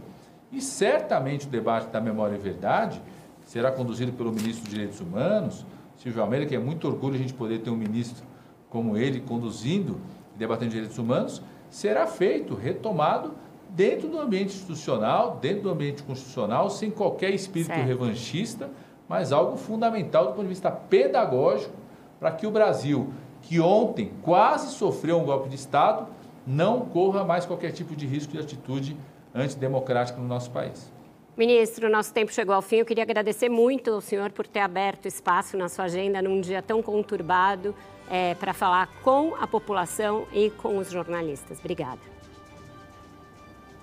[0.51, 3.01] E certamente o debate da memória e verdade
[3.45, 5.65] será conduzido pelo ministro dos Direitos Humanos,
[5.97, 8.25] Silvio Almeida, que é muito orgulho a gente poder ter um ministro
[8.69, 9.99] como ele conduzindo
[10.37, 13.33] debatendo direitos humanos, será feito, retomado
[13.69, 17.87] dentro do ambiente institucional, dentro do ambiente constitucional, sem qualquer espírito certo.
[17.87, 18.69] revanchista,
[19.09, 21.73] mas algo fundamental do ponto de vista pedagógico
[22.19, 23.11] para que o Brasil,
[23.41, 26.07] que ontem quase sofreu um golpe de Estado,
[26.45, 28.97] não corra mais qualquer tipo de risco de atitude
[29.33, 30.91] antidemocrática no nosso país.
[31.37, 32.77] Ministro, nosso tempo chegou ao fim.
[32.77, 36.63] Eu queria agradecer muito ao senhor por ter aberto espaço na sua agenda num dia
[36.63, 37.75] tão conturbado
[38.09, 41.59] é, para falar com a população e com os jornalistas.
[41.59, 41.99] Obrigada.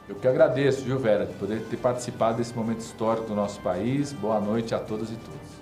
[0.08, 4.12] Eu que agradeço, viu, Vera, de poder ter participado desse momento histórico do nosso país.
[4.12, 5.53] Boa noite a todas e todos.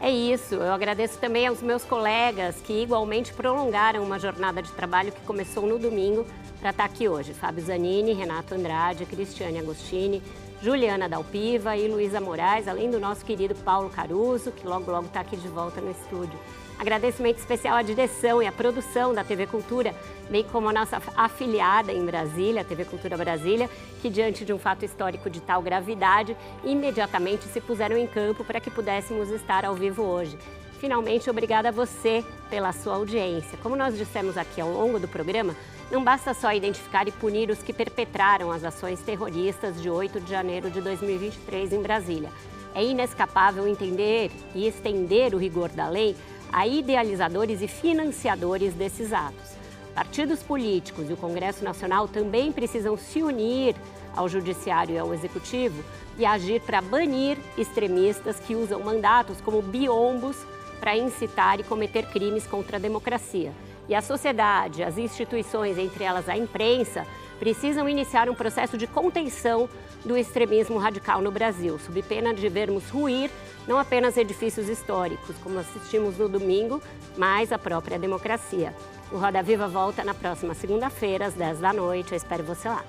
[0.00, 0.54] É isso.
[0.54, 5.66] Eu agradeço também aos meus colegas que igualmente prolongaram uma jornada de trabalho que começou
[5.66, 6.24] no domingo
[6.60, 7.34] para estar aqui hoje.
[7.34, 10.22] Fábio Zanini, Renato Andrade, Cristiane Agostini,
[10.62, 15.20] Juliana Dalpiva e Luísa Moraes, além do nosso querido Paulo Caruso, que logo logo está
[15.20, 16.38] aqui de volta no estúdio.
[16.78, 19.92] Agradecimento especial à direção e à produção da TV Cultura,
[20.30, 23.68] bem como a nossa afiliada em Brasília, a TV Cultura Brasília,
[24.00, 28.60] que diante de um fato histórico de tal gravidade, imediatamente se puseram em campo para
[28.60, 30.38] que pudéssemos estar ao vivo hoje.
[30.78, 33.58] Finalmente, obrigada a você pela sua audiência.
[33.60, 35.56] Como nós dissemos aqui ao longo do programa,
[35.90, 40.30] não basta só identificar e punir os que perpetraram as ações terroristas de 8 de
[40.30, 42.30] janeiro de 2023 em Brasília.
[42.72, 46.14] É inescapável entender e estender o rigor da lei
[46.52, 49.56] a idealizadores e financiadores desses atos.
[49.94, 53.74] Partidos políticos e o Congresso Nacional também precisam se unir
[54.14, 55.82] ao Judiciário e ao Executivo
[56.16, 60.36] e agir para banir extremistas que usam mandatos como biombos
[60.78, 63.52] para incitar e cometer crimes contra a democracia.
[63.88, 67.06] E a sociedade, as instituições, entre elas a imprensa,
[67.38, 69.68] precisam iniciar um processo de contenção
[70.08, 73.30] do extremismo radical no Brasil, sob pena de vermos ruir
[73.68, 76.82] não apenas edifícios históricos, como assistimos no domingo,
[77.16, 78.74] mas a própria democracia.
[79.12, 82.12] O Roda Viva volta na próxima segunda-feira, às 10 da noite.
[82.12, 82.82] Eu espero você lá.